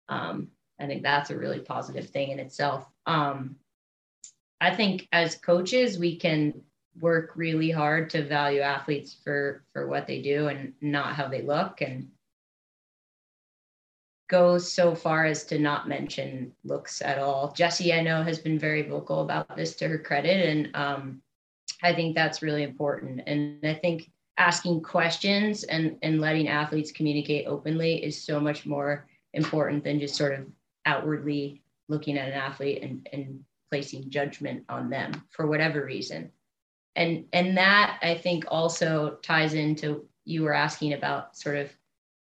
um, 0.08 0.48
I 0.78 0.86
think 0.86 1.02
that's 1.02 1.30
a 1.30 1.38
really 1.38 1.60
positive 1.60 2.10
thing 2.10 2.30
in 2.30 2.38
itself. 2.38 2.86
Um, 3.06 3.56
I 4.60 4.74
think 4.74 5.08
as 5.10 5.36
coaches, 5.36 5.98
we 5.98 6.16
can 6.16 6.62
work 7.00 7.32
really 7.34 7.70
hard 7.70 8.10
to 8.10 8.22
value 8.22 8.60
athletes 8.60 9.16
for 9.24 9.64
for 9.72 9.86
what 9.86 10.06
they 10.06 10.20
do 10.20 10.48
and 10.48 10.74
not 10.82 11.14
how 11.14 11.26
they 11.28 11.40
look 11.40 11.80
and 11.80 12.10
go 14.32 14.56
so 14.56 14.94
far 14.94 15.26
as 15.26 15.44
to 15.44 15.58
not 15.58 15.86
mention 15.86 16.50
looks 16.64 17.02
at 17.02 17.18
all. 17.18 17.52
Jessie, 17.52 17.92
I 17.92 18.00
know, 18.00 18.22
has 18.22 18.38
been 18.38 18.58
very 18.58 18.80
vocal 18.82 19.20
about 19.20 19.54
this 19.56 19.76
to 19.76 19.88
her 19.88 19.98
credit, 19.98 20.48
and 20.48 20.74
um, 20.74 21.22
I 21.82 21.94
think 21.94 22.16
that's 22.16 22.42
really 22.42 22.62
important. 22.62 23.20
And 23.26 23.58
I 23.62 23.74
think 23.74 24.10
asking 24.38 24.82
questions 24.82 25.64
and 25.64 25.98
and 26.02 26.18
letting 26.18 26.48
athletes 26.48 26.90
communicate 26.90 27.46
openly 27.46 28.02
is 28.02 28.24
so 28.24 28.40
much 28.40 28.64
more 28.64 29.06
important 29.34 29.84
than 29.84 30.00
just 30.00 30.16
sort 30.16 30.32
of 30.32 30.46
outwardly 30.86 31.62
looking 31.90 32.16
at 32.16 32.28
an 32.28 32.34
athlete 32.34 32.82
and 32.82 33.06
and 33.12 33.40
placing 33.70 34.08
judgment 34.08 34.64
on 34.70 34.88
them 34.88 35.12
for 35.30 35.46
whatever 35.46 35.84
reason 35.84 36.30
and 36.96 37.24
and 37.32 37.56
that 37.56 37.98
i 38.02 38.14
think 38.14 38.44
also 38.48 39.18
ties 39.22 39.54
into 39.54 40.06
you 40.24 40.42
were 40.42 40.52
asking 40.52 40.92
about 40.92 41.36
sort 41.36 41.56
of 41.56 41.70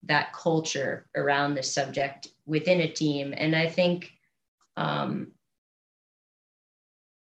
that 0.04 0.34
culture 0.34 1.08
around 1.16 1.56
the 1.56 1.64
subject 1.64 2.30
within 2.46 2.82
a 2.82 2.92
team. 2.92 3.34
And 3.36 3.56
i 3.56 3.68
think 3.68 4.14
um, 4.78 5.32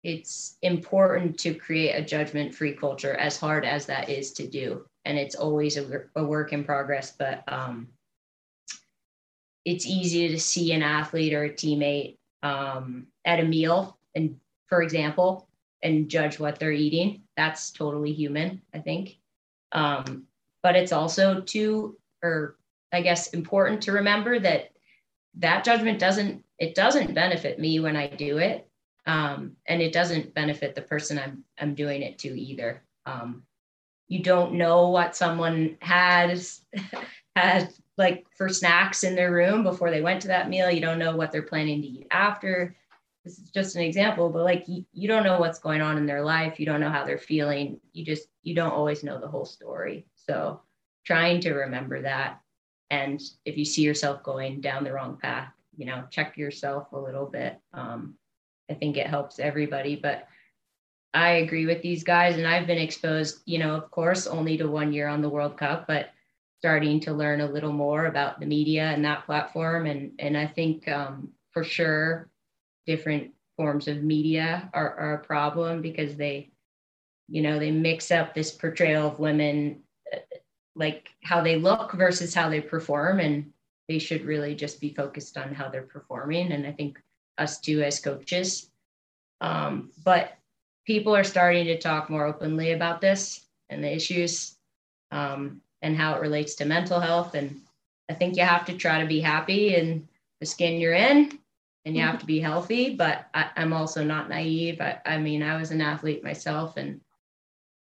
it's 0.03 0.57
important 0.63 1.39
to 1.41 1.55
create 1.55 1.93
a 1.93 2.05
judgment 2.05 2.55
free 2.55 2.73
culture 2.73 3.15
as 3.15 3.39
hard 3.39 3.65
as 3.65 3.87
that 3.87 4.09
is 4.09 4.33
to 4.33 4.47
do. 4.47 4.85
And 5.05 5.19
it's 5.19 5.35
always 5.35 5.77
a, 5.77 6.03
a 6.17 6.25
work 6.25 6.53
in 6.53 6.65
progress 6.65 7.13
but 7.19 7.43
um, 7.49 7.89
it's 9.65 9.87
easy 9.87 10.29
to 10.29 10.39
see 10.39 10.73
an 10.73 10.83
athlete 10.83 11.35
or 11.35 11.45
a 11.45 11.51
teammate 11.51 12.17
um, 12.43 13.07
at 13.25 13.41
a 13.41 13.45
meal 13.45 13.99
and 14.15 14.39
for 14.67 14.83
example 14.83 15.49
and 15.83 16.11
judge 16.11 16.39
what 16.39 16.59
they're 16.59 16.73
eating. 16.73 17.23
That's 17.37 17.71
totally 17.71 18.13
human 18.13 18.61
i 18.75 18.79
think. 18.79 19.19
Um, 19.73 20.25
but 20.63 20.77
it's 20.77 20.93
also 20.93 21.41
too 21.41 21.97
or 22.23 22.57
i 22.93 23.01
guess 23.01 23.29
important 23.29 23.83
to 23.83 23.93
remember 23.93 24.39
that 24.39 24.71
that 25.35 25.65
judgment 25.65 25.99
doesn't 25.99 26.45
it 26.59 26.75
doesn't 26.75 27.15
benefit 27.15 27.59
me 27.59 27.81
when 27.81 27.97
i 27.97 28.07
do 28.07 28.39
it. 28.39 28.67
Um, 29.07 29.57
and 29.67 29.81
it 29.81 29.93
doesn't 29.93 30.35
benefit 30.35 30.75
the 30.75 30.83
person 30.83 31.19
i'm 31.19 31.45
i'm 31.59 31.75
doing 31.75 32.03
it 32.03 32.19
to 32.21 32.29
either. 32.29 32.83
Um, 33.07 33.45
you 34.09 34.23
don't 34.23 34.55
know 34.55 34.89
what 34.89 35.17
someone 35.17 35.79
has 35.81 36.61
had 37.37 37.73
like 37.97 38.27
for 38.37 38.49
snacks 38.49 39.05
in 39.05 39.15
their 39.15 39.33
room 39.33 39.63
before 39.63 39.91
they 39.91 40.01
went 40.01 40.21
to 40.23 40.29
that 40.29 40.49
meal. 40.49 40.71
You 40.71 40.81
don't 40.81 40.99
know 40.99 41.17
what 41.17 41.33
they're 41.33 41.43
planning 41.43 41.81
to 41.81 41.89
eat 41.89 42.07
after. 42.11 42.77
This 43.25 43.39
is 43.39 43.51
just 43.51 43.77
an 43.77 43.83
example 43.83 44.29
but 44.29 44.45
like 44.45 44.65
you, 44.69 44.85
you 44.93 45.09
don't 45.09 45.25
know 45.25 45.39
what's 45.41 45.59
going 45.59 45.81
on 45.81 45.97
in 45.97 46.07
their 46.07 46.23
life. 46.23 46.61
You 46.61 46.67
don't 46.67 46.81
know 46.81 46.91
how 46.91 47.05
they're 47.05 47.19
feeling. 47.19 47.81
You 47.93 48.05
just 48.05 48.29
you 48.43 48.55
don't 48.55 48.73
always 48.73 49.03
know 49.03 49.19
the 49.19 49.29
whole 49.29 49.47
story. 49.47 50.07
So 50.15 50.61
trying 51.11 51.41
to 51.41 51.55
remember 51.55 52.03
that. 52.03 52.41
And 52.91 53.21
if 53.45 53.57
you 53.57 53.65
see 53.65 53.83
yourself 53.83 54.23
going 54.23 54.61
down 54.61 54.85
the 54.85 54.93
wrong 54.93 55.19
path 55.21 55.53
you 55.81 55.87
know 55.87 56.05
check 56.11 56.37
yourself 56.37 56.93
a 56.93 56.99
little 56.99 57.27
bit. 57.27 57.59
Um, 57.73 58.15
i 58.71 58.75
think 58.75 58.97
it 58.97 59.07
helps 59.07 59.39
everybody 59.39 59.97
but 59.97 60.29
i 61.15 61.31
agree 61.45 61.67
with 61.67 61.83
these 61.83 62.05
guys. 62.05 62.37
And 62.37 62.47
i've 62.47 62.67
been 62.67 62.79
exposed 62.79 63.41
you 63.47 63.59
know 63.59 63.75
of 63.75 63.91
course 63.91 64.27
only 64.27 64.57
to 64.59 64.69
one 64.69 64.93
year 64.93 65.09
on 65.09 65.23
the 65.23 65.29
world 65.29 65.57
cup 65.57 65.87
but 65.87 66.11
starting 66.59 67.01
to 67.01 67.15
learn 67.15 67.41
a 67.41 67.51
little 67.51 67.73
more 67.73 68.07
about 68.07 68.39
the 68.39 68.45
media 68.47 68.91
and 68.91 69.03
that 69.07 69.25
platform. 69.25 69.87
And 69.87 70.13
and 70.19 70.37
i 70.37 70.47
think 70.47 70.87
um, 70.89 71.31
for 71.53 71.65
sure 71.65 72.29
different 72.87 73.33
forms 73.57 73.89
of 73.89 74.03
media 74.03 74.71
are, 74.75 74.95
are 74.99 75.15
a 75.15 75.25
problem 75.25 75.81
because 75.81 76.17
they 76.17 76.51
you 77.29 77.41
know 77.41 77.59
they 77.59 77.71
mix 77.71 78.11
up 78.11 78.35
this 78.35 78.51
portrayal 78.51 79.09
of 79.09 79.19
women 79.19 79.83
like 80.77 81.11
how 81.23 81.41
they 81.41 81.57
look 81.57 81.93
versus 81.93 82.35
how 82.35 82.49
they 82.49 82.61
perform 82.61 83.21
and 83.21 83.53
they 83.89 83.99
should 83.99 84.25
really 84.25 84.55
just 84.55 84.81
be 84.81 84.95
focused 84.95 85.37
on 85.37 85.53
how 85.55 85.69
they're 85.69 85.83
performing 85.83 86.53
and 86.53 86.67
i 86.67 86.73
think 86.73 87.01
us 87.39 87.59
too 87.61 87.83
as 87.83 88.01
coaches 88.01 88.71
um, 89.41 89.91
but 90.05 90.37
people 90.87 91.15
are 91.15 91.25
starting 91.25 91.67
to 91.67 91.79
talk 91.79 92.11
more 92.11 92.27
openly 92.27 92.73
about 92.73 93.01
this 93.01 93.47
and 93.69 93.83
the 93.83 93.95
issues 93.95 94.57
um, 95.11 95.61
and 95.83 95.97
how 95.97 96.15
it 96.15 96.21
relates 96.21 96.55
to 96.57 96.65
mental 96.65 97.01
health. 97.01 97.35
And 97.35 97.61
I 98.09 98.15
think 98.15 98.37
you 98.37 98.43
have 98.43 98.67
to 98.67 98.77
try 98.77 99.01
to 99.01 99.07
be 99.07 99.21
happy 99.21 99.75
in 99.75 100.09
the 100.41 100.47
skin 100.47 100.81
you're 100.81 100.95
in 100.95 101.39
and 101.85 101.97
you 101.97 102.03
have 102.03 102.19
to 102.19 102.27
be 102.27 102.41
healthy. 102.41 102.95
But 102.95 103.27
I, 103.35 103.51
am 103.57 103.73
also 103.73 104.05
not 104.05 104.29
naive. 104.29 104.81
I, 104.81 104.99
I 105.07 105.19
mean, 105.19 105.43
I 105.43 105.59
was 105.59 105.71
an 105.71 105.81
athlete 105.81 106.25
myself 106.25 106.77
and 106.77 107.01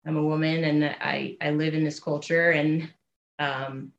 I'm 0.06 0.18
a 0.18 0.24
woman 0.24 0.64
and 0.64 0.86
I, 0.86 1.38
I 1.41 1.52
live 1.52 1.74
in 1.74 1.84
this 1.84 2.00
culture. 2.00 2.52
And 2.52 2.89
um, 3.38 3.91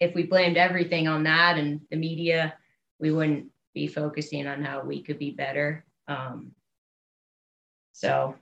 if 0.00 0.14
we 0.14 0.24
blamed 0.24 0.56
everything 0.56 1.08
on 1.08 1.24
that 1.24 1.58
and 1.58 1.80
the 1.90 1.96
media, 1.96 2.54
we 2.98 3.10
wouldn't 3.12 3.46
be 3.74 3.86
focusing 3.86 4.46
on 4.46 4.64
how 4.64 4.82
we 4.82 5.02
could 5.02 5.18
be 5.18 5.30
better. 5.30 5.84
Um, 6.08 6.52
so 7.92 8.34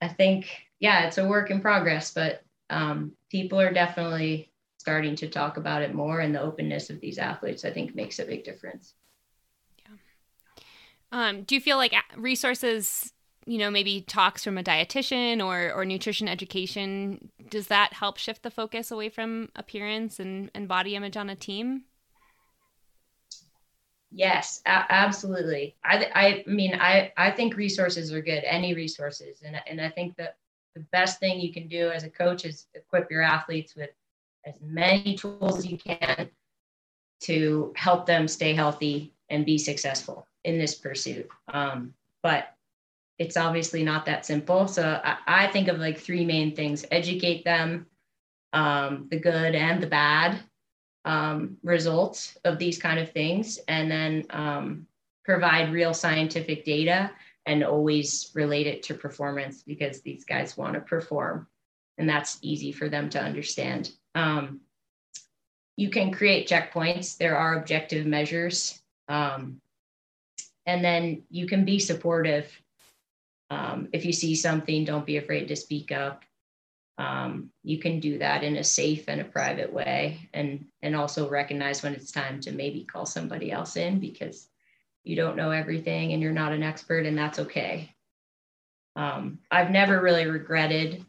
I 0.00 0.08
think, 0.08 0.50
yeah, 0.80 1.06
it's 1.06 1.18
a 1.18 1.26
work 1.26 1.50
in 1.50 1.60
progress, 1.60 2.12
but 2.12 2.42
um, 2.70 3.12
people 3.30 3.60
are 3.60 3.72
definitely 3.72 4.52
starting 4.78 5.16
to 5.16 5.28
talk 5.28 5.56
about 5.56 5.82
it 5.82 5.94
more, 5.94 6.20
and 6.20 6.34
the 6.34 6.40
openness 6.40 6.90
of 6.90 7.00
these 7.00 7.18
athletes, 7.18 7.64
I 7.64 7.70
think, 7.70 7.94
makes 7.94 8.18
a 8.18 8.24
big 8.24 8.44
difference. 8.44 8.94
Yeah. 9.78 9.96
Um, 11.10 11.42
do 11.42 11.54
you 11.54 11.60
feel 11.60 11.76
like 11.76 11.94
resources, 12.16 13.12
you 13.46 13.58
know, 13.58 13.70
maybe 13.70 14.00
talks 14.00 14.44
from 14.44 14.58
a 14.58 14.62
dietitian 14.62 15.44
or 15.44 15.72
or 15.72 15.84
nutrition 15.84 16.28
education, 16.28 17.30
does 17.48 17.68
that 17.68 17.92
help 17.94 18.18
shift 18.18 18.42
the 18.42 18.50
focus 18.50 18.90
away 18.90 19.08
from 19.08 19.48
appearance 19.54 20.18
and 20.20 20.50
and 20.54 20.68
body 20.68 20.96
image 20.96 21.16
on 21.16 21.30
a 21.30 21.36
team? 21.36 21.84
Yes, 24.10 24.62
a- 24.66 24.86
absolutely. 24.90 25.76
I, 25.84 26.10
I 26.14 26.44
mean, 26.46 26.74
I, 26.80 27.12
I 27.16 27.30
think 27.30 27.56
resources 27.56 28.12
are 28.12 28.22
good, 28.22 28.44
any 28.44 28.72
resources. 28.72 29.42
And, 29.44 29.60
and 29.66 29.80
I 29.80 29.90
think 29.90 30.16
that 30.16 30.36
the 30.74 30.80
best 30.92 31.20
thing 31.20 31.38
you 31.40 31.52
can 31.52 31.68
do 31.68 31.90
as 31.90 32.04
a 32.04 32.10
coach 32.10 32.44
is 32.44 32.66
equip 32.74 33.10
your 33.10 33.22
athletes 33.22 33.74
with 33.76 33.90
as 34.46 34.54
many 34.62 35.16
tools 35.16 35.58
as 35.58 35.66
you 35.66 35.76
can 35.76 36.30
to 37.20 37.72
help 37.76 38.06
them 38.06 38.28
stay 38.28 38.54
healthy 38.54 39.12
and 39.28 39.44
be 39.44 39.58
successful 39.58 40.26
in 40.44 40.58
this 40.58 40.74
pursuit. 40.74 41.28
Um, 41.48 41.92
but 42.22 42.55
it's 43.18 43.36
obviously 43.36 43.82
not 43.82 44.06
that 44.06 44.26
simple. 44.26 44.68
So 44.68 45.00
I, 45.02 45.16
I, 45.26 45.46
think 45.48 45.68
of 45.68 45.78
like 45.78 45.98
three 45.98 46.24
main 46.24 46.54
things. 46.54 46.84
Educate 46.90 47.44
them, 47.44 47.86
um, 48.52 49.06
the 49.10 49.18
good 49.18 49.54
and 49.54 49.82
the 49.82 49.86
bad, 49.86 50.40
um, 51.04 51.56
results 51.62 52.36
of 52.44 52.58
these 52.58 52.78
kind 52.78 52.98
of 52.98 53.12
things 53.12 53.58
and 53.68 53.90
then 53.90 54.26
um, 54.30 54.86
provide 55.24 55.72
real 55.72 55.94
scientific 55.94 56.64
data 56.64 57.10
and 57.46 57.62
always 57.62 58.32
relate 58.34 58.66
it 58.66 58.82
to 58.82 58.94
performance 58.94 59.62
because 59.62 60.00
these 60.00 60.24
guys 60.24 60.56
want 60.56 60.74
to 60.74 60.80
perform 60.80 61.46
and 61.96 62.08
that's 62.08 62.38
easy 62.42 62.72
for 62.72 62.88
them 62.88 63.08
to 63.10 63.20
understand. 63.20 63.92
Um, 64.14 64.60
you 65.76 65.90
can 65.90 66.10
create 66.12 66.48
checkpoints. 66.48 67.16
There 67.16 67.36
are 67.36 67.58
objective 67.58 68.06
measures. 68.06 68.82
Um, 69.08 69.60
and 70.64 70.84
then 70.84 71.22
you 71.30 71.46
can 71.46 71.64
be 71.64 71.78
supportive 71.78 72.50
um, 73.50 73.88
if 73.92 74.04
you 74.04 74.12
see 74.12 74.34
something 74.34 74.84
don't 74.84 75.06
be 75.06 75.18
afraid 75.18 75.48
to 75.48 75.56
speak 75.56 75.92
up. 75.92 76.24
Um, 76.98 77.50
you 77.62 77.78
can 77.78 78.00
do 78.00 78.18
that 78.18 78.42
in 78.42 78.56
a 78.56 78.64
safe 78.64 79.04
and 79.08 79.20
a 79.20 79.24
private 79.24 79.72
way. 79.72 80.28
And 80.32 80.66
and 80.82 80.96
also 80.96 81.28
recognize 81.28 81.82
when 81.82 81.94
it's 81.94 82.10
time 82.10 82.40
to 82.40 82.52
maybe 82.52 82.84
call 82.84 83.06
somebody 83.06 83.52
else 83.52 83.76
in 83.76 84.00
because 84.00 84.48
you 85.04 85.14
don't 85.14 85.36
know 85.36 85.50
everything 85.50 86.12
and 86.12 86.22
you're 86.22 86.32
not 86.32 86.52
an 86.52 86.62
expert 86.62 87.06
and 87.06 87.16
that's 87.16 87.38
okay. 87.38 87.92
Um, 88.96 89.40
i've 89.50 89.70
never 89.70 90.00
really 90.00 90.24
regretted 90.26 91.04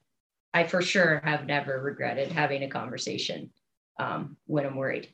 i 0.53 0.65
for 0.65 0.81
sure 0.81 1.21
have 1.23 1.45
never 1.45 1.81
regretted 1.81 2.29
having 2.33 2.63
a 2.63 2.69
conversation 2.69 3.49
um, 3.97 4.35
when 4.45 4.65
i'm 4.65 4.75
worried. 4.75 5.07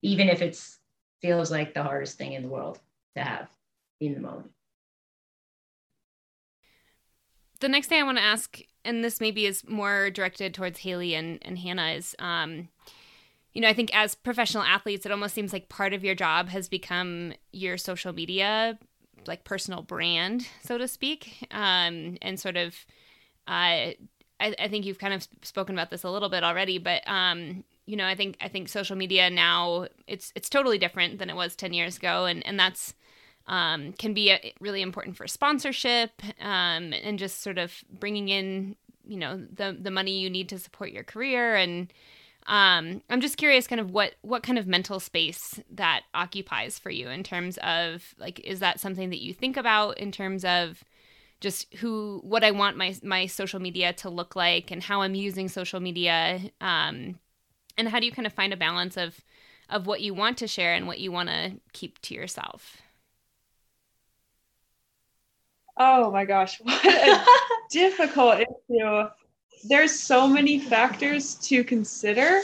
Even 0.00 0.30
if 0.30 0.40
it 0.40 0.58
feels 1.20 1.50
like 1.50 1.74
the 1.74 1.82
hardest 1.82 2.16
thing 2.16 2.32
in 2.32 2.42
the 2.42 2.48
world 2.48 2.80
to 3.16 3.22
have 3.22 3.48
in 4.00 4.14
the 4.14 4.20
moment 4.20 4.50
the 7.62 7.68
next 7.68 7.86
thing 7.86 8.00
I 8.00 8.04
want 8.04 8.18
to 8.18 8.24
ask, 8.24 8.58
and 8.84 9.02
this 9.02 9.20
maybe 9.20 9.46
is 9.46 9.66
more 9.66 10.10
directed 10.10 10.52
towards 10.52 10.80
Hailey 10.80 11.14
and, 11.14 11.38
and 11.42 11.58
Hannah, 11.58 11.92
is 11.92 12.14
um, 12.18 12.68
you 13.52 13.60
know, 13.60 13.68
I 13.68 13.72
think 13.72 13.94
as 13.94 14.14
professional 14.14 14.64
athletes, 14.64 15.06
it 15.06 15.12
almost 15.12 15.34
seems 15.34 15.52
like 15.52 15.68
part 15.68 15.92
of 15.92 16.04
your 16.04 16.14
job 16.14 16.48
has 16.48 16.68
become 16.68 17.34
your 17.52 17.78
social 17.78 18.12
media, 18.12 18.78
like 19.26 19.44
personal 19.44 19.82
brand, 19.82 20.46
so 20.62 20.76
to 20.76 20.88
speak, 20.88 21.46
um, 21.50 22.18
and 22.20 22.38
sort 22.38 22.56
of. 22.56 22.74
Uh, 23.46 23.94
I, 24.40 24.56
I 24.58 24.68
think 24.68 24.84
you've 24.84 24.98
kind 24.98 25.14
of 25.14 25.26
spoken 25.42 25.76
about 25.76 25.90
this 25.90 26.02
a 26.02 26.10
little 26.10 26.28
bit 26.28 26.42
already, 26.42 26.78
but 26.78 27.06
um, 27.06 27.62
you 27.86 27.96
know, 27.96 28.06
I 28.06 28.16
think 28.16 28.36
I 28.40 28.48
think 28.48 28.68
social 28.68 28.96
media 28.96 29.30
now 29.30 29.86
it's 30.06 30.32
it's 30.34 30.48
totally 30.48 30.78
different 30.78 31.18
than 31.18 31.30
it 31.30 31.36
was 31.36 31.54
ten 31.54 31.72
years 31.72 31.96
ago, 31.96 32.24
and 32.24 32.44
and 32.44 32.58
that's 32.58 32.94
um, 33.46 33.92
can 33.94 34.14
be 34.14 34.30
a, 34.30 34.54
really 34.60 34.82
important 34.82 35.16
for 35.16 35.26
sponsorship 35.26 36.10
um, 36.40 36.92
and 36.92 37.18
just 37.18 37.42
sort 37.42 37.58
of 37.58 37.72
bringing 37.90 38.28
in 38.28 38.76
you 39.04 39.16
know 39.16 39.44
the 39.52 39.76
the 39.78 39.90
money 39.90 40.18
you 40.18 40.30
need 40.30 40.48
to 40.48 40.58
support 40.58 40.90
your 40.90 41.04
career. 41.04 41.56
And 41.56 41.92
um, 42.46 43.02
I'm 43.08 43.20
just 43.20 43.36
curious 43.36 43.66
kind 43.66 43.80
of 43.80 43.90
what 43.90 44.14
what 44.22 44.42
kind 44.42 44.58
of 44.58 44.66
mental 44.66 45.00
space 45.00 45.60
that 45.70 46.02
occupies 46.14 46.78
for 46.78 46.90
you 46.90 47.08
in 47.08 47.22
terms 47.22 47.58
of 47.58 48.14
like 48.18 48.40
is 48.40 48.60
that 48.60 48.80
something 48.80 49.10
that 49.10 49.22
you 49.22 49.32
think 49.32 49.56
about 49.56 49.98
in 49.98 50.12
terms 50.12 50.44
of 50.44 50.84
just 51.40 51.72
who 51.74 52.20
what 52.24 52.44
I 52.44 52.50
want 52.50 52.76
my 52.76 52.94
my 53.02 53.26
social 53.26 53.60
media 53.60 53.92
to 53.94 54.10
look 54.10 54.36
like 54.36 54.70
and 54.70 54.82
how 54.82 55.02
I'm 55.02 55.14
using 55.14 55.48
social 55.48 55.80
media 55.80 56.40
um, 56.60 57.18
and 57.76 57.88
how 57.88 58.00
do 58.00 58.06
you 58.06 58.12
kind 58.12 58.26
of 58.26 58.32
find 58.32 58.52
a 58.52 58.56
balance 58.56 58.96
of 58.96 59.20
of 59.68 59.86
what 59.86 60.00
you 60.00 60.14
want 60.14 60.38
to 60.38 60.46
share 60.46 60.74
and 60.74 60.86
what 60.86 61.00
you 61.00 61.10
want 61.10 61.28
to 61.28 61.52
keep 61.72 62.00
to 62.02 62.14
yourself 62.14 62.82
Oh 65.76 66.10
my 66.10 66.24
gosh, 66.24 66.60
what 66.62 66.84
a 66.84 67.24
difficult 67.70 68.40
issue. 68.40 69.08
There's 69.64 69.92
so 69.98 70.26
many 70.26 70.58
factors 70.58 71.34
to 71.36 71.64
consider 71.64 72.40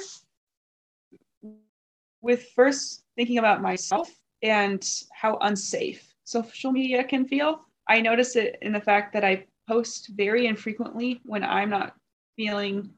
with 2.21 2.49
first 2.55 3.05
thinking 3.17 3.39
about 3.39 3.63
myself 3.63 4.11
and 4.43 4.85
how 5.13 5.37
unsafe 5.41 6.15
social 6.25 6.73
media 6.73 7.05
can 7.05 7.27
feel. 7.27 7.61
I 7.89 8.01
notice 8.01 8.37
it 8.37 8.59
in 8.63 8.73
the 8.73 8.81
fact 8.81 9.13
that 9.15 9.25
I 9.25 9.47
post 9.69 10.11
very 10.17 10.47
infrequently 10.47 11.21
when 11.25 11.43
I'm 11.43 11.71
not 11.71 11.95
feeling 12.37 12.91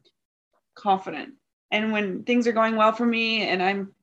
confident. 0.75 1.33
And 1.71 1.91
when 1.91 2.23
things 2.23 2.47
are 2.47 2.51
going 2.51 2.75
well 2.75 2.91
for 2.91 3.05
me 3.05 3.43
and 3.43 3.63
I'm 3.63 3.93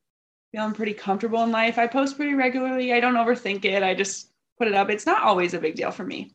feeling 0.53 0.73
pretty 0.73 0.95
comfortable 0.95 1.43
in 1.45 1.53
life, 1.53 1.79
I 1.79 1.87
post 1.87 2.17
pretty 2.17 2.35
regularly. 2.35 2.93
I 2.93 3.01
don't 3.01 3.15
overthink 3.15 3.65
it. 3.65 3.83
I 3.83 3.95
just 3.95 4.28
put 4.59 4.69
it 4.69 4.75
up. 4.75 4.91
It's 4.91 5.07
not 5.07 5.23
always 5.23 5.55
a 5.55 5.61
big 5.61 5.77
deal 5.77 5.91
for 5.91 6.05
me. 6.05 6.35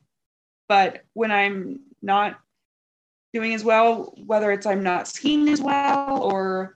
But 0.68 1.04
when 1.14 1.32
I'm 1.32 1.82
not 2.02 2.40
doing 3.34 3.54
as 3.54 3.64
well, 3.64 4.14
whether 4.26 4.52
it's 4.52 4.66
I'm 4.66 4.84
not 4.84 5.08
skiing 5.08 5.50
as 5.50 5.62
well 5.62 6.22
or 6.24 6.76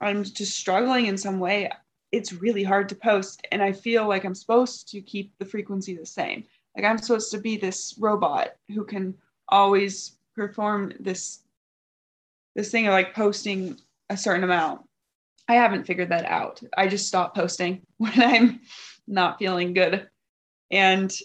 I'm 0.00 0.22
just 0.22 0.56
struggling 0.56 1.06
in 1.06 1.16
some 1.16 1.40
way, 1.40 1.70
it's 2.12 2.32
really 2.32 2.62
hard 2.62 2.88
to 2.90 2.94
post. 2.94 3.46
And 3.50 3.62
I 3.62 3.72
feel 3.72 4.06
like 4.06 4.24
I'm 4.24 4.34
supposed 4.34 4.88
to 4.90 5.00
keep 5.00 5.32
the 5.38 5.44
frequency 5.44 5.96
the 5.96 6.06
same. 6.06 6.44
Like 6.76 6.84
I'm 6.84 6.98
supposed 6.98 7.30
to 7.32 7.38
be 7.38 7.56
this 7.56 7.94
robot 7.98 8.50
who 8.68 8.84
can 8.84 9.14
always 9.48 10.16
perform 10.34 10.92
this 11.00 11.40
this 12.54 12.70
thing 12.70 12.86
of 12.86 12.92
like 12.92 13.14
posting 13.14 13.76
a 14.10 14.16
certain 14.16 14.44
amount. 14.44 14.82
I 15.48 15.54
haven't 15.54 15.86
figured 15.86 16.10
that 16.10 16.24
out. 16.24 16.62
I 16.76 16.86
just 16.86 17.08
stop 17.08 17.34
posting 17.34 17.82
when 17.96 18.22
I'm 18.22 18.60
not 19.06 19.38
feeling 19.38 19.74
good. 19.74 20.08
And 20.74 21.16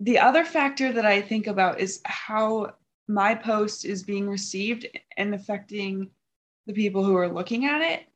the 0.00 0.18
other 0.18 0.44
factor 0.44 0.92
that 0.92 1.04
I 1.04 1.20
think 1.20 1.46
about 1.46 1.78
is 1.78 2.00
how 2.04 2.72
my 3.06 3.34
post 3.34 3.84
is 3.84 4.02
being 4.02 4.28
received 4.28 4.86
and 5.18 5.34
affecting 5.34 6.10
the 6.66 6.72
people 6.72 7.04
who 7.04 7.16
are 7.16 7.28
looking 7.28 7.66
at 7.66 7.82
it. 7.82 8.06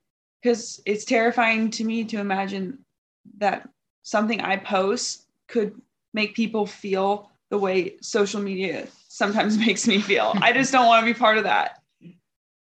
Because 0.43 0.81
it's 0.87 1.05
terrifying 1.05 1.71
to 1.73 1.85
me 1.85 2.05
to 2.05 2.19
imagine 2.19 2.79
that 3.39 3.69
something 4.03 4.41
I 4.41 4.57
post 4.57 5.27
could 5.47 5.81
make 6.15 6.35
people 6.35 6.67
feel 6.67 7.31
the 7.51 7.59
way 7.59 7.97
social 8.01 8.41
media 8.41 8.89
sometimes 9.09 9.59
makes 9.67 9.87
me 9.87 10.01
feel. 10.01 10.33
I 10.41 10.53
just 10.53 10.73
don't 10.73 10.87
want 10.87 11.07
to 11.07 11.13
be 11.13 11.19
part 11.19 11.37
of 11.37 11.45
that. 11.45 11.83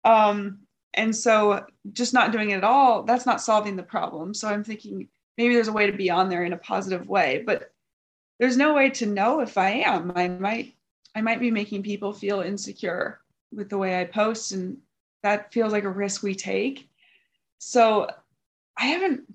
Um, 0.04 0.60
and 0.94 1.16
so 1.16 1.66
just 1.94 2.14
not 2.14 2.34
doing 2.34 2.50
it 2.50 2.58
at 2.58 2.64
all, 2.66 3.04
that's 3.04 3.26
not 3.26 3.42
solving 3.42 3.78
the 3.78 3.84
problem. 3.84 4.34
So 4.34 4.50
I'm 4.50 4.66
thinking 4.66 5.08
maybe 5.38 5.54
there's 5.54 5.70
a 5.70 5.74
way 5.74 5.90
to 5.90 5.96
be 5.96 6.10
on 6.10 6.30
there 6.30 6.44
in 6.44 6.54
a 6.54 6.58
positive 6.58 7.08
way. 7.08 7.44
But 7.46 7.71
there's 8.42 8.58
no 8.58 8.74
way 8.74 8.90
to 8.90 9.06
know 9.06 9.40
if 9.42 9.56
I 9.56 9.70
am. 9.70 10.12
I 10.16 10.28
might 10.28 10.74
I 11.14 11.22
might 11.22 11.40
be 11.40 11.52
making 11.52 11.84
people 11.84 12.12
feel 12.12 12.42
insecure 12.42 13.22
with 13.54 13.70
the 13.70 13.78
way 13.78 14.02
I 14.02 14.06
post 14.06 14.52
and 14.52 14.78
that 15.22 15.54
feels 15.54 15.72
like 15.72 15.84
a 15.84 15.90
risk 15.90 16.24
we 16.24 16.34
take. 16.34 16.90
So 17.60 18.10
I 18.76 18.88
haven't 18.88 19.32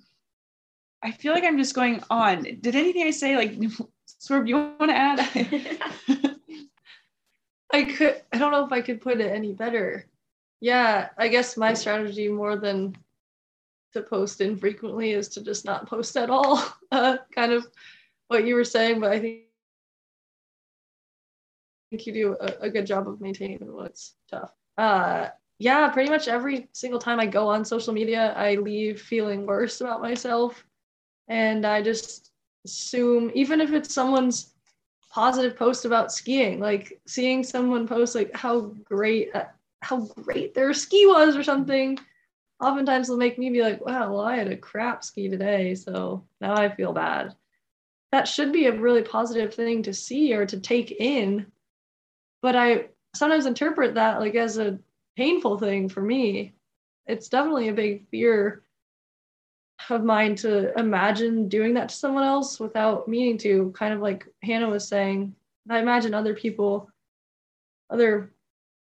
I 1.04 1.12
feel 1.12 1.32
like 1.32 1.44
I'm 1.44 1.56
just 1.56 1.76
going 1.76 2.02
on. 2.10 2.42
Did 2.42 2.74
anything 2.74 3.04
I 3.04 3.12
say 3.12 3.36
like 3.36 3.54
Swerve, 4.18 4.48
you 4.48 4.56
want 4.56 4.90
to 4.90 4.96
add? 4.96 5.20
I 7.72 7.84
could 7.84 8.22
I 8.32 8.38
don't 8.38 8.50
know 8.50 8.66
if 8.66 8.72
I 8.72 8.80
could 8.80 9.00
put 9.00 9.20
it 9.20 9.30
any 9.30 9.52
better. 9.52 10.04
Yeah, 10.60 11.10
I 11.16 11.28
guess 11.28 11.56
my 11.56 11.74
strategy 11.74 12.26
more 12.26 12.56
than 12.56 12.96
to 13.92 14.02
post 14.02 14.40
infrequently 14.40 15.12
is 15.12 15.28
to 15.28 15.44
just 15.44 15.64
not 15.64 15.86
post 15.86 16.16
at 16.16 16.28
all. 16.28 16.60
Uh, 16.92 17.18
kind 17.34 17.52
of 17.52 17.66
what 18.28 18.46
you 18.46 18.54
were 18.54 18.64
saying, 18.64 19.00
but 19.00 19.12
I 19.12 19.20
think 19.20 19.46
think 21.90 22.06
you 22.06 22.12
do 22.12 22.36
a, 22.40 22.66
a 22.66 22.70
good 22.70 22.86
job 22.86 23.08
of 23.08 23.20
maintaining. 23.20 23.58
It's 23.84 24.14
tough. 24.30 24.52
Uh, 24.76 25.28
yeah, 25.58 25.88
pretty 25.88 26.10
much 26.10 26.28
every 26.28 26.68
single 26.72 26.98
time 26.98 27.18
I 27.18 27.26
go 27.26 27.48
on 27.48 27.64
social 27.64 27.92
media, 27.92 28.32
I 28.36 28.56
leave 28.56 29.00
feeling 29.00 29.46
worse 29.46 29.80
about 29.80 30.02
myself. 30.02 30.64
And 31.28 31.66
I 31.66 31.82
just 31.82 32.32
assume, 32.64 33.30
even 33.34 33.60
if 33.60 33.72
it's 33.72 33.92
someone's 33.92 34.54
positive 35.10 35.56
post 35.56 35.84
about 35.84 36.12
skiing, 36.12 36.60
like 36.60 37.00
seeing 37.06 37.42
someone 37.42 37.86
post 37.86 38.14
like 38.14 38.34
how 38.34 38.72
great, 38.84 39.34
uh, 39.34 39.44
how 39.80 40.00
great 40.00 40.54
their 40.54 40.74
ski 40.74 41.06
was 41.06 41.36
or 41.36 41.42
something, 41.42 41.98
oftentimes 42.60 43.08
will 43.08 43.16
make 43.16 43.38
me 43.38 43.50
be 43.50 43.62
like, 43.62 43.84
wow, 43.84 44.12
well, 44.12 44.20
I 44.20 44.36
had 44.36 44.48
a 44.48 44.56
crap 44.56 45.04
ski 45.04 45.28
today. 45.28 45.74
So 45.74 46.26
now 46.40 46.54
I 46.54 46.74
feel 46.74 46.92
bad. 46.92 47.34
That 48.12 48.28
should 48.28 48.52
be 48.52 48.66
a 48.66 48.72
really 48.72 49.02
positive 49.02 49.54
thing 49.54 49.82
to 49.82 49.92
see 49.92 50.32
or 50.34 50.46
to 50.46 50.60
take 50.60 50.90
in. 50.92 51.46
But 52.42 52.56
I 52.56 52.86
sometimes 53.14 53.46
interpret 53.46 53.94
that 53.94 54.20
like 54.20 54.34
as 54.34 54.58
a 54.58 54.78
painful 55.16 55.58
thing 55.58 55.88
for 55.88 56.00
me. 56.00 56.54
It's 57.06 57.28
definitely 57.28 57.68
a 57.68 57.74
big 57.74 58.06
fear 58.08 58.62
of 59.90 60.04
mine 60.04 60.34
to 60.36 60.76
imagine 60.78 61.48
doing 61.48 61.74
that 61.74 61.88
to 61.90 61.94
someone 61.94 62.24
else 62.24 62.58
without 62.58 63.08
meaning 63.08 63.38
to, 63.38 63.72
kind 63.76 63.94
of 63.94 64.00
like 64.00 64.26
Hannah 64.42 64.68
was 64.68 64.86
saying. 64.86 65.34
I 65.68 65.78
imagine 65.78 66.14
other 66.14 66.34
people, 66.34 66.90
other 67.90 68.30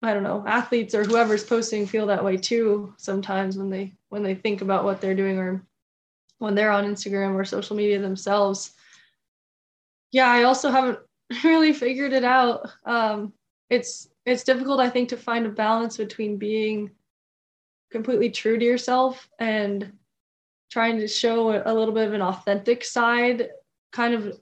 I 0.02 0.14
don't 0.14 0.24
know, 0.24 0.46
athletes 0.48 0.96
or 0.96 1.04
whoever's 1.04 1.44
posting 1.44 1.86
feel 1.86 2.08
that 2.08 2.24
way 2.24 2.38
too 2.38 2.94
sometimes 2.98 3.58
when 3.58 3.70
they 3.70 3.94
when 4.08 4.24
they 4.24 4.34
think 4.34 4.62
about 4.62 4.86
what 4.86 5.02
they're 5.02 5.16
doing 5.16 5.38
or 5.38 5.62
when 6.38 6.56
they're 6.56 6.72
on 6.72 6.86
Instagram 6.86 7.36
or 7.36 7.44
social 7.44 7.76
media 7.76 8.00
themselves. 8.00 8.72
Yeah, 10.12 10.28
I 10.28 10.44
also 10.44 10.72
haven't 10.72 11.00
really 11.44 11.74
figured 11.74 12.14
it 12.14 12.24
out. 12.24 12.68
Um, 12.86 13.34
it's 13.70 14.10
it's 14.26 14.44
difficult 14.44 14.80
i 14.80 14.90
think 14.90 15.10
to 15.10 15.18
find 15.18 15.46
a 15.46 15.50
balance 15.50 15.98
between 15.98 16.38
being 16.38 16.92
completely 17.92 18.30
true 18.30 18.58
to 18.58 18.66
yourself 18.66 19.28
and 19.40 19.92
trying 20.72 20.98
to 21.00 21.08
show 21.08 21.62
a 21.66 21.74
little 21.74 21.94
bit 21.94 22.08
of 22.08 22.14
an 22.14 22.22
authentic 22.22 22.84
side 22.84 23.50
kind 23.92 24.14
of 24.14 24.40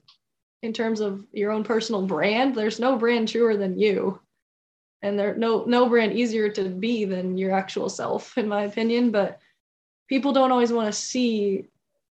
in 0.62 0.74
terms 0.74 1.00
of 1.00 1.26
your 1.32 1.52
own 1.52 1.64
personal 1.64 2.06
brand. 2.06 2.54
There's 2.54 2.80
no 2.80 2.98
brand 2.98 3.30
truer 3.30 3.56
than 3.56 3.80
you. 3.80 4.20
And 5.02 5.18
there 5.18 5.36
no 5.36 5.64
no 5.66 5.88
brand 5.88 6.14
easier 6.14 6.50
to 6.50 6.64
be 6.70 7.06
than 7.06 7.38
your 7.38 7.52
actual 7.52 7.88
self 7.88 8.38
in 8.38 8.48
my 8.48 8.64
opinion. 8.64 9.12
But 9.12 9.40
people 10.10 10.34
don't 10.34 10.52
always 10.52 10.74
want 10.74 10.88
to 10.88 11.00
see 11.00 11.68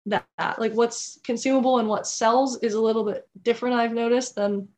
that 0.06 0.26
like 0.58 0.72
what's 0.72 1.18
consumable 1.22 1.78
and 1.78 1.88
what 1.88 2.06
sells 2.06 2.58
is 2.62 2.74
a 2.74 2.80
little 2.80 3.04
bit 3.04 3.28
different 3.42 3.76
i've 3.76 3.92
noticed 3.92 4.34
than 4.34 4.68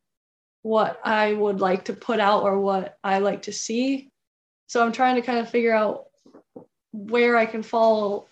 what 0.64 0.98
I 1.04 1.34
would 1.34 1.60
like 1.60 1.84
to 1.84 1.92
put 1.92 2.18
out 2.18 2.42
or 2.42 2.58
what 2.58 2.98
I 3.04 3.18
like 3.18 3.42
to 3.42 3.52
see. 3.52 4.10
So 4.66 4.82
I'm 4.82 4.92
trying 4.92 5.16
to 5.16 5.20
kind 5.20 5.38
of 5.38 5.50
figure 5.50 5.74
out 5.74 6.06
where 6.90 7.36
I 7.36 7.44
can 7.44 7.62
fall 7.62 8.28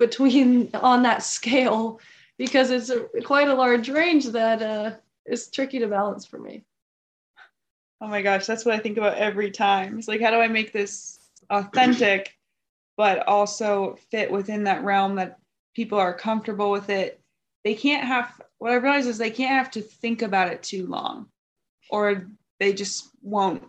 between 0.00 0.70
on 0.74 1.04
that 1.04 1.22
scale 1.22 2.00
because 2.38 2.70
it's 2.70 2.90
a, 2.90 3.06
quite 3.22 3.48
a 3.48 3.54
large 3.54 3.88
range 3.88 4.26
that 4.26 4.60
uh, 4.60 4.96
is 5.26 5.48
tricky 5.48 5.78
to 5.78 5.86
balance 5.86 6.26
for 6.26 6.38
me. 6.38 6.64
Oh 8.00 8.08
my 8.08 8.20
gosh, 8.20 8.46
that's 8.46 8.64
what 8.64 8.74
I 8.74 8.80
think 8.80 8.98
about 8.98 9.18
every 9.18 9.52
time. 9.52 9.96
It's 9.96 10.08
like, 10.08 10.20
how 10.20 10.32
do 10.32 10.40
I 10.40 10.48
make 10.48 10.72
this 10.72 11.20
authentic, 11.50 12.36
but 12.96 13.28
also 13.28 13.96
fit 14.10 14.32
within 14.32 14.64
that 14.64 14.82
realm 14.82 15.14
that 15.16 15.38
people 15.74 15.98
are 15.98 16.14
comfortable 16.14 16.70
with 16.70 16.90
it? 16.90 17.20
They 17.64 17.74
can't 17.74 18.06
have, 18.06 18.40
what 18.58 18.72
I 18.72 18.76
realize 18.76 19.06
is 19.06 19.18
they 19.18 19.30
can't 19.30 19.58
have 19.58 19.70
to 19.72 19.82
think 19.82 20.22
about 20.22 20.52
it 20.52 20.62
too 20.62 20.86
long 20.86 21.26
or 21.90 22.26
they 22.58 22.72
just 22.72 23.10
won't 23.22 23.62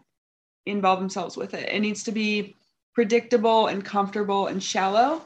involve 0.66 1.00
themselves 1.00 1.36
with 1.36 1.54
it. 1.54 1.70
It 1.74 1.80
needs 1.80 2.04
to 2.04 2.12
be 2.12 2.56
predictable 2.94 3.68
and 3.68 3.84
comfortable 3.84 4.48
and 4.48 4.62
shallow. 4.62 5.24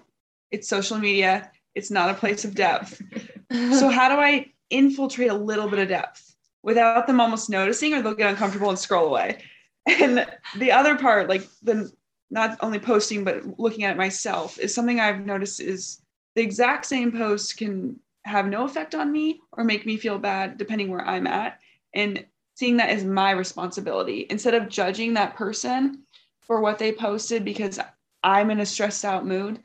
It's 0.51 0.67
social 0.67 0.97
media, 0.97 1.51
it's 1.73 1.91
not 1.91 2.09
a 2.09 2.13
place 2.13 2.45
of 2.45 2.55
depth. 2.55 3.01
so, 3.51 3.89
how 3.89 4.09
do 4.09 4.15
I 4.15 4.51
infiltrate 4.69 5.29
a 5.29 5.35
little 5.35 5.67
bit 5.67 5.79
of 5.79 5.89
depth 5.89 6.35
without 6.63 7.07
them 7.07 7.19
almost 7.19 7.49
noticing, 7.49 7.93
or 7.93 8.01
they'll 8.01 8.13
get 8.13 8.29
uncomfortable 8.29 8.69
and 8.69 8.79
scroll 8.79 9.07
away? 9.07 9.43
And 9.87 10.25
the 10.57 10.71
other 10.71 10.95
part, 10.95 11.29
like 11.29 11.47
the 11.61 11.91
not 12.31 12.57
only 12.61 12.79
posting, 12.79 13.23
but 13.23 13.59
looking 13.59 13.83
at 13.83 13.91
it 13.91 13.97
myself, 13.97 14.57
is 14.57 14.73
something 14.73 14.99
I've 14.99 15.25
noticed 15.25 15.59
is 15.59 16.01
the 16.35 16.41
exact 16.41 16.85
same 16.85 17.11
post 17.11 17.57
can 17.57 17.99
have 18.25 18.47
no 18.47 18.65
effect 18.65 18.95
on 18.95 19.11
me 19.11 19.39
or 19.53 19.63
make 19.63 19.85
me 19.85 19.97
feel 19.97 20.17
bad 20.17 20.57
depending 20.57 20.89
where 20.89 21.05
I'm 21.05 21.27
at. 21.27 21.59
And 21.93 22.25
seeing 22.55 22.77
that 22.77 22.89
as 22.89 23.03
my 23.03 23.31
responsibility 23.31 24.27
instead 24.29 24.53
of 24.53 24.69
judging 24.69 25.13
that 25.13 25.35
person 25.35 26.03
for 26.41 26.61
what 26.61 26.79
they 26.79 26.91
posted 26.91 27.43
because 27.43 27.79
I'm 28.23 28.49
in 28.49 28.59
a 28.59 28.65
stressed 28.65 29.05
out 29.05 29.25
mood. 29.25 29.61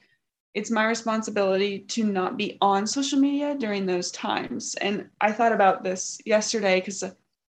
It's 0.55 0.71
my 0.71 0.87
responsibility 0.87 1.81
to 1.81 2.05
not 2.05 2.37
be 2.37 2.59
on 2.61 2.87
social 2.87 3.19
media 3.19 3.55
during 3.57 3.87
those 3.87 4.11
times. 4.11 4.75
And 4.81 5.09
I 5.21 5.33
thought 5.33 5.53
about 5.53 5.85
this 5.85 6.21
yesterday 6.25 6.81
because 6.81 7.05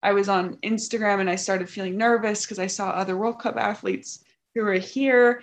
I 0.02 0.12
was 0.12 0.28
on 0.28 0.56
Instagram 0.56 1.20
and 1.20 1.28
I 1.28 1.36
started 1.36 1.68
feeling 1.68 1.96
nervous 1.96 2.44
because 2.44 2.58
I 2.58 2.66
saw 2.66 2.90
other 2.90 3.16
World 3.16 3.38
Cup 3.38 3.56
athletes 3.56 4.24
who 4.54 4.62
were 4.62 4.74
here 4.74 5.42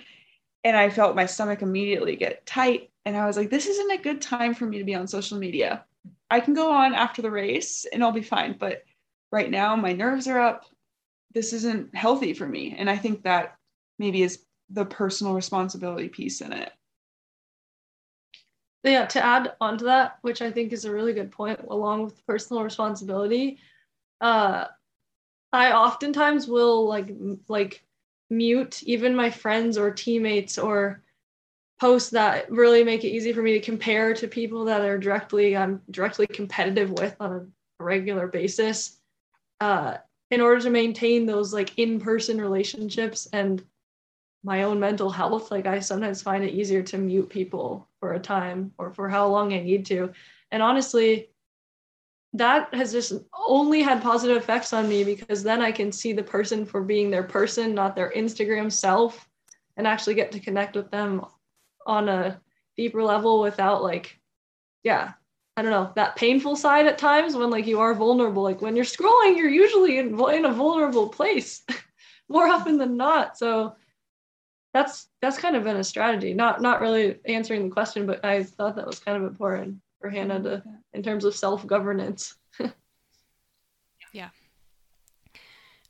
and 0.64 0.76
I 0.76 0.90
felt 0.90 1.16
my 1.16 1.26
stomach 1.26 1.62
immediately 1.62 2.16
get 2.16 2.46
tight. 2.46 2.90
And 3.06 3.18
I 3.18 3.26
was 3.26 3.38
like, 3.38 3.50
this 3.50 3.68
isn't 3.68 3.92
a 3.92 4.02
good 4.02 4.22
time 4.22 4.54
for 4.54 4.66
me 4.66 4.78
to 4.78 4.84
be 4.84 4.96
on 4.96 5.08
social 5.08 5.38
media. 5.38 5.86
I 6.30 6.40
can 6.40 6.54
go 6.54 6.72
on 6.72 6.94
after 6.94 7.22
the 7.22 7.32
race 7.32 7.86
and 7.92 8.04
I'll 8.04 8.12
be 8.12 8.22
fine. 8.22 8.56
But 8.58 8.84
right 9.34 9.50
now 9.50 9.76
my 9.76 9.92
nerves 9.92 10.28
are 10.28 10.40
up 10.40 10.66
this 11.34 11.54
isn't 11.54 11.94
healthy 11.96 12.34
for 12.34 12.48
me 12.48 12.76
and 12.78 12.90
i 12.90 12.96
think 12.96 13.24
that 13.24 13.58
maybe 14.00 14.22
is 14.22 14.46
the 14.70 14.86
personal 14.86 15.34
responsibility 15.34 16.08
piece 16.08 16.40
in 16.40 16.54
it 16.54 16.72
yeah 18.84 19.06
to 19.06 19.24
add 19.24 19.54
on 19.60 19.78
to 19.78 19.86
that 19.86 20.20
which 20.22 20.42
i 20.42 20.52
think 20.52 20.72
is 20.72 20.86
a 20.86 20.92
really 20.92 21.14
good 21.14 21.32
point 21.32 21.60
along 21.70 22.04
with 22.04 22.26
personal 22.28 22.64
responsibility 22.64 23.58
uh 24.22 24.66
i 25.52 25.72
oftentimes 25.72 26.48
will 26.48 26.88
like 26.88 27.10
like 27.48 27.84
mute 28.30 28.84
even 28.84 29.16
my 29.16 29.30
friends 29.32 29.78
or 29.78 29.90
teammates 29.92 30.58
or 30.58 31.02
posts 31.84 32.12
that 32.12 32.50
really 32.50 32.82
make 32.82 33.04
it 33.04 33.10
easy 33.10 33.34
for 33.34 33.42
me 33.42 33.52
to 33.52 33.60
compare 33.60 34.14
to 34.14 34.26
people 34.26 34.64
that 34.64 34.80
are 34.80 34.98
directly 34.98 35.58
i'm 35.58 35.82
directly 35.92 36.26
competitive 36.26 36.90
with 36.92 37.14
on 37.20 37.34
a 37.34 37.84
regular 37.84 38.26
basis. 38.26 39.02
Uh, 39.60 39.98
in 40.32 40.40
order 40.40 40.62
to 40.62 40.70
maintain 40.70 41.26
those 41.26 41.54
like 41.54 41.78
in-person 41.78 42.40
relationships 42.40 43.28
and 43.34 43.62
my 44.46 44.64
own 44.64 44.80
mental 44.80 45.10
health 45.10 45.52
like 45.52 45.66
i 45.66 45.78
sometimes 45.82 46.22
find 46.22 46.42
it 46.46 46.54
easier 46.54 46.82
to 46.82 46.98
mute 46.98 47.30
people 47.30 47.86
for 48.00 48.14
a 48.14 48.20
time 48.20 48.72
or 48.78 48.94
for 48.94 49.10
how 49.10 49.28
long 49.28 49.52
i 49.52 49.60
need 49.60 49.86
to. 49.86 50.10
And 50.52 50.64
honestly 50.64 51.32
that 52.32 52.74
has 52.74 52.94
just 52.94 53.12
only 53.46 53.82
had 53.82 54.02
positive 54.02 54.38
effects 54.38 54.72
on 54.72 54.88
me 54.88 55.04
because 55.04 55.44
then 55.44 55.62
i 55.62 55.72
can 55.72 55.92
see 55.92 56.14
the 56.14 56.24
person 56.24 56.66
for 56.66 56.82
being 56.82 57.12
their 57.12 57.24
person 57.24 57.76
not 57.76 57.94
their 57.94 58.14
instagram 58.16 58.72
self 58.72 59.28
and 59.76 59.86
actually 59.86 60.16
get 60.16 60.32
to 60.32 60.40
connect 60.40 60.78
with 60.78 60.90
them 60.90 61.26
on 61.86 62.10
a 62.10 62.40
deeper 62.76 63.04
level 63.04 63.40
without 63.42 63.84
like 63.84 64.20
yeah 64.84 65.14
I 65.56 65.62
don't 65.62 65.72
know 65.72 65.92
that 65.96 66.16
painful 66.16 66.56
side 66.56 66.88
at 66.88 66.98
times 66.98 67.36
when 67.36 67.52
like 67.52 67.68
you 67.68 67.80
are 67.80 67.94
vulnerable. 67.94 68.42
Like 68.42 68.62
when 68.62 68.76
you're 68.76 68.86
scrolling, 68.86 69.38
you're 69.38 69.50
usually 69.50 70.00
in, 70.00 70.20
in 70.32 70.46
a 70.46 70.54
vulnerable 70.54 71.08
place 71.10 71.64
more 72.30 72.48
often 72.48 72.78
than 72.78 72.98
not. 72.98 73.38
So 73.38 73.76
that's 74.74 75.10
that's 75.22 75.38
kind 75.38 75.56
of 75.56 75.64
been 75.64 75.78
a 75.78 75.84
strategy. 75.84 76.34
Not 76.34 76.62
not 76.62 76.82
really 76.82 77.20
answering 77.26 77.66
the 77.66 77.74
question, 77.74 78.08
but 78.08 78.26
I 78.26 78.44
thought 78.44 78.76
that 78.76 78.88
was 78.88 79.00
kind 79.00 79.16
of 79.16 79.30
important 79.30 79.80
for 80.02 80.10
Hannah 80.10 80.42
to 80.42 80.64
in 80.94 81.04
terms 81.04 81.24
of 81.24 81.36
self 81.36 81.66
governance. 81.68 82.36
yeah. 84.12 84.30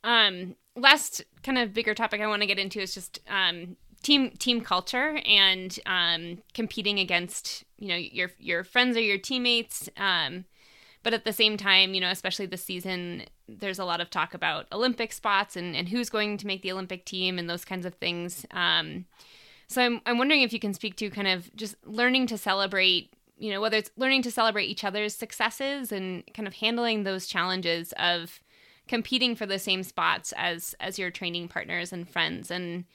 Um. 0.04 0.56
Last 0.76 1.24
kind 1.44 1.60
of 1.60 1.72
bigger 1.72 1.94
topic 1.94 2.20
I 2.20 2.28
want 2.28 2.41
to 2.41 2.48
get 2.48 2.58
into 2.58 2.80
is 2.80 2.96
just 2.96 3.20
um 3.30 3.78
team 4.04 4.32
team 4.32 4.62
culture 4.62 5.20
and 5.26 5.80
um, 5.86 6.43
competing 6.54 6.99
against 6.99 7.64
you 7.78 7.88
know 7.88 7.95
your 7.95 8.32
your 8.38 8.64
friends 8.64 8.95
or 8.95 9.01
your 9.01 9.18
teammates. 9.18 9.89
Um, 9.97 10.45
but 11.01 11.14
at 11.14 11.26
the 11.26 11.34
same 11.34 11.58
time 11.58 11.93
you 11.93 11.99
know 11.99 12.10
especially 12.10 12.45
this 12.45 12.64
season 12.64 13.24
there's 13.49 13.80
a 13.80 13.86
lot 13.86 13.99
of 13.99 14.10
talk 14.10 14.34
about 14.34 14.68
olympic 14.72 15.12
spots 15.12 15.58
and, 15.58 15.76
and 15.76 15.89
who's 15.89 16.10
going 16.10 16.38
to 16.38 16.47
make 16.47 16.62
the 16.62 16.72
olympic 16.72 17.04
team 17.04 17.38
and 17.38 17.49
those 17.49 17.66
kinds 17.66 17.86
of 17.86 17.95
things. 17.95 18.45
Um, 18.51 19.06
so 19.68 19.82
I'm, 19.82 20.01
I'm 20.06 20.18
wondering 20.18 20.43
if 20.43 20.54
you 20.54 20.60
can 20.60 20.74
speak 20.74 20.95
to 20.97 21.10
kind 21.10 21.28
of 21.28 21.54
just 21.56 21.76
learning 21.86 22.28
to 22.28 22.38
celebrate 22.38 23.14
you 23.38 23.51
know 23.51 23.60
whether 23.60 23.78
it's 23.78 23.91
learning 23.97 24.22
to 24.24 24.32
celebrate 24.32 24.66
each 24.66 24.84
other's 24.84 25.16
successes 25.16 25.91
and 25.91 26.24
kind 26.34 26.47
of 26.47 26.56
handling 26.56 27.04
those 27.04 27.28
challenges 27.28 27.93
of 27.93 28.39
competing 28.88 29.36
for 29.36 29.45
the 29.45 29.60
same 29.60 29.84
spots 29.84 30.34
as 30.38 30.76
as 30.80 30.99
your 30.99 31.12
training 31.12 31.47
partners 31.47 31.93
and 31.93 32.10
friends. 32.10 32.51
And 32.51 32.86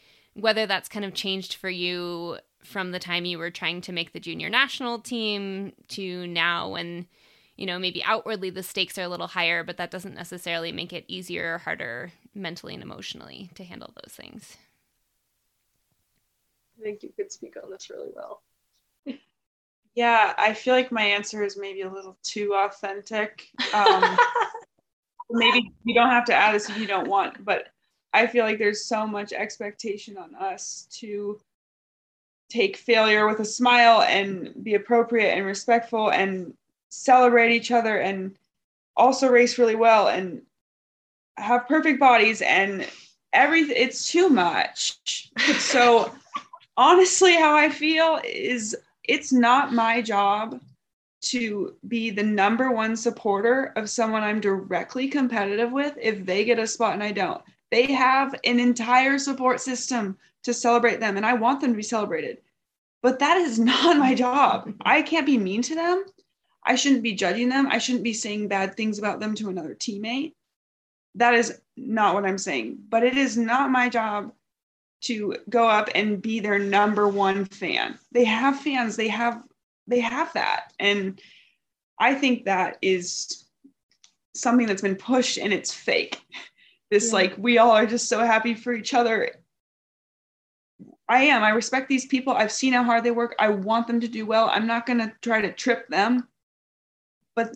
whether 0.40 0.66
that's 0.66 0.88
kind 0.88 1.04
of 1.04 1.14
changed 1.14 1.54
for 1.54 1.70
you 1.70 2.38
from 2.62 2.90
the 2.90 2.98
time 2.98 3.24
you 3.24 3.38
were 3.38 3.50
trying 3.50 3.80
to 3.80 3.92
make 3.92 4.12
the 4.12 4.20
junior 4.20 4.48
national 4.48 4.98
team 4.98 5.72
to 5.88 6.26
now 6.26 6.68
when 6.68 7.06
you 7.58 7.66
know, 7.66 7.78
maybe 7.78 8.02
outwardly 8.04 8.50
the 8.50 8.62
stakes 8.62 8.96
are 8.98 9.02
a 9.02 9.08
little 9.08 9.26
higher, 9.26 9.64
but 9.64 9.76
that 9.78 9.90
doesn't 9.90 10.14
necessarily 10.14 10.70
make 10.70 10.92
it 10.92 11.04
easier 11.08 11.56
or 11.56 11.58
harder 11.58 12.12
mentally 12.32 12.72
and 12.72 12.84
emotionally 12.84 13.50
to 13.56 13.64
handle 13.64 13.92
those 13.96 14.14
things. 14.14 14.56
I 16.78 16.84
think 16.84 17.02
you 17.02 17.10
could 17.16 17.32
speak 17.32 17.56
on 17.62 17.68
this 17.68 17.90
really 17.90 18.10
well. 18.14 18.42
Yeah, 19.96 20.34
I 20.38 20.54
feel 20.54 20.74
like 20.74 20.92
my 20.92 21.02
answer 21.02 21.42
is 21.42 21.56
maybe 21.56 21.80
a 21.80 21.92
little 21.92 22.16
too 22.22 22.54
authentic. 22.54 23.48
Um, 23.74 24.16
maybe 25.30 25.72
you 25.82 25.94
don't 25.94 26.10
have 26.10 26.26
to 26.26 26.34
add 26.34 26.54
this 26.54 26.70
if 26.70 26.78
you 26.78 26.86
don't 26.86 27.08
want, 27.08 27.44
but 27.44 27.70
I 28.12 28.26
feel 28.26 28.44
like 28.44 28.58
there's 28.58 28.84
so 28.84 29.06
much 29.06 29.32
expectation 29.32 30.16
on 30.16 30.34
us 30.34 30.86
to 30.98 31.40
take 32.48 32.76
failure 32.76 33.26
with 33.26 33.40
a 33.40 33.44
smile 33.44 34.02
and 34.02 34.52
be 34.62 34.74
appropriate 34.74 35.34
and 35.34 35.44
respectful 35.44 36.10
and 36.10 36.54
celebrate 36.88 37.54
each 37.54 37.70
other 37.70 37.98
and 37.98 38.36
also 38.96 39.28
race 39.28 39.58
really 39.58 39.74
well 39.74 40.08
and 40.08 40.42
have 41.36 41.68
perfect 41.68 42.00
bodies 42.00 42.40
and 42.40 42.86
everything 43.32 43.76
it's 43.76 44.10
too 44.10 44.28
much. 44.28 44.98
So 45.58 46.10
honestly 46.78 47.34
how 47.34 47.56
i 47.56 47.68
feel 47.68 48.20
is 48.24 48.74
it's 49.02 49.32
not 49.32 49.74
my 49.74 50.00
job 50.00 50.60
to 51.20 51.74
be 51.88 52.08
the 52.08 52.22
number 52.22 52.70
one 52.70 52.96
supporter 52.96 53.72
of 53.74 53.90
someone 53.90 54.22
i'm 54.22 54.40
directly 54.40 55.08
competitive 55.08 55.72
with 55.72 55.92
if 56.00 56.24
they 56.24 56.44
get 56.44 56.60
a 56.60 56.66
spot 56.66 56.94
and 56.94 57.02
i 57.02 57.10
don't 57.10 57.42
they 57.70 57.92
have 57.92 58.34
an 58.44 58.60
entire 58.60 59.18
support 59.18 59.60
system 59.60 60.16
to 60.42 60.54
celebrate 60.54 61.00
them 61.00 61.16
and 61.16 61.26
i 61.26 61.34
want 61.34 61.60
them 61.60 61.70
to 61.70 61.76
be 61.76 61.82
celebrated 61.82 62.38
but 63.02 63.18
that 63.18 63.36
is 63.36 63.58
not 63.58 63.96
my 63.96 64.14
job 64.14 64.72
i 64.82 65.02
can't 65.02 65.26
be 65.26 65.38
mean 65.38 65.62
to 65.62 65.74
them 65.74 66.04
I 66.68 66.74
shouldn't 66.74 67.02
be 67.02 67.14
judging 67.14 67.48
them. 67.48 67.66
I 67.70 67.78
shouldn't 67.78 68.04
be 68.04 68.12
saying 68.12 68.48
bad 68.48 68.76
things 68.76 68.98
about 68.98 69.20
them 69.20 69.34
to 69.36 69.48
another 69.48 69.74
teammate. 69.74 70.34
That 71.14 71.34
is 71.34 71.58
not 71.78 72.14
what 72.14 72.26
I'm 72.26 72.36
saying. 72.36 72.78
But 72.90 73.04
it 73.04 73.16
is 73.16 73.38
not 73.38 73.70
my 73.70 73.88
job 73.88 74.32
to 75.02 75.36
go 75.48 75.66
up 75.66 75.88
and 75.94 76.20
be 76.20 76.40
their 76.40 76.58
number 76.58 77.08
one 77.08 77.46
fan. 77.46 77.98
They 78.12 78.24
have 78.24 78.60
fans. 78.60 78.96
They 78.96 79.08
have 79.08 79.42
they 79.86 80.00
have 80.00 80.30
that. 80.34 80.74
And 80.78 81.18
I 81.98 82.14
think 82.14 82.44
that 82.44 82.76
is 82.82 83.46
something 84.34 84.66
that's 84.66 84.82
been 84.82 84.96
pushed 84.96 85.38
and 85.38 85.52
it's 85.52 85.72
fake. 85.72 86.20
This 86.90 87.08
yeah. 87.08 87.14
like 87.14 87.34
we 87.38 87.58
all 87.58 87.72
are 87.72 87.86
just 87.86 88.08
so 88.08 88.20
happy 88.24 88.54
for 88.54 88.72
each 88.72 88.94
other. 88.94 89.30
I 91.08 91.24
am. 91.24 91.42
I 91.42 91.50
respect 91.50 91.88
these 91.88 92.06
people. 92.06 92.34
I've 92.34 92.52
seen 92.52 92.72
how 92.72 92.84
hard 92.84 93.02
they 93.02 93.10
work. 93.10 93.34
I 93.38 93.48
want 93.48 93.86
them 93.86 94.00
to 94.00 94.08
do 94.08 94.26
well. 94.26 94.50
I'm 94.52 94.66
not 94.66 94.84
going 94.84 94.98
to 94.98 95.12
try 95.22 95.40
to 95.40 95.52
trip 95.52 95.88
them 95.88 96.28
but 97.38 97.54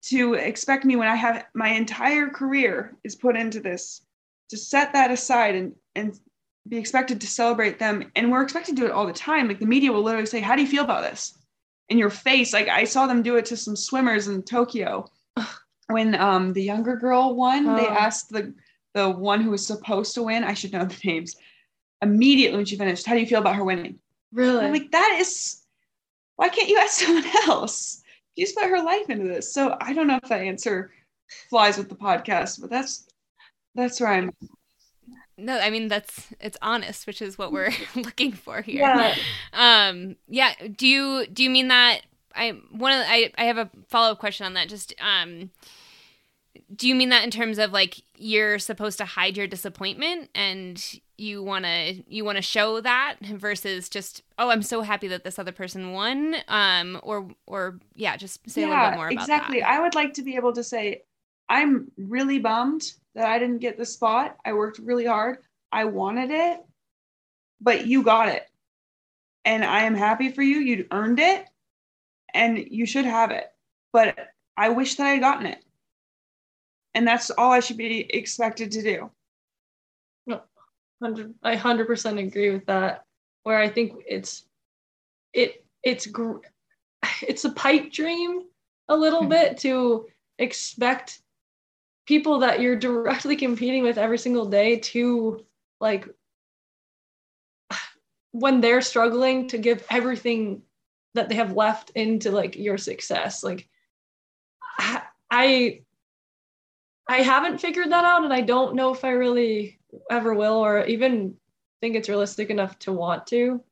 to 0.00 0.34
expect 0.34 0.84
me 0.84 0.94
when 0.94 1.08
I 1.08 1.16
have 1.16 1.46
my 1.52 1.70
entire 1.70 2.28
career 2.28 2.96
is 3.02 3.16
put 3.16 3.34
into 3.34 3.58
this, 3.58 4.00
to 4.50 4.56
set 4.56 4.92
that 4.92 5.10
aside 5.10 5.56
and 5.56 5.74
and 5.96 6.16
be 6.68 6.76
expected 6.76 7.20
to 7.20 7.26
celebrate 7.26 7.80
them. 7.80 8.12
And 8.14 8.30
we're 8.30 8.44
expected 8.44 8.76
to 8.76 8.82
do 8.82 8.86
it 8.86 8.92
all 8.92 9.08
the 9.08 9.12
time. 9.12 9.48
Like 9.48 9.58
the 9.58 9.66
media 9.66 9.90
will 9.90 10.04
literally 10.04 10.26
say, 10.26 10.38
How 10.38 10.54
do 10.54 10.62
you 10.62 10.68
feel 10.68 10.84
about 10.84 11.02
this? 11.02 11.36
In 11.88 11.98
your 11.98 12.10
face. 12.10 12.52
Like 12.52 12.68
I 12.68 12.84
saw 12.84 13.08
them 13.08 13.24
do 13.24 13.34
it 13.34 13.46
to 13.46 13.56
some 13.56 13.74
swimmers 13.74 14.28
in 14.28 14.44
Tokyo. 14.44 15.10
When 15.88 16.14
um 16.14 16.52
the 16.52 16.62
younger 16.62 16.96
girl 16.96 17.34
won, 17.34 17.66
oh. 17.66 17.76
they 17.76 17.86
asked 17.86 18.30
the 18.30 18.54
the 18.94 19.08
one 19.08 19.40
who 19.40 19.50
was 19.50 19.66
supposed 19.66 20.14
to 20.14 20.22
win, 20.22 20.44
I 20.44 20.54
should 20.54 20.72
know 20.72 20.84
the 20.84 20.96
names, 21.04 21.36
immediately 22.02 22.56
when 22.56 22.66
she 22.66 22.76
finished, 22.76 23.06
how 23.06 23.14
do 23.14 23.20
you 23.20 23.26
feel 23.26 23.40
about 23.40 23.56
her 23.56 23.64
winning? 23.64 23.98
Really? 24.32 24.64
I'm 24.64 24.72
like, 24.72 24.90
that 24.92 25.18
is 25.20 25.62
why 26.36 26.48
can't 26.48 26.68
you 26.68 26.78
ask 26.78 27.00
someone 27.04 27.24
else? 27.46 28.02
she's 28.38 28.52
put 28.52 28.70
her 28.70 28.82
life 28.82 29.10
into 29.10 29.26
this. 29.26 29.52
So 29.52 29.76
I 29.80 29.92
don't 29.92 30.06
know 30.06 30.18
if 30.22 30.28
that 30.28 30.40
answer 30.40 30.92
flies 31.50 31.76
with 31.76 31.88
the 31.88 31.96
podcast, 31.96 32.60
but 32.60 32.70
that's 32.70 33.06
that's 33.74 34.00
where 34.00 34.10
I'm. 34.10 34.30
No, 35.36 35.58
I 35.58 35.70
mean 35.70 35.88
that's 35.88 36.28
it's 36.40 36.56
honest, 36.62 37.06
which 37.06 37.20
is 37.20 37.36
what 37.36 37.52
we're 37.52 37.72
looking 37.96 38.32
for 38.32 38.62
here. 38.62 38.80
Yeah. 38.80 39.14
Um. 39.52 40.16
Yeah. 40.28 40.52
Do 40.76 40.86
you 40.86 41.26
do 41.26 41.42
you 41.42 41.50
mean 41.50 41.68
that? 41.68 42.02
I 42.34 42.50
one 42.70 42.92
of 42.92 42.98
the, 42.98 43.10
I 43.10 43.32
I 43.36 43.44
have 43.44 43.58
a 43.58 43.70
follow 43.88 44.12
up 44.12 44.18
question 44.18 44.46
on 44.46 44.54
that. 44.54 44.68
Just 44.68 44.94
um 45.00 45.50
do 46.74 46.86
you 46.86 46.94
mean 46.94 47.08
that 47.08 47.24
in 47.24 47.30
terms 47.30 47.58
of 47.58 47.72
like 47.72 48.02
you're 48.16 48.58
supposed 48.58 48.98
to 48.98 49.04
hide 49.04 49.36
your 49.36 49.46
disappointment 49.46 50.28
and 50.34 51.00
you 51.16 51.42
want 51.42 51.64
to 51.64 52.02
you 52.06 52.24
want 52.24 52.36
to 52.36 52.42
show 52.42 52.80
that 52.80 53.16
versus 53.20 53.88
just 53.88 54.22
oh 54.38 54.50
i'm 54.50 54.62
so 54.62 54.82
happy 54.82 55.08
that 55.08 55.24
this 55.24 55.38
other 55.38 55.52
person 55.52 55.92
won 55.92 56.36
um 56.48 57.00
or 57.02 57.28
or 57.46 57.78
yeah 57.94 58.16
just 58.16 58.48
say 58.48 58.62
yeah, 58.62 58.66
a 58.66 58.70
little 58.70 58.90
bit 58.90 58.96
more 58.96 59.08
about 59.08 59.20
exactly. 59.22 59.60
That. 59.60 59.70
i 59.70 59.80
would 59.80 59.94
like 59.94 60.14
to 60.14 60.22
be 60.22 60.36
able 60.36 60.52
to 60.52 60.62
say 60.62 61.02
i'm 61.48 61.90
really 61.96 62.38
bummed 62.38 62.92
that 63.14 63.26
i 63.26 63.38
didn't 63.38 63.58
get 63.58 63.78
the 63.78 63.86
spot. 63.86 64.36
I 64.44 64.52
worked 64.52 64.78
really 64.78 65.06
hard. 65.06 65.38
I 65.72 65.84
wanted 65.84 66.30
it 66.30 66.60
but 67.60 67.88
you 67.88 68.04
got 68.04 68.28
it. 68.28 68.46
And 69.44 69.64
i 69.64 69.82
am 69.82 69.94
happy 69.94 70.30
for 70.30 70.42
you. 70.42 70.58
You 70.58 70.86
earned 70.92 71.18
it 71.18 71.46
and 72.34 72.58
you 72.58 72.86
should 72.86 73.06
have 73.06 73.30
it. 73.30 73.46
But 73.92 74.16
i 74.56 74.68
wish 74.68 74.96
that 74.96 75.06
i 75.06 75.10
had 75.10 75.20
gotten 75.20 75.46
it 75.46 75.64
and 76.94 77.06
that's 77.06 77.30
all 77.30 77.52
I 77.52 77.60
should 77.60 77.76
be 77.76 78.00
expected 78.00 78.72
to 78.72 78.82
do. 78.82 79.10
Hundred, 81.00 81.34
I 81.44 81.54
hundred 81.54 81.86
percent 81.86 82.18
agree 82.18 82.50
with 82.50 82.66
that. 82.66 83.04
Where 83.44 83.58
I 83.58 83.68
think 83.68 84.02
it's, 84.06 84.44
it 85.32 85.64
it's 85.84 86.06
gr- 86.06 86.38
it's 87.22 87.44
a 87.44 87.52
pipe 87.52 87.92
dream 87.92 88.42
a 88.88 88.96
little 88.96 89.20
mm-hmm. 89.20 89.28
bit 89.30 89.58
to 89.58 90.06
expect 90.38 91.20
people 92.06 92.38
that 92.40 92.60
you're 92.60 92.76
directly 92.76 93.36
competing 93.36 93.82
with 93.82 93.98
every 93.98 94.18
single 94.18 94.46
day 94.46 94.78
to 94.78 95.44
like 95.80 96.08
when 98.32 98.60
they're 98.60 98.80
struggling 98.80 99.48
to 99.48 99.58
give 99.58 99.84
everything 99.90 100.62
that 101.14 101.28
they 101.28 101.34
have 101.34 101.52
left 101.52 101.90
into 101.90 102.30
like 102.30 102.56
your 102.56 102.78
success 102.78 103.44
like 103.44 103.68
i 105.30 105.80
I 107.08 107.18
haven't 107.18 107.60
figured 107.60 107.90
that 107.90 108.04
out, 108.04 108.24
and 108.24 108.32
I 108.32 108.42
don't 108.42 108.74
know 108.74 108.92
if 108.92 109.04
I 109.04 109.10
really 109.10 109.80
ever 110.10 110.34
will, 110.34 110.54
or 110.54 110.84
even 110.84 111.34
think 111.80 111.96
it's 111.96 112.08
realistic 112.08 112.50
enough 112.50 112.78
to 112.80 112.92
want 112.92 113.26
to. 113.28 113.62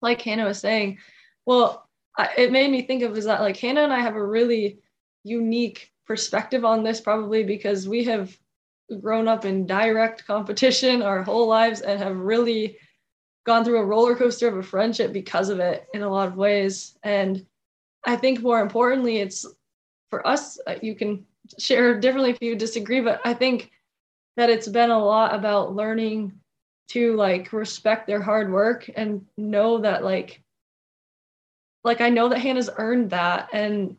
Like 0.00 0.20
Hannah 0.22 0.46
was 0.46 0.60
saying, 0.60 0.98
well, 1.46 1.88
I, 2.16 2.30
it 2.38 2.52
made 2.52 2.70
me 2.70 2.82
think 2.82 3.02
of 3.02 3.16
is 3.16 3.24
that 3.24 3.40
like 3.40 3.56
Hannah 3.56 3.82
and 3.82 3.92
I 3.92 4.00
have 4.00 4.16
a 4.16 4.26
really 4.26 4.78
unique 5.24 5.92
perspective 6.06 6.64
on 6.64 6.82
this, 6.82 7.00
probably 7.00 7.42
because 7.42 7.88
we 7.88 8.04
have 8.04 8.36
grown 9.00 9.28
up 9.28 9.44
in 9.44 9.66
direct 9.66 10.26
competition 10.26 11.02
our 11.02 11.22
whole 11.22 11.48
lives 11.48 11.80
and 11.80 12.00
have 12.00 12.16
really 12.16 12.78
gone 13.44 13.64
through 13.64 13.78
a 13.78 13.84
roller 13.84 14.14
coaster 14.14 14.48
of 14.48 14.56
a 14.56 14.62
friendship 14.62 15.12
because 15.12 15.48
of 15.48 15.58
it 15.58 15.86
in 15.94 16.02
a 16.02 16.08
lot 16.08 16.28
of 16.28 16.36
ways. 16.36 16.96
And 17.02 17.44
I 18.06 18.16
think 18.16 18.40
more 18.40 18.60
importantly, 18.60 19.18
it's 19.18 19.46
for 20.10 20.26
us, 20.26 20.58
uh, 20.66 20.76
you 20.82 20.94
can 20.94 21.26
share 21.58 21.98
differently 21.98 22.30
if 22.30 22.38
you 22.40 22.56
disagree, 22.56 23.00
but 23.00 23.20
I 23.24 23.34
think 23.34 23.70
that 24.36 24.50
it's 24.50 24.68
been 24.68 24.90
a 24.90 25.04
lot 25.04 25.34
about 25.34 25.74
learning 25.74 26.32
to 26.88 27.16
like 27.16 27.52
respect 27.52 28.06
their 28.06 28.20
hard 28.20 28.52
work 28.52 28.90
and 28.94 29.24
know 29.36 29.78
that 29.78 30.04
like 30.04 30.42
like 31.82 32.00
I 32.00 32.08
know 32.10 32.28
that 32.28 32.38
Hannah's 32.38 32.70
earned 32.76 33.10
that 33.10 33.48
and 33.52 33.96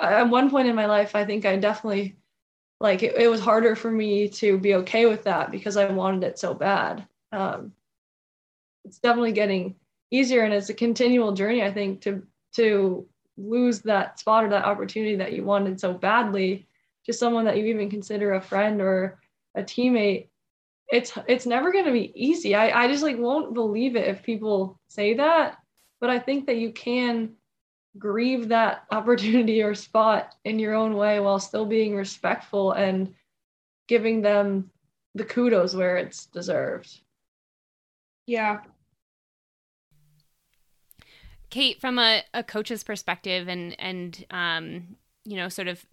at 0.00 0.28
one 0.28 0.50
point 0.50 0.68
in 0.68 0.74
my 0.74 0.86
life 0.86 1.14
I 1.14 1.24
think 1.24 1.44
I 1.44 1.56
definitely 1.56 2.16
like 2.80 3.02
it, 3.02 3.14
it 3.16 3.28
was 3.28 3.40
harder 3.40 3.76
for 3.76 3.90
me 3.90 4.28
to 4.28 4.58
be 4.58 4.74
okay 4.76 5.06
with 5.06 5.24
that 5.24 5.50
because 5.50 5.76
I 5.76 5.90
wanted 5.90 6.24
it 6.24 6.38
so 6.38 6.54
bad. 6.54 7.06
Um, 7.32 7.72
it's 8.84 8.98
definitely 8.98 9.32
getting 9.32 9.76
easier 10.10 10.42
and 10.42 10.52
it's 10.52 10.70
a 10.70 10.74
continual 10.74 11.32
journey 11.32 11.62
I 11.62 11.72
think 11.72 12.00
to 12.02 12.26
to 12.54 13.06
lose 13.36 13.80
that 13.80 14.18
spot 14.18 14.44
or 14.44 14.48
that 14.50 14.64
opportunity 14.64 15.16
that 15.16 15.32
you 15.32 15.44
wanted 15.44 15.80
so 15.80 15.92
badly 15.92 16.66
to 17.06 17.12
someone 17.12 17.44
that 17.44 17.56
you 17.56 17.64
even 17.66 17.90
consider 17.90 18.34
a 18.34 18.40
friend 18.40 18.80
or 18.80 19.18
a 19.54 19.62
teammate 19.62 20.28
it's 20.90 21.12
it's 21.28 21.46
never 21.46 21.72
going 21.72 21.84
to 21.84 21.92
be 21.92 22.12
easy. 22.14 22.54
I, 22.54 22.84
I 22.84 22.88
just 22.88 23.02
like 23.02 23.16
won't 23.16 23.54
believe 23.54 23.96
it 23.96 24.08
if 24.08 24.22
people 24.22 24.78
say 24.88 25.14
that 25.14 25.58
but 26.00 26.10
i 26.10 26.18
think 26.18 26.46
that 26.46 26.56
you 26.56 26.72
can 26.72 27.34
grieve 27.98 28.48
that 28.48 28.84
opportunity 28.90 29.62
or 29.62 29.74
spot 29.74 30.34
in 30.44 30.58
your 30.58 30.74
own 30.74 30.94
way 30.94 31.20
while 31.20 31.38
still 31.38 31.66
being 31.66 31.94
respectful 31.94 32.72
and 32.72 33.14
giving 33.88 34.22
them 34.22 34.70
the 35.16 35.24
kudos 35.24 35.74
where 35.74 35.96
it's 35.96 36.26
deserved. 36.26 37.00
Yeah 38.26 38.60
Kate, 41.50 41.80
from 41.80 41.98
a, 41.98 42.22
a 42.32 42.42
coach's 42.42 42.82
perspective 42.82 43.48
and 43.48 43.74
and 43.78 44.24
um, 44.30 44.96
you 45.24 45.36
know, 45.36 45.48
sort 45.48 45.68
of 45.68 45.84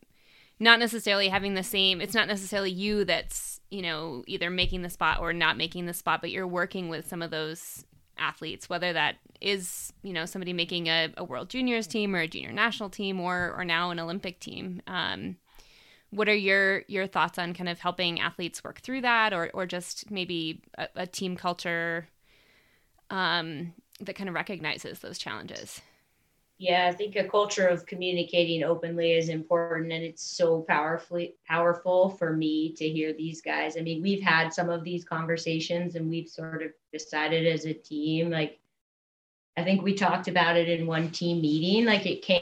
not 0.59 0.79
necessarily 0.79 1.27
having 1.27 1.53
the 1.53 1.63
same 1.63 2.01
it's 2.01 2.15
not 2.15 2.27
necessarily 2.27 2.71
you 2.71 3.05
that's, 3.05 3.59
you 3.69 3.81
know, 3.81 4.23
either 4.27 4.49
making 4.49 4.81
the 4.81 4.89
spot 4.89 5.19
or 5.19 5.33
not 5.33 5.57
making 5.57 5.85
the 5.85 5.93
spot, 5.93 6.21
but 6.21 6.31
you're 6.31 6.47
working 6.47 6.89
with 6.89 7.07
some 7.07 7.21
of 7.21 7.31
those 7.31 7.85
athletes, 8.17 8.69
whether 8.69 8.93
that 8.93 9.17
is 9.41 9.93
you 10.03 10.13
know 10.13 10.25
somebody 10.25 10.53
making 10.53 10.87
a, 10.87 11.13
a 11.17 11.23
World 11.23 11.49
Juniors 11.49 11.87
team 11.87 12.15
or 12.15 12.19
a 12.19 12.27
junior 12.27 12.51
national 12.51 12.89
team 12.89 13.19
or 13.19 13.53
or 13.55 13.65
now 13.65 13.91
an 13.91 13.99
Olympic 13.99 14.39
team. 14.39 14.81
Um, 14.87 15.37
what 16.09 16.29
are 16.29 16.35
your 16.35 16.83
your 16.87 17.07
thoughts 17.07 17.37
on 17.37 17.53
kind 17.53 17.69
of 17.69 17.79
helping 17.79 18.19
athletes 18.19 18.63
work 18.63 18.79
through 18.81 19.01
that, 19.01 19.33
or 19.33 19.49
or 19.53 19.65
just 19.65 20.09
maybe 20.09 20.61
a, 20.77 20.87
a 20.95 21.07
team 21.07 21.35
culture 21.35 22.07
um, 23.09 23.73
that 23.99 24.15
kind 24.15 24.29
of 24.29 24.35
recognizes 24.35 24.99
those 24.99 25.17
challenges? 25.17 25.81
Yeah, 26.59 26.89
I 26.91 26.95
think 26.95 27.15
a 27.15 27.23
culture 27.23 27.67
of 27.67 27.85
communicating 27.85 28.63
openly 28.63 29.11
is 29.11 29.29
important 29.29 29.91
and 29.91 30.03
it's 30.03 30.23
so 30.23 30.61
powerfully 30.61 31.35
powerful 31.47 32.09
for 32.09 32.33
me 32.33 32.73
to 32.73 32.89
hear 32.89 33.13
these 33.13 33.41
guys. 33.41 33.77
I 33.77 33.81
mean, 33.81 34.01
we've 34.01 34.23
had 34.23 34.51
some 34.51 34.71
of 34.71 34.83
these 34.83 35.05
conversations 35.05 35.95
and 35.95 36.09
we've 36.09 36.27
sort 36.27 36.63
of 36.63 36.71
decided 36.91 37.45
as 37.45 37.65
a 37.65 37.73
team 37.73 38.31
like 38.31 38.59
I 39.55 39.63
think 39.63 39.81
we 39.81 39.93
talked 39.93 40.27
about 40.27 40.55
it 40.55 40.67
in 40.67 40.87
one 40.87 41.09
team 41.11 41.41
meeting 41.41 41.85
like 41.85 42.05
it 42.07 42.23
came 42.23 42.41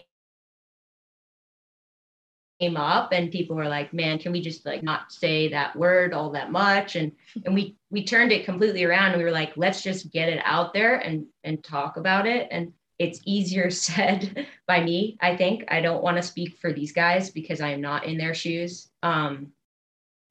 came 2.60 2.78
up 2.78 3.12
and 3.12 3.32
people 3.32 3.56
were 3.56 3.68
like 3.68 3.94
man 3.94 4.18
can 4.18 4.32
we 4.32 4.42
just 4.42 4.66
like 4.66 4.84
not 4.84 5.12
say 5.12 5.50
that 5.50 5.76
word 5.76 6.14
all 6.14 6.32
that 6.32 6.52
much? 6.52 6.96
And 6.96 7.12
and 7.46 7.54
we 7.54 7.76
we 7.90 8.04
turned 8.04 8.32
it 8.32 8.46
completely 8.46 8.84
around 8.84 9.12
and 9.12 9.18
we 9.18 9.24
were 9.24 9.32
like 9.32 9.54
let's 9.56 9.82
just 9.82 10.12
get 10.12 10.30
it 10.30 10.42
out 10.44 10.74
there 10.74 10.96
and 10.98 11.26
and 11.44 11.64
talk 11.64 11.98
about 11.98 12.26
it. 12.28 12.48
And 12.52 12.74
it's 12.98 13.20
easier 13.26 13.70
said 13.70 14.48
by 14.68 14.84
me 14.84 15.18
i 15.22 15.36
think. 15.36 15.66
I 15.68 15.82
don't 15.82 16.04
want 16.04 16.18
to 16.18 16.24
speak 16.24 16.58
for 16.58 16.72
these 16.72 16.92
guys 16.92 17.30
because 17.30 17.62
i'm 17.62 17.82
not 17.82 18.06
in 18.06 18.18
their 18.18 18.34
shoes. 18.34 18.90
Um, 19.04 19.52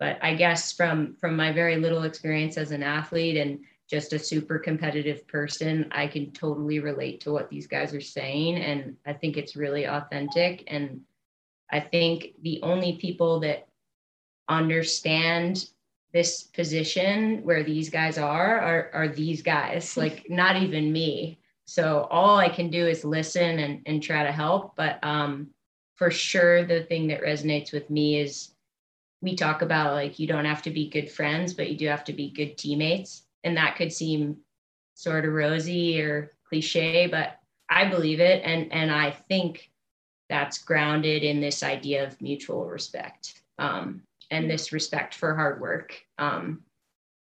but 0.01 0.19
i 0.23 0.35
guess 0.35 0.73
from 0.73 1.17
from 1.21 1.37
my 1.37 1.53
very 1.53 1.77
little 1.77 2.05
experience 2.05 2.57
as 2.57 2.71
an 2.71 2.83
athlete 2.83 3.37
and 3.37 3.61
just 3.89 4.15
a 4.15 4.19
super 4.19 4.59
competitive 4.59 5.29
person 5.29 5.89
i 5.93 6.07
can 6.07 6.33
totally 6.33 6.81
relate 6.81 7.21
to 7.21 7.33
what 7.33 7.51
these 7.51 7.67
guys 7.67 7.93
are 7.95 8.01
saying. 8.01 8.57
And 8.57 8.97
i 9.05 9.13
think 9.13 9.37
it's 9.37 9.57
really 9.57 9.85
authentic 9.85 10.65
and 10.69 11.03
i 11.75 11.81
think 11.81 12.29
the 12.43 12.61
only 12.63 12.97
people 12.97 13.41
that 13.41 13.67
understand 14.49 15.69
this 16.13 16.43
position 16.43 17.43
where 17.43 17.65
these 17.65 17.91
guys 17.91 18.19
are 18.19 18.61
are, 18.61 18.91
are 18.95 19.09
these 19.09 19.43
guys 19.43 19.97
like 20.03 20.27
not 20.31 20.57
even 20.57 20.93
me 20.93 21.39
so 21.67 22.07
all 22.11 22.37
I 22.37 22.49
can 22.49 22.71
do 22.71 22.87
is 22.87 23.05
listen 23.05 23.59
and, 23.59 23.83
and 23.87 24.03
try 24.03 24.23
to 24.23 24.33
help. 24.33 24.77
But 24.77 24.99
um, 25.03 25.49
for 25.97 26.11
sure, 26.11 26.65
the 26.65 26.83
thing 26.83 27.09
that 27.09 27.23
resonates 27.23 27.73
with 27.73 27.89
me 27.89 28.21
is 28.21 28.51
we 29.23 29.35
talk 29.35 29.63
about 29.63 29.95
like 29.95 30.19
you 30.19 30.27
don't 30.27 30.45
have 30.45 30.63
to 30.63 30.71
be 30.71 30.91
good 30.91 31.11
friends, 31.11 31.55
but 31.55 31.71
you 31.71 31.77
do 31.77 31.87
have 31.87 32.05
to 32.05 32.13
be 32.13 32.31
good 32.31 32.59
teammates. 32.59 33.23
And 33.45 33.57
that 33.57 33.77
could 33.77 33.93
seem 33.93 34.39
sort 34.95 35.25
of 35.25 35.33
rosy 35.33 36.01
or 36.01 36.33
cliche, 36.49 37.07
but 37.07 37.39
I 37.69 37.89
believe 37.89 38.21
it. 38.21 38.43
And, 38.45 38.71
and 38.73 38.91
I 38.91 39.11
think 39.11 39.71
that's 40.29 40.59
grounded 40.59 41.23
in 41.23 41.41
this 41.41 41.63
idea 41.63 42.07
of 42.07 42.21
mutual 42.21 42.65
respect 42.67 43.43
um, 43.59 44.03
and 44.31 44.51
this 44.51 44.73
respect 44.73 45.15
for 45.15 45.35
hard 45.35 45.61
work. 45.61 46.01
Um, 46.19 46.65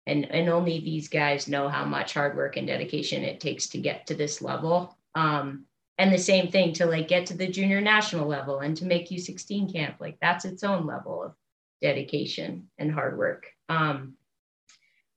and 0.07 0.30
and 0.30 0.48
only 0.48 0.80
these 0.80 1.09
guys 1.09 1.48
know 1.48 1.68
how 1.68 1.84
much 1.84 2.14
hard 2.14 2.36
work 2.36 2.57
and 2.57 2.66
dedication 2.66 3.22
it 3.22 3.40
takes 3.40 3.68
to 3.68 3.78
get 3.78 4.07
to 4.07 4.14
this 4.14 4.42
level 4.42 4.96
um, 5.14 5.64
and 5.98 6.12
the 6.12 6.18
same 6.18 6.50
thing 6.50 6.72
to 6.72 6.86
like 6.86 7.09
get 7.09 7.26
to 7.26 7.36
the 7.36 7.46
junior 7.46 7.80
national 7.80 8.26
level 8.26 8.61
and 8.61 8.76
to 8.76 8.84
make 8.84 9.11
u16 9.11 9.72
camp 9.72 9.96
like 10.00 10.16
that's 10.20 10.44
its 10.44 10.64
own 10.64 10.86
level 10.86 11.22
of 11.22 11.34
dedication 11.80 12.68
and 12.78 12.92
hard 12.92 13.16
work 13.16 13.46
um, 13.68 14.14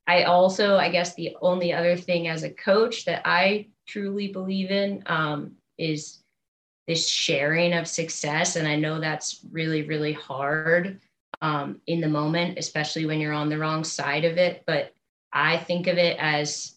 i 0.06 0.24
also 0.24 0.76
i 0.76 0.88
guess 0.88 1.14
the 1.14 1.36
only 1.40 1.72
other 1.72 1.96
thing 1.96 2.28
as 2.28 2.42
a 2.42 2.50
coach 2.50 3.04
that 3.04 3.22
i 3.24 3.66
truly 3.86 4.28
believe 4.28 4.70
in 4.70 5.02
um, 5.06 5.52
is 5.78 6.18
this 6.86 7.08
sharing 7.08 7.72
of 7.72 7.88
success 7.88 8.56
and 8.56 8.66
i 8.66 8.76
know 8.76 9.00
that's 9.00 9.40
really 9.50 9.82
really 9.82 10.12
hard 10.12 11.00
um, 11.40 11.80
in 11.86 12.00
the 12.00 12.08
moment, 12.08 12.58
especially 12.58 13.06
when 13.06 13.20
you're 13.20 13.32
on 13.32 13.48
the 13.48 13.58
wrong 13.58 13.84
side 13.84 14.24
of 14.24 14.38
it. 14.38 14.62
But 14.66 14.94
I 15.32 15.58
think 15.58 15.86
of 15.86 15.98
it 15.98 16.16
as 16.18 16.72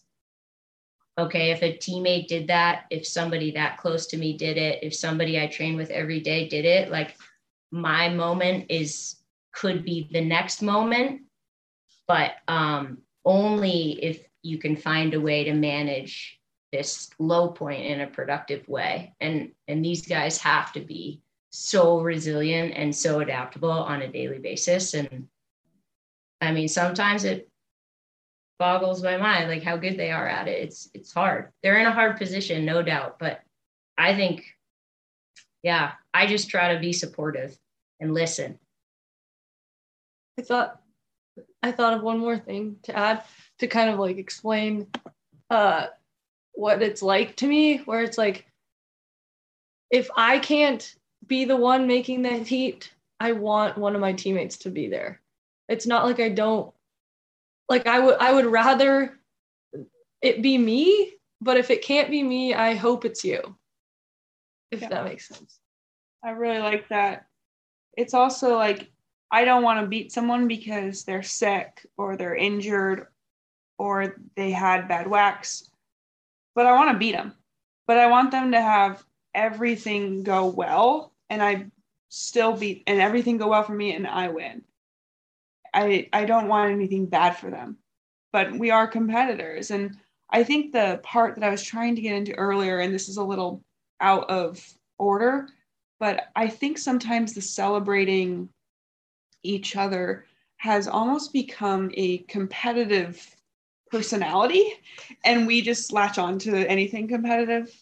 okay, 1.18 1.50
if 1.50 1.62
a 1.62 1.76
teammate 1.76 2.28
did 2.28 2.46
that, 2.46 2.84
if 2.88 3.06
somebody 3.06 3.50
that 3.50 3.76
close 3.76 4.06
to 4.06 4.16
me 4.16 4.38
did 4.38 4.56
it, 4.56 4.82
if 4.82 4.94
somebody 4.94 5.38
I 5.38 5.48
train 5.48 5.76
with 5.76 5.90
every 5.90 6.20
day 6.20 6.48
did 6.48 6.64
it, 6.64 6.90
like 6.90 7.14
my 7.70 8.08
moment 8.08 8.66
is 8.70 9.16
could 9.52 9.84
be 9.84 10.08
the 10.12 10.24
next 10.24 10.62
moment, 10.62 11.22
but 12.08 12.36
um, 12.48 12.98
only 13.24 14.02
if 14.02 14.22
you 14.42 14.56
can 14.56 14.76
find 14.76 15.12
a 15.12 15.20
way 15.20 15.44
to 15.44 15.52
manage 15.52 16.39
this 16.72 17.10
low 17.18 17.48
point 17.48 17.84
in 17.84 18.00
a 18.00 18.06
productive 18.06 18.68
way. 18.68 19.14
And 19.20 19.52
and 19.68 19.84
these 19.84 20.06
guys 20.06 20.38
have 20.38 20.72
to 20.72 20.80
be 20.80 21.20
so 21.50 22.00
resilient 22.00 22.74
and 22.76 22.94
so 22.94 23.20
adaptable 23.20 23.70
on 23.70 24.02
a 24.02 24.12
daily 24.12 24.38
basis. 24.38 24.94
And 24.94 25.28
I 26.40 26.52
mean, 26.52 26.68
sometimes 26.68 27.24
it 27.24 27.48
boggles 28.58 29.02
my 29.02 29.16
mind 29.16 29.48
like 29.48 29.62
how 29.62 29.76
good 29.76 29.96
they 29.96 30.12
are 30.12 30.28
at 30.28 30.46
it. 30.46 30.62
It's 30.62 30.88
it's 30.94 31.12
hard. 31.12 31.50
They're 31.62 31.80
in 31.80 31.86
a 31.86 31.92
hard 31.92 32.16
position, 32.16 32.64
no 32.64 32.82
doubt. 32.82 33.18
But 33.18 33.40
I 33.98 34.14
think, 34.14 34.44
yeah, 35.62 35.92
I 36.14 36.26
just 36.26 36.50
try 36.50 36.74
to 36.74 36.80
be 36.80 36.92
supportive 36.92 37.58
and 37.98 38.14
listen. 38.14 38.58
I 40.38 40.42
thought 40.42 40.80
I 41.62 41.72
thought 41.72 41.94
of 41.94 42.02
one 42.02 42.18
more 42.18 42.38
thing 42.38 42.76
to 42.84 42.96
add 42.96 43.24
to 43.58 43.66
kind 43.66 43.90
of 43.90 43.98
like 43.98 44.16
explain 44.16 44.86
uh 45.50 45.88
what 46.60 46.82
it's 46.82 47.02
like 47.02 47.36
to 47.36 47.46
me, 47.46 47.78
where 47.78 48.02
it's 48.02 48.18
like 48.18 48.46
if 49.90 50.08
I 50.16 50.38
can't 50.38 50.94
be 51.26 51.44
the 51.44 51.56
one 51.56 51.86
making 51.86 52.22
the 52.22 52.38
heat. 52.38 52.92
I 53.18 53.32
want 53.32 53.76
one 53.76 53.94
of 53.94 54.00
my 54.00 54.12
teammates 54.12 54.56
to 54.58 54.70
be 54.70 54.88
there. 54.88 55.20
It's 55.68 55.86
not 55.86 56.04
like 56.04 56.20
I 56.20 56.30
don't 56.30 56.72
like 57.68 57.86
I 57.86 58.00
would 58.00 58.16
I 58.18 58.32
would 58.32 58.46
rather 58.46 59.18
it 60.22 60.42
be 60.42 60.58
me, 60.58 61.12
but 61.40 61.56
if 61.56 61.70
it 61.70 61.82
can't 61.82 62.10
be 62.10 62.22
me, 62.22 62.54
I 62.54 62.74
hope 62.74 63.04
it's 63.04 63.24
you. 63.24 63.56
If 64.70 64.82
yeah. 64.82 64.88
that 64.88 65.04
makes 65.04 65.28
sense. 65.28 65.58
I 66.24 66.30
really 66.30 66.60
like 66.60 66.88
that. 66.88 67.26
It's 67.96 68.14
also 68.14 68.56
like 68.56 68.90
I 69.30 69.44
don't 69.44 69.62
want 69.62 69.80
to 69.80 69.86
beat 69.86 70.12
someone 70.12 70.48
because 70.48 71.04
they're 71.04 71.22
sick 71.22 71.86
or 71.96 72.16
they're 72.16 72.34
injured 72.34 73.06
or 73.78 74.16
they 74.36 74.50
had 74.50 74.88
bad 74.88 75.06
wax, 75.06 75.70
but 76.60 76.66
I 76.66 76.72
want 76.72 76.92
to 76.92 76.98
beat 76.98 77.12
them. 77.12 77.32
But 77.86 77.96
I 77.96 78.08
want 78.08 78.32
them 78.32 78.52
to 78.52 78.60
have 78.60 79.02
everything 79.34 80.22
go 80.22 80.44
well 80.44 81.14
and 81.30 81.42
I 81.42 81.68
still 82.10 82.54
beat 82.54 82.82
and 82.86 83.00
everything 83.00 83.38
go 83.38 83.48
well 83.48 83.62
for 83.62 83.72
me 83.72 83.94
and 83.94 84.06
I 84.06 84.28
win. 84.28 84.60
I 85.72 86.10
I 86.12 86.26
don't 86.26 86.48
want 86.48 86.70
anything 86.70 87.06
bad 87.06 87.38
for 87.38 87.48
them. 87.48 87.78
But 88.30 88.52
we 88.52 88.70
are 88.70 88.86
competitors 88.86 89.70
and 89.70 89.96
I 90.28 90.42
think 90.42 90.72
the 90.72 91.00
part 91.02 91.34
that 91.36 91.46
I 91.46 91.50
was 91.50 91.62
trying 91.62 91.96
to 91.96 92.02
get 92.02 92.14
into 92.14 92.34
earlier 92.34 92.80
and 92.80 92.92
this 92.92 93.08
is 93.08 93.16
a 93.16 93.24
little 93.24 93.64
out 94.02 94.28
of 94.28 94.62
order, 94.98 95.48
but 95.98 96.28
I 96.36 96.48
think 96.48 96.76
sometimes 96.76 97.32
the 97.32 97.40
celebrating 97.40 98.50
each 99.42 99.76
other 99.76 100.26
has 100.58 100.88
almost 100.88 101.32
become 101.32 101.90
a 101.94 102.18
competitive 102.18 103.34
personality 103.90 104.72
and 105.24 105.46
we 105.46 105.62
just 105.62 105.92
latch 105.92 106.18
on 106.18 106.38
to 106.40 106.68
anything 106.68 107.08
competitive 107.08 107.74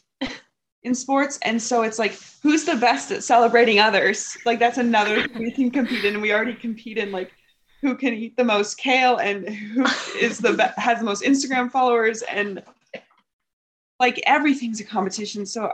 in 0.82 0.94
sports. 0.94 1.38
And 1.42 1.60
so 1.60 1.82
it's 1.82 1.98
like, 1.98 2.18
who's 2.42 2.64
the 2.64 2.76
best 2.76 3.10
at 3.10 3.24
celebrating 3.24 3.78
others? 3.78 4.36
Like 4.44 4.58
that's 4.58 4.78
another 4.78 5.26
we 5.38 5.50
can 5.50 5.70
compete 5.70 6.04
in. 6.04 6.14
and 6.14 6.22
We 6.22 6.32
already 6.32 6.54
compete 6.54 6.98
in 6.98 7.12
like 7.12 7.32
who 7.82 7.96
can 7.96 8.14
eat 8.14 8.36
the 8.36 8.44
most 8.44 8.78
kale 8.78 9.18
and 9.18 9.48
who 9.48 9.84
is 10.18 10.38
the 10.38 10.54
be- 10.54 10.80
has 10.80 10.98
the 10.98 11.04
most 11.04 11.22
Instagram 11.22 11.70
followers 11.70 12.22
and 12.22 12.62
like 14.00 14.20
everything's 14.26 14.80
a 14.80 14.84
competition. 14.84 15.44
So 15.46 15.72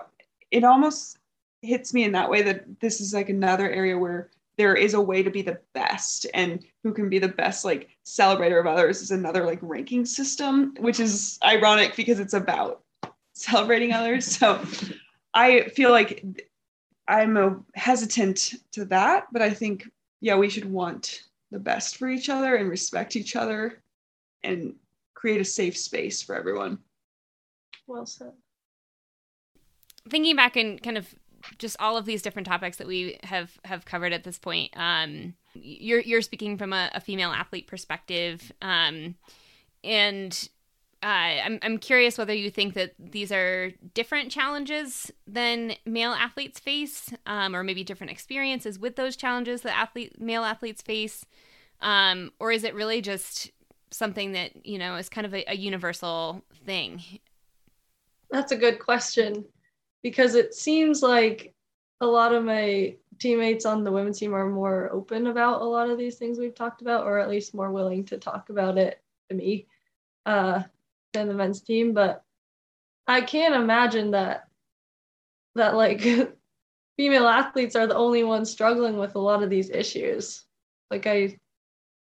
it 0.50 0.64
almost 0.64 1.18
hits 1.62 1.94
me 1.94 2.04
in 2.04 2.12
that 2.12 2.28
way 2.30 2.42
that 2.42 2.80
this 2.80 3.00
is 3.00 3.14
like 3.14 3.28
another 3.28 3.70
area 3.70 3.96
where 3.96 4.30
there 4.56 4.74
is 4.74 4.94
a 4.94 5.00
way 5.00 5.22
to 5.22 5.30
be 5.30 5.42
the 5.42 5.58
best 5.72 6.26
and 6.34 6.64
who 6.82 6.92
can 6.92 7.08
be 7.08 7.18
the 7.18 7.28
best 7.28 7.64
like 7.64 7.88
celebrator 8.04 8.60
of 8.60 8.66
others 8.66 9.02
is 9.02 9.10
another 9.10 9.44
like 9.44 9.58
ranking 9.62 10.04
system 10.04 10.74
which 10.78 11.00
is 11.00 11.38
ironic 11.44 11.96
because 11.96 12.20
it's 12.20 12.34
about 12.34 12.84
celebrating 13.34 13.92
others. 13.92 14.24
So 14.24 14.64
I 15.34 15.64
feel 15.74 15.90
like 15.90 16.24
I'm 17.06 17.36
a 17.36 17.60
hesitant 17.74 18.54
to 18.72 18.84
that, 18.86 19.26
but 19.32 19.42
I 19.42 19.50
think, 19.50 19.88
yeah, 20.20 20.36
we 20.36 20.48
should 20.48 20.64
want 20.64 21.24
the 21.50 21.58
best 21.58 21.96
for 21.96 22.08
each 22.08 22.28
other 22.28 22.56
and 22.56 22.70
respect 22.70 23.16
each 23.16 23.36
other 23.36 23.82
and 24.42 24.74
create 25.14 25.40
a 25.40 25.44
safe 25.44 25.76
space 25.76 26.22
for 26.22 26.34
everyone. 26.34 26.78
Well 27.86 28.06
said. 28.06 28.32
Thinking 30.08 30.36
back 30.36 30.56
and 30.56 30.82
kind 30.82 30.98
of 30.98 31.14
just 31.58 31.76
all 31.80 31.96
of 31.96 32.04
these 32.04 32.22
different 32.22 32.46
topics 32.46 32.76
that 32.78 32.86
we 32.86 33.18
have 33.22 33.58
have 33.64 33.84
covered 33.84 34.12
at 34.12 34.24
this 34.24 34.38
point, 34.38 34.70
um, 34.76 35.34
you're 35.54 36.00
you're 36.00 36.22
speaking 36.22 36.58
from 36.58 36.72
a, 36.72 36.90
a 36.94 37.00
female 37.00 37.30
athlete 37.30 37.66
perspective, 37.66 38.52
um, 38.62 39.14
and 39.82 40.48
uh, 41.02 41.06
I'm 41.44 41.58
I'm 41.62 41.78
curious 41.78 42.16
whether 42.16 42.32
you 42.32 42.50
think 42.50 42.74
that 42.74 42.94
these 42.98 43.30
are 43.30 43.72
different 43.92 44.30
challenges 44.30 45.12
than 45.26 45.74
male 45.84 46.12
athletes 46.12 46.58
face, 46.58 47.12
um, 47.26 47.54
or 47.54 47.62
maybe 47.62 47.84
different 47.84 48.10
experiences 48.10 48.78
with 48.78 48.96
those 48.96 49.16
challenges 49.16 49.62
that 49.62 49.76
athlete 49.76 50.20
male 50.20 50.44
athletes 50.44 50.82
face, 50.82 51.26
um, 51.82 52.32
or 52.40 52.52
is 52.52 52.64
it 52.64 52.74
really 52.74 53.02
just 53.02 53.50
something 53.90 54.32
that 54.32 54.52
because 60.04 60.34
it 60.34 60.54
seems 60.54 61.02
like 61.02 61.54
a 62.02 62.06
lot 62.06 62.34
of 62.34 62.44
my 62.44 62.94
teammates 63.18 63.64
on 63.64 63.82
the 63.82 63.90
women's 63.90 64.18
team 64.18 64.34
are 64.34 64.48
more 64.48 64.90
open 64.92 65.28
about 65.28 65.62
a 65.62 65.64
lot 65.64 65.88
of 65.88 65.96
these 65.96 66.16
things 66.16 66.38
we've 66.38 66.54
talked 66.54 66.82
about, 66.82 67.06
or 67.06 67.18
at 67.18 67.30
least 67.30 67.54
more 67.54 67.72
willing 67.72 68.04
to 68.04 68.18
talk 68.18 68.50
about 68.50 68.76
it 68.76 69.00
to 69.30 69.34
me 69.34 69.66
uh, 70.26 70.62
than 71.14 71.26
the 71.26 71.34
men's 71.34 71.62
team. 71.62 71.94
But 71.94 72.22
I 73.08 73.22
can't 73.22 73.54
imagine 73.54 74.10
that 74.10 74.46
that 75.54 75.74
like 75.74 76.02
female 76.98 77.26
athletes 77.26 77.74
are 77.74 77.86
the 77.86 77.96
only 77.96 78.24
ones 78.24 78.50
struggling 78.50 78.98
with 78.98 79.14
a 79.14 79.20
lot 79.20 79.42
of 79.42 79.48
these 79.48 79.70
issues. 79.70 80.44
Like 80.90 81.06
I 81.06 81.38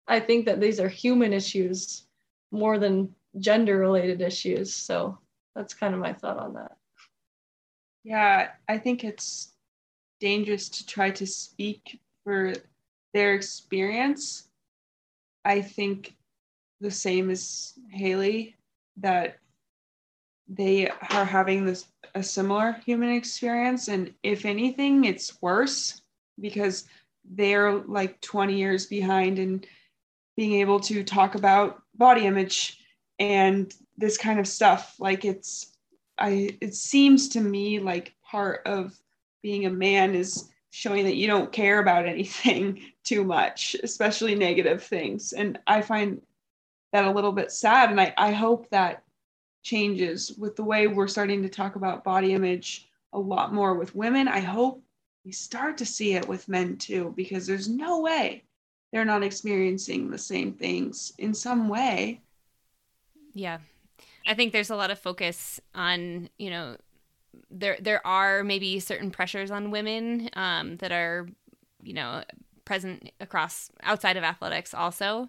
I 0.08 0.18
think 0.18 0.46
that 0.46 0.60
these 0.60 0.80
are 0.80 0.88
human 0.88 1.34
issues 1.34 2.06
more 2.50 2.78
than 2.78 3.14
gender 3.38 3.76
related 3.76 4.22
issues. 4.22 4.74
So 4.74 5.18
that's 5.54 5.74
kind 5.74 5.92
of 5.92 6.00
my 6.00 6.14
thought 6.14 6.38
on 6.38 6.54
that. 6.54 6.78
Yeah, 8.04 8.50
I 8.68 8.78
think 8.78 9.04
it's 9.04 9.52
dangerous 10.20 10.68
to 10.68 10.86
try 10.86 11.10
to 11.12 11.26
speak 11.26 12.00
for 12.24 12.54
their 13.12 13.34
experience. 13.34 14.48
I 15.44 15.60
think 15.60 16.14
the 16.80 16.90
same 16.90 17.30
as 17.30 17.74
Hailey 17.90 18.56
that 18.98 19.38
they 20.48 20.88
are 20.88 21.24
having 21.24 21.64
this 21.64 21.86
a 22.14 22.22
similar 22.22 22.72
human 22.84 23.10
experience 23.10 23.88
and 23.88 24.12
if 24.22 24.44
anything 24.44 25.04
it's 25.04 25.40
worse 25.40 26.02
because 26.40 26.84
they're 27.24 27.72
like 27.72 28.20
20 28.20 28.54
years 28.54 28.86
behind 28.86 29.38
in 29.38 29.64
being 30.36 30.60
able 30.60 30.78
to 30.80 31.04
talk 31.04 31.34
about 31.36 31.82
body 31.94 32.26
image 32.26 32.80
and 33.18 33.72
this 33.96 34.18
kind 34.18 34.38
of 34.40 34.46
stuff 34.46 34.96
like 34.98 35.24
it's 35.24 35.71
i 36.22 36.56
it 36.60 36.74
seems 36.74 37.28
to 37.28 37.40
me 37.40 37.78
like 37.78 38.14
part 38.24 38.62
of 38.66 38.98
being 39.42 39.66
a 39.66 39.70
man 39.70 40.14
is 40.14 40.48
showing 40.70 41.04
that 41.04 41.16
you 41.16 41.26
don't 41.26 41.52
care 41.52 41.80
about 41.80 42.06
anything 42.16 42.82
too 43.04 43.24
much 43.24 43.76
especially 43.82 44.34
negative 44.34 44.82
things 44.82 45.34
and 45.34 45.58
i 45.66 45.82
find 45.82 46.22
that 46.92 47.06
a 47.06 47.10
little 47.10 47.32
bit 47.32 47.50
sad. 47.50 47.90
And 47.90 48.00
I, 48.00 48.14
I 48.16 48.30
hope 48.30 48.68
that 48.70 49.02
changes 49.62 50.32
with 50.38 50.56
the 50.56 50.64
way 50.64 50.86
we're 50.86 51.08
starting 51.08 51.42
to 51.42 51.48
talk 51.48 51.76
about 51.76 52.04
body 52.04 52.34
image 52.34 52.88
a 53.12 53.18
lot 53.18 53.52
more 53.52 53.74
with 53.74 53.94
women. 53.94 54.28
I 54.28 54.40
hope 54.40 54.82
we 55.24 55.32
start 55.32 55.78
to 55.78 55.86
see 55.86 56.14
it 56.14 56.28
with 56.28 56.48
men 56.48 56.76
too, 56.76 57.12
because 57.16 57.46
there's 57.46 57.68
no 57.68 58.00
way 58.00 58.44
they're 58.92 59.04
not 59.04 59.22
experiencing 59.22 60.10
the 60.10 60.18
same 60.18 60.52
things 60.52 61.12
in 61.18 61.32
some 61.32 61.68
way. 61.68 62.20
Yeah. 63.32 63.58
I 64.26 64.34
think 64.34 64.52
there's 64.52 64.70
a 64.70 64.76
lot 64.76 64.90
of 64.90 64.98
focus 64.98 65.60
on, 65.74 66.28
you 66.38 66.50
know, 66.50 66.76
there 67.50 67.76
there 67.80 68.06
are 68.06 68.44
maybe 68.44 68.78
certain 68.80 69.10
pressures 69.10 69.50
on 69.50 69.70
women 69.70 70.28
um, 70.34 70.76
that 70.78 70.92
are, 70.92 71.28
you 71.82 71.94
know, 71.94 72.22
present 72.64 73.10
across 73.20 73.70
outside 73.82 74.16
of 74.16 74.24
athletics 74.24 74.74
also. 74.74 75.28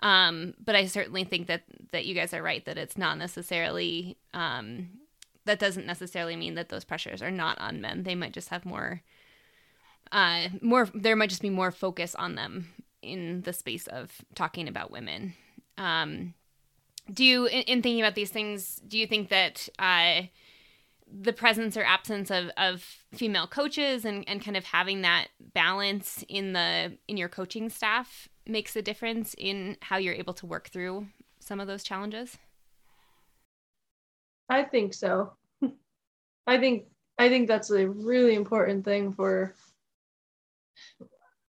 Um, 0.00 0.54
but 0.62 0.76
I 0.76 0.86
certainly 0.86 1.24
think 1.24 1.46
that 1.46 1.62
that 1.92 2.04
you 2.04 2.14
guys 2.14 2.34
are 2.34 2.42
right 2.42 2.64
that 2.66 2.78
it's 2.78 2.98
not 2.98 3.18
necessarily 3.18 4.16
um, 4.34 4.88
that 5.46 5.58
doesn't 5.58 5.86
necessarily 5.86 6.36
mean 6.36 6.54
that 6.56 6.68
those 6.68 6.84
pressures 6.84 7.22
are 7.22 7.30
not 7.30 7.58
on 7.60 7.80
men. 7.80 8.02
They 8.02 8.14
might 8.14 8.32
just 8.32 8.50
have 8.50 8.66
more 8.66 9.02
uh, 10.12 10.48
more 10.60 10.88
there 10.94 11.16
might 11.16 11.30
just 11.30 11.42
be 11.42 11.50
more 11.50 11.70
focus 11.70 12.14
on 12.14 12.34
them 12.34 12.68
in 13.02 13.42
the 13.42 13.52
space 13.52 13.86
of 13.86 14.12
talking 14.34 14.68
about 14.68 14.90
women. 14.90 15.34
Um, 15.78 16.34
do 17.12 17.24
you 17.24 17.46
in, 17.46 17.62
in, 17.62 17.82
thinking 17.82 18.00
about 18.00 18.14
these 18.14 18.30
things, 18.30 18.80
do 18.86 18.98
you 18.98 19.06
think 19.06 19.28
that 19.28 19.68
uh, 19.78 20.22
the 21.10 21.32
presence 21.32 21.76
or 21.76 21.84
absence 21.84 22.30
of, 22.30 22.50
of 22.56 22.82
female 23.12 23.46
coaches 23.46 24.04
and, 24.04 24.24
and 24.28 24.44
kind 24.44 24.56
of 24.56 24.64
having 24.64 25.02
that 25.02 25.28
balance 25.54 26.24
in 26.28 26.52
the 26.52 26.96
in 27.08 27.16
your 27.16 27.28
coaching 27.28 27.68
staff 27.68 28.28
makes 28.46 28.74
a 28.76 28.82
difference 28.82 29.34
in 29.38 29.76
how 29.80 29.96
you're 29.96 30.14
able 30.14 30.34
to 30.34 30.46
work 30.46 30.68
through 30.68 31.06
some 31.38 31.60
of 31.60 31.66
those 31.66 31.82
challenges? 31.82 32.38
I 34.48 34.62
think 34.62 34.94
so. 34.94 35.32
I 36.46 36.58
think 36.58 36.86
I 37.18 37.28
think 37.28 37.48
that's 37.48 37.70
a 37.70 37.88
really 37.88 38.34
important 38.34 38.84
thing 38.84 39.12
for 39.12 39.54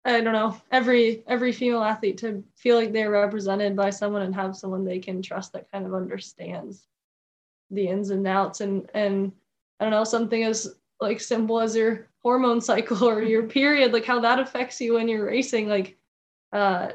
I 0.05 0.19
don't 0.19 0.34
know, 0.34 0.57
every 0.71 1.23
every 1.27 1.53
female 1.53 1.81
athlete 1.81 2.17
to 2.19 2.43
feel 2.55 2.75
like 2.75 2.91
they're 2.91 3.11
represented 3.11 3.75
by 3.75 3.89
someone 3.89 4.21
and 4.23 4.35
have 4.35 4.55
someone 4.55 4.84
they 4.84 4.99
can 4.99 5.21
trust 5.21 5.53
that 5.53 5.71
kind 5.71 5.85
of 5.85 5.93
understands 5.93 6.88
the 7.71 7.88
ins 7.88 8.09
and 8.09 8.27
outs 8.27 8.61
and 8.61 8.89
and 8.93 9.31
I 9.80 9.85
don't 9.85 9.91
know, 9.91 10.03
something 10.03 10.43
as 10.43 10.75
like 10.99 11.19
simple 11.19 11.59
as 11.59 11.75
your 11.75 12.07
hormone 12.21 12.61
cycle 12.61 13.07
or 13.07 13.21
your 13.23 13.43
period, 13.43 13.93
like 13.93 14.05
how 14.05 14.19
that 14.19 14.39
affects 14.39 14.80
you 14.81 14.93
when 14.95 15.07
you're 15.07 15.25
racing. 15.25 15.67
Like 15.67 15.97
uh, 16.51 16.89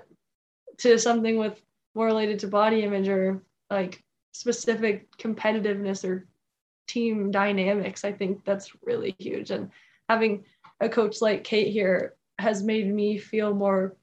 to 0.78 0.98
something 0.98 1.38
with 1.38 1.60
more 1.94 2.06
related 2.06 2.38
to 2.40 2.48
body 2.48 2.82
image 2.82 3.08
or 3.08 3.42
like 3.70 4.04
specific 4.32 5.10
competitiveness 5.16 6.08
or 6.08 6.26
team 6.86 7.30
dynamics. 7.30 8.04
I 8.04 8.12
think 8.12 8.44
that's 8.44 8.72
really 8.82 9.14
huge. 9.18 9.50
And 9.50 9.70
having 10.08 10.44
a 10.80 10.88
coach 10.88 11.20
like 11.20 11.44
Kate 11.44 11.72
here 11.72 12.14
has 12.38 12.62
made 12.62 12.92
me 12.92 13.18
feel 13.18 13.54
more 13.54 13.96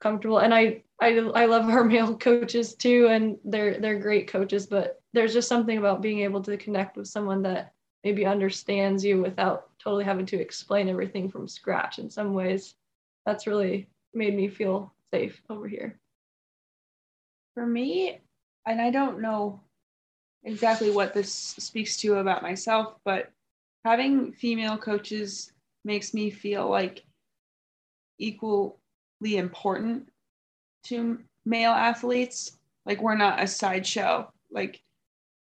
comfortable. 0.00 0.38
And 0.38 0.52
I 0.52 0.82
I, 1.00 1.16
I 1.34 1.46
love 1.46 1.68
our 1.68 1.84
male 1.94 2.16
coaches 2.16 2.74
too, 2.74 3.08
and 3.10 3.38
they're 3.44 3.78
they're 3.78 3.98
great 3.98 4.28
coaches. 4.28 4.66
But 4.66 5.00
there's 5.12 5.32
just 5.32 5.48
something 5.48 5.78
about 5.78 6.02
being 6.02 6.20
able 6.20 6.42
to 6.42 6.56
connect 6.56 6.96
with 6.96 7.08
someone 7.08 7.42
that 7.42 7.72
maybe 8.04 8.26
understands 8.26 9.04
you 9.04 9.22
without 9.22 9.68
totally 9.78 10.04
having 10.04 10.26
to 10.26 10.40
explain 10.40 10.88
everything 10.88 11.28
from 11.28 11.46
scratch. 11.48 11.98
In 11.98 12.10
some 12.10 12.34
ways, 12.34 12.74
that's 13.26 13.46
really 13.46 13.88
made 14.14 14.34
me 14.34 14.48
feel 14.48 14.92
safe 15.12 15.40
over 15.48 15.68
here. 15.68 15.98
For 17.54 17.66
me, 17.66 18.20
and 18.66 18.80
I 18.80 18.90
don't 18.90 19.20
know 19.20 19.60
exactly 20.44 20.90
what 20.90 21.14
this 21.14 21.32
speaks 21.32 21.96
to 21.98 22.16
about 22.16 22.42
myself, 22.42 22.94
but 23.04 23.30
having 23.84 24.32
female 24.32 24.78
coaches 24.78 25.52
makes 25.84 26.14
me 26.14 26.30
feel 26.30 26.68
like 26.68 27.04
equally 28.22 28.76
important 29.36 30.08
to 30.84 31.18
male 31.44 31.72
athletes. 31.72 32.58
Like 32.86 33.00
we're 33.00 33.16
not 33.16 33.42
a 33.42 33.46
sideshow. 33.46 34.32
Like 34.50 34.82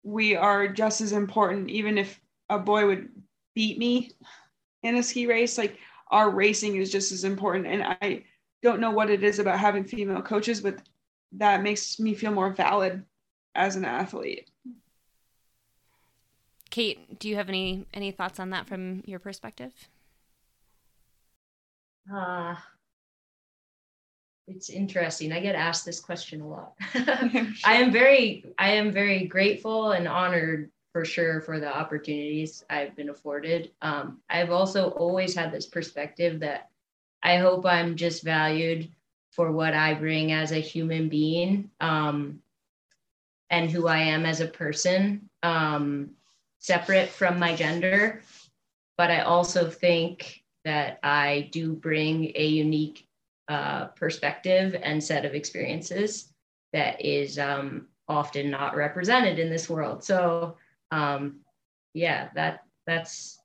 we 0.03 0.37
are 0.37 0.69
just 0.69 1.01
as 1.01 1.13
important, 1.13 1.71
even 1.71 1.99
if 1.99 2.21
a 2.51 2.59
boy 2.59 2.87
would 2.87 3.09
beat 3.55 3.79
me 3.79 4.13
in 4.83 4.97
a 4.97 5.03
ski 5.03 5.27
race. 5.27 5.57
Like 5.59 5.79
our 6.11 6.31
racing 6.31 6.77
is 6.77 6.91
just 6.91 7.13
as 7.13 7.25
important. 7.25 7.67
And 7.67 7.83
I 7.83 8.25
don't 8.63 8.81
know 8.81 8.91
what 8.91 9.11
it 9.11 9.23
is 9.23 9.39
about 9.39 9.59
having 9.59 9.85
female 9.85 10.23
coaches, 10.23 10.61
but 10.61 10.81
that 11.33 11.63
makes 11.63 11.99
me 11.99 12.15
feel 12.15 12.33
more 12.33 12.51
valid 12.51 13.05
as 13.55 13.77
an 13.77 13.85
athlete. 13.85 14.51
Kate, 16.71 17.19
do 17.21 17.29
you 17.29 17.37
have 17.37 17.49
any 17.49 17.87
any 17.95 18.11
thoughts 18.11 18.41
on 18.41 18.51
that 18.51 18.67
from 18.67 19.03
your 19.07 19.21
perspective? 19.21 19.73
Uh 22.13 22.57
it's 24.47 24.69
interesting. 24.69 25.33
I 25.33 25.41
get 25.41 25.55
asked 25.55 25.85
this 25.85 26.01
question 26.01 26.41
a 26.41 26.49
lot. 26.49 26.75
I 27.65 27.75
am 27.77 27.91
very 27.91 28.45
I 28.59 28.73
am 28.73 28.93
very 28.93 29.27
grateful 29.27 29.93
and 29.93 30.07
honored 30.07 30.71
for 30.93 31.05
sure 31.05 31.41
for 31.41 31.59
the 31.59 31.75
opportunities 31.75 32.65
I've 32.71 32.95
been 32.95 33.09
afforded. 33.09 33.73
Um, 33.83 34.21
I've 34.29 34.51
also 34.51 34.91
always 34.91 35.35
had 35.35 35.51
this 35.51 35.67
perspective 35.67 36.41
that 36.41 36.71
I 37.23 37.39
hope 37.39 37.67
I'm 37.67 37.97
just 37.97 38.23
valued 38.23 38.89
for 39.33 39.51
what 39.51 39.75
I 39.75 39.95
bring 39.95 40.31
as 40.31 40.53
a 40.53 40.61
human 40.61 41.09
being 41.09 41.71
um, 41.81 42.41
and 43.51 43.71
who 43.71 43.89
I 43.89 43.99
am 43.99 44.25
as 44.25 44.41
a 44.41 44.47
person, 44.47 45.29
um, 45.43 46.11
separate 46.61 47.09
from 47.09 47.41
my 47.41 47.57
gender. 47.57 48.23
But 48.97 49.11
I 49.11 49.23
also 49.23 49.69
think 49.69 50.44
that 50.65 50.99
I 51.03 51.49
do 51.53 51.75
bring 51.75 52.33
a 52.35 52.47
unique 52.47 53.07
uh, 53.49 53.87
perspective 53.87 54.75
and 54.83 55.03
set 55.03 55.25
of 55.25 55.35
experiences 55.35 56.33
that 56.73 57.05
is 57.05 57.39
um, 57.39 57.89
often 58.09 58.51
not 58.51 58.77
represented 58.77 59.39
in 59.39 59.51
this 59.51 59.69
world. 59.69 60.03
So, 60.03 60.57
um, 60.91 61.41
yeah, 61.93 62.29
that 62.35 62.65
that's 62.87 63.39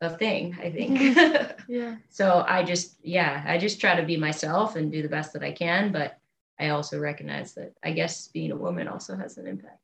a 0.00 0.10
thing, 0.10 0.56
I 0.60 0.70
think. 0.70 1.16
yeah. 1.68 1.96
so 2.10 2.44
I 2.46 2.62
just, 2.62 2.96
yeah, 3.02 3.42
I 3.46 3.58
just 3.58 3.80
try 3.80 3.94
to 3.94 4.06
be 4.06 4.16
myself 4.16 4.76
and 4.76 4.92
do 4.92 5.02
the 5.02 5.08
best 5.08 5.32
that 5.32 5.42
I 5.42 5.52
can. 5.52 5.92
But 5.92 6.18
I 6.58 6.68
also 6.70 6.98
recognize 6.98 7.54
that 7.54 7.74
I 7.82 7.92
guess 7.92 8.28
being 8.28 8.52
a 8.52 8.56
woman 8.56 8.88
also 8.88 9.16
has 9.16 9.38
an 9.38 9.46
impact. 9.46 9.80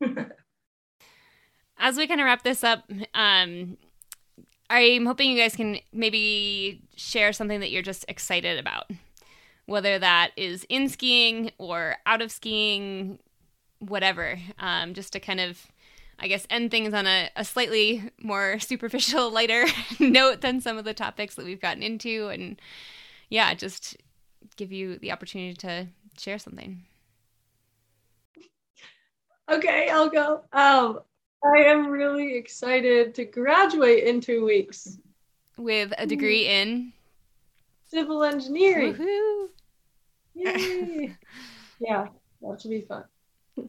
As 1.78 1.96
we 1.96 2.06
kind 2.06 2.20
of 2.20 2.26
wrap 2.26 2.42
this 2.42 2.62
up, 2.62 2.88
um, 3.14 3.76
I'm 4.70 5.06
hoping 5.06 5.30
you 5.30 5.38
guys 5.38 5.56
can 5.56 5.78
maybe 5.92 6.82
share 6.96 7.32
something 7.32 7.60
that 7.60 7.70
you're 7.70 7.82
just 7.82 8.04
excited 8.08 8.58
about, 8.58 8.90
whether 9.66 9.98
that 9.98 10.30
is 10.36 10.66
in 10.68 10.88
skiing 10.88 11.52
or 11.58 11.96
out 12.06 12.22
of 12.22 12.32
skiing, 12.32 13.18
whatever, 13.78 14.38
um, 14.58 14.94
just 14.94 15.12
to 15.12 15.20
kind 15.20 15.40
of, 15.40 15.66
I 16.18 16.28
guess, 16.28 16.46
end 16.48 16.70
things 16.70 16.94
on 16.94 17.06
a, 17.06 17.30
a 17.36 17.44
slightly 17.44 18.10
more 18.20 18.58
superficial, 18.60 19.30
lighter 19.30 19.66
note 20.00 20.40
than 20.40 20.60
some 20.60 20.78
of 20.78 20.84
the 20.84 20.94
topics 20.94 21.34
that 21.34 21.44
we've 21.44 21.60
gotten 21.60 21.82
into. 21.82 22.28
And 22.28 22.60
yeah, 23.28 23.52
just 23.54 23.96
give 24.56 24.72
you 24.72 24.98
the 24.98 25.12
opportunity 25.12 25.54
to 25.54 25.88
share 26.18 26.38
something. 26.38 26.84
Okay, 29.50 29.90
I'll 29.90 30.08
go. 30.08 30.42
Um, 30.52 31.00
I 31.44 31.58
am 31.58 31.88
really 31.88 32.36
excited 32.36 33.14
to 33.16 33.24
graduate 33.26 34.04
in 34.04 34.20
two 34.20 34.44
weeks 34.44 34.98
with 35.58 35.92
a 35.98 36.06
degree 36.06 36.48
in 36.48 36.92
civil 37.84 38.24
engineering. 38.24 38.94
Woohoo! 38.94 39.48
Yay! 40.34 41.16
yeah, 41.80 42.06
that 42.40 42.60
should 42.60 42.70
be 42.70 42.80
fun. 42.80 43.04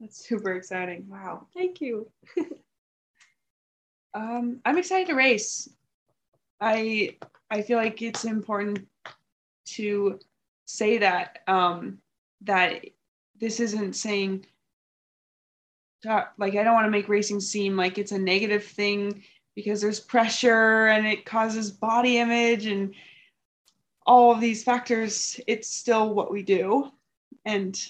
That's 0.00 0.26
super 0.26 0.54
exciting. 0.54 1.06
Wow. 1.08 1.46
Thank 1.54 1.80
you. 1.80 2.10
um, 4.14 4.60
I'm 4.64 4.78
excited 4.78 5.06
to 5.08 5.14
race. 5.14 5.68
I 6.60 7.16
I 7.50 7.62
feel 7.62 7.78
like 7.78 8.02
it's 8.02 8.24
important 8.24 8.86
to 9.66 10.18
say 10.64 10.98
that 10.98 11.40
um, 11.46 11.98
that 12.42 12.84
this 13.40 13.60
isn't 13.60 13.94
saying 13.94 14.46
like 16.04 16.54
I 16.56 16.64
don't 16.64 16.74
want 16.74 16.86
to 16.86 16.90
make 16.90 17.08
racing 17.08 17.40
seem 17.40 17.76
like 17.76 17.98
it's 17.98 18.12
a 18.12 18.18
negative 18.18 18.64
thing 18.64 19.22
because 19.54 19.80
there's 19.80 20.00
pressure 20.00 20.86
and 20.88 21.06
it 21.06 21.24
causes 21.24 21.70
body 21.70 22.18
image 22.18 22.66
and 22.66 22.94
all 24.06 24.32
of 24.32 24.40
these 24.40 24.64
factors. 24.64 25.40
It's 25.46 25.68
still 25.68 26.14
what 26.14 26.32
we 26.32 26.42
do 26.42 26.90
and 27.44 27.80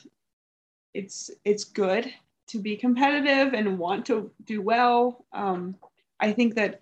it's 0.92 1.30
it's 1.44 1.64
good 1.64 2.12
to 2.46 2.58
be 2.58 2.76
competitive 2.76 3.54
and 3.54 3.78
want 3.78 4.06
to 4.06 4.30
do 4.44 4.62
well. 4.62 5.24
Um, 5.32 5.76
i 6.20 6.32
think 6.32 6.54
that 6.54 6.80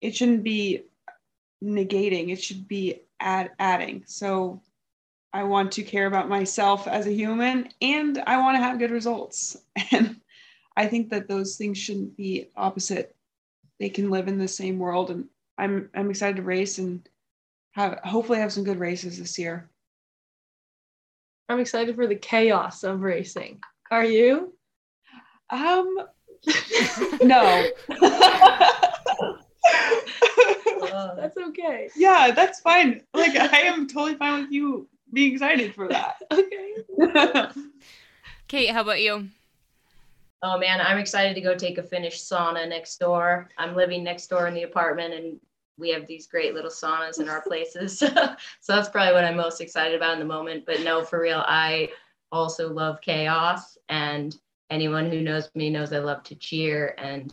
it 0.00 0.16
shouldn't 0.16 0.42
be 0.42 0.82
negating 1.62 2.30
it 2.30 2.42
should 2.42 2.66
be 2.66 3.02
add, 3.20 3.50
adding. 3.58 4.02
So 4.06 4.60
i 5.32 5.42
want 5.42 5.72
to 5.72 5.82
care 5.82 6.06
about 6.06 6.28
myself 6.28 6.86
as 6.86 7.06
a 7.06 7.12
human 7.12 7.68
and 7.80 8.22
i 8.26 8.38
want 8.38 8.56
to 8.56 8.62
have 8.62 8.78
good 8.78 8.90
results. 8.90 9.56
And 9.90 10.20
I 10.76 10.86
think 10.86 11.10
that 11.10 11.28
those 11.28 11.56
things 11.56 11.78
shouldn't 11.78 12.16
be 12.16 12.48
opposite. 12.56 13.14
They 13.78 13.88
can 13.88 14.10
live 14.10 14.28
in 14.28 14.38
the 14.38 14.48
same 14.48 14.78
world, 14.78 15.10
and 15.10 15.26
I'm 15.58 15.90
I'm 15.94 16.10
excited 16.10 16.36
to 16.36 16.42
race 16.42 16.78
and 16.78 17.06
have 17.72 18.00
hopefully 18.04 18.38
have 18.38 18.52
some 18.52 18.64
good 18.64 18.78
races 18.78 19.18
this 19.18 19.38
year. 19.38 19.68
I'm 21.48 21.60
excited 21.60 21.94
for 21.94 22.06
the 22.06 22.16
chaos 22.16 22.84
of 22.84 23.02
racing. 23.02 23.60
Are 23.90 24.04
you? 24.04 24.54
Um, 25.50 25.98
no. 27.22 27.68
that's 31.16 31.36
okay. 31.36 31.90
Yeah, 31.96 32.30
that's 32.30 32.60
fine. 32.60 33.02
Like 33.12 33.36
I 33.36 33.60
am 33.60 33.86
totally 33.86 34.16
fine 34.16 34.42
with 34.42 34.52
you 34.52 34.88
being 35.12 35.32
excited 35.32 35.74
for 35.74 35.88
that. 35.88 36.16
okay. 36.32 36.74
Kate, 38.48 38.70
how 38.70 38.82
about 38.82 39.00
you? 39.00 39.28
Oh 40.46 40.58
man, 40.58 40.78
I'm 40.78 40.98
excited 40.98 41.34
to 41.36 41.40
go 41.40 41.54
take 41.54 41.78
a 41.78 41.82
Finnish 41.82 42.20
sauna 42.20 42.68
next 42.68 42.98
door. 42.98 43.48
I'm 43.56 43.74
living 43.74 44.04
next 44.04 44.26
door 44.26 44.46
in 44.46 44.52
the 44.52 44.64
apartment 44.64 45.14
and 45.14 45.40
we 45.78 45.88
have 45.88 46.06
these 46.06 46.26
great 46.26 46.52
little 46.52 46.70
saunas 46.70 47.18
in 47.18 47.30
our 47.30 47.40
places. 47.48 47.98
so 47.98 48.12
that's 48.68 48.90
probably 48.90 49.14
what 49.14 49.24
I'm 49.24 49.38
most 49.38 49.62
excited 49.62 49.94
about 49.94 50.12
in 50.12 50.18
the 50.18 50.26
moment. 50.26 50.66
But 50.66 50.82
no, 50.82 51.02
for 51.02 51.18
real, 51.18 51.42
I 51.46 51.88
also 52.30 52.70
love 52.70 53.00
chaos. 53.00 53.78
And 53.88 54.36
anyone 54.68 55.10
who 55.10 55.22
knows 55.22 55.48
me 55.54 55.70
knows 55.70 55.94
I 55.94 56.00
love 56.00 56.22
to 56.24 56.34
cheer. 56.34 56.94
And 56.98 57.32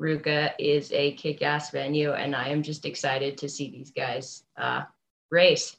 Ruka 0.00 0.52
is 0.60 0.92
a 0.92 1.14
kick 1.14 1.42
ass 1.42 1.70
venue. 1.70 2.12
And 2.12 2.32
I 2.36 2.50
am 2.50 2.62
just 2.62 2.86
excited 2.86 3.36
to 3.38 3.48
see 3.48 3.72
these 3.72 3.90
guys 3.90 4.44
uh, 4.56 4.82
race. 5.32 5.78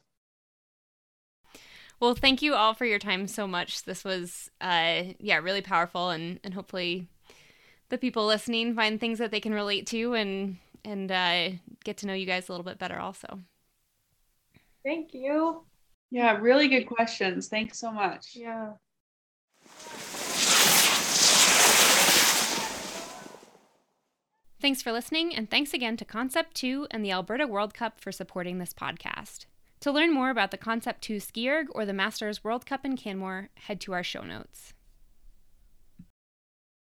Well, 2.00 2.16
thank 2.16 2.42
you 2.42 2.54
all 2.56 2.74
for 2.74 2.86
your 2.86 3.00
time 3.00 3.28
so 3.28 3.48
much. 3.48 3.84
This 3.84 4.04
was, 4.04 4.50
uh, 4.60 5.04
yeah, 5.20 5.38
really 5.38 5.62
powerful, 5.62 6.10
and 6.10 6.40
and 6.44 6.54
hopefully, 6.54 7.08
the 7.90 7.98
people 7.98 8.26
listening 8.26 8.76
find 8.76 9.00
things 9.00 9.20
that 9.20 9.32
they 9.32 9.40
can 9.40 9.54
relate 9.54 9.88
to 9.88 10.14
and 10.14 10.58
and 10.84 11.12
uh, 11.12 11.50
get 11.84 11.98
to 11.98 12.08
know 12.08 12.14
you 12.14 12.26
guys 12.26 12.50
a 12.50 12.52
little 12.52 12.66
bit 12.66 12.80
better. 12.80 13.00
Also, 13.00 13.40
thank 14.86 15.14
you. 15.14 15.64
Yeah, 16.12 16.38
really 16.38 16.68
good 16.68 16.86
questions. 16.86 17.48
Thanks 17.48 17.80
so 17.80 17.92
much. 17.92 18.36
Yeah. 18.36 18.74
Thanks 24.62 24.82
for 24.82 24.94
listening, 24.94 25.36
and 25.36 25.50
thanks 25.50 25.74
again 25.74 25.98
to 25.98 26.06
Concept 26.06 26.56
2 26.56 26.88
and 26.90 27.04
the 27.04 27.12
Alberta 27.12 27.46
World 27.46 27.74
Cup 27.74 28.00
for 28.00 28.14
supporting 28.14 28.60
this 28.60 28.74
podcast. 28.74 29.46
To 29.84 29.92
learn 29.92 30.14
more 30.14 30.30
about 30.30 30.52
the 30.52 30.58
Concept 30.58 31.02
2 31.02 31.20
Ski 31.20 31.50
Erg 31.50 31.68
or 31.72 31.86
the 31.86 31.92
Masters 31.92 32.42
World 32.42 32.66
Cup 32.66 32.86
in 32.86 32.96
Canmore, 32.96 33.50
head 33.56 33.82
to 33.82 33.92
our 33.92 34.02
show 34.02 34.22
notes. 34.22 34.74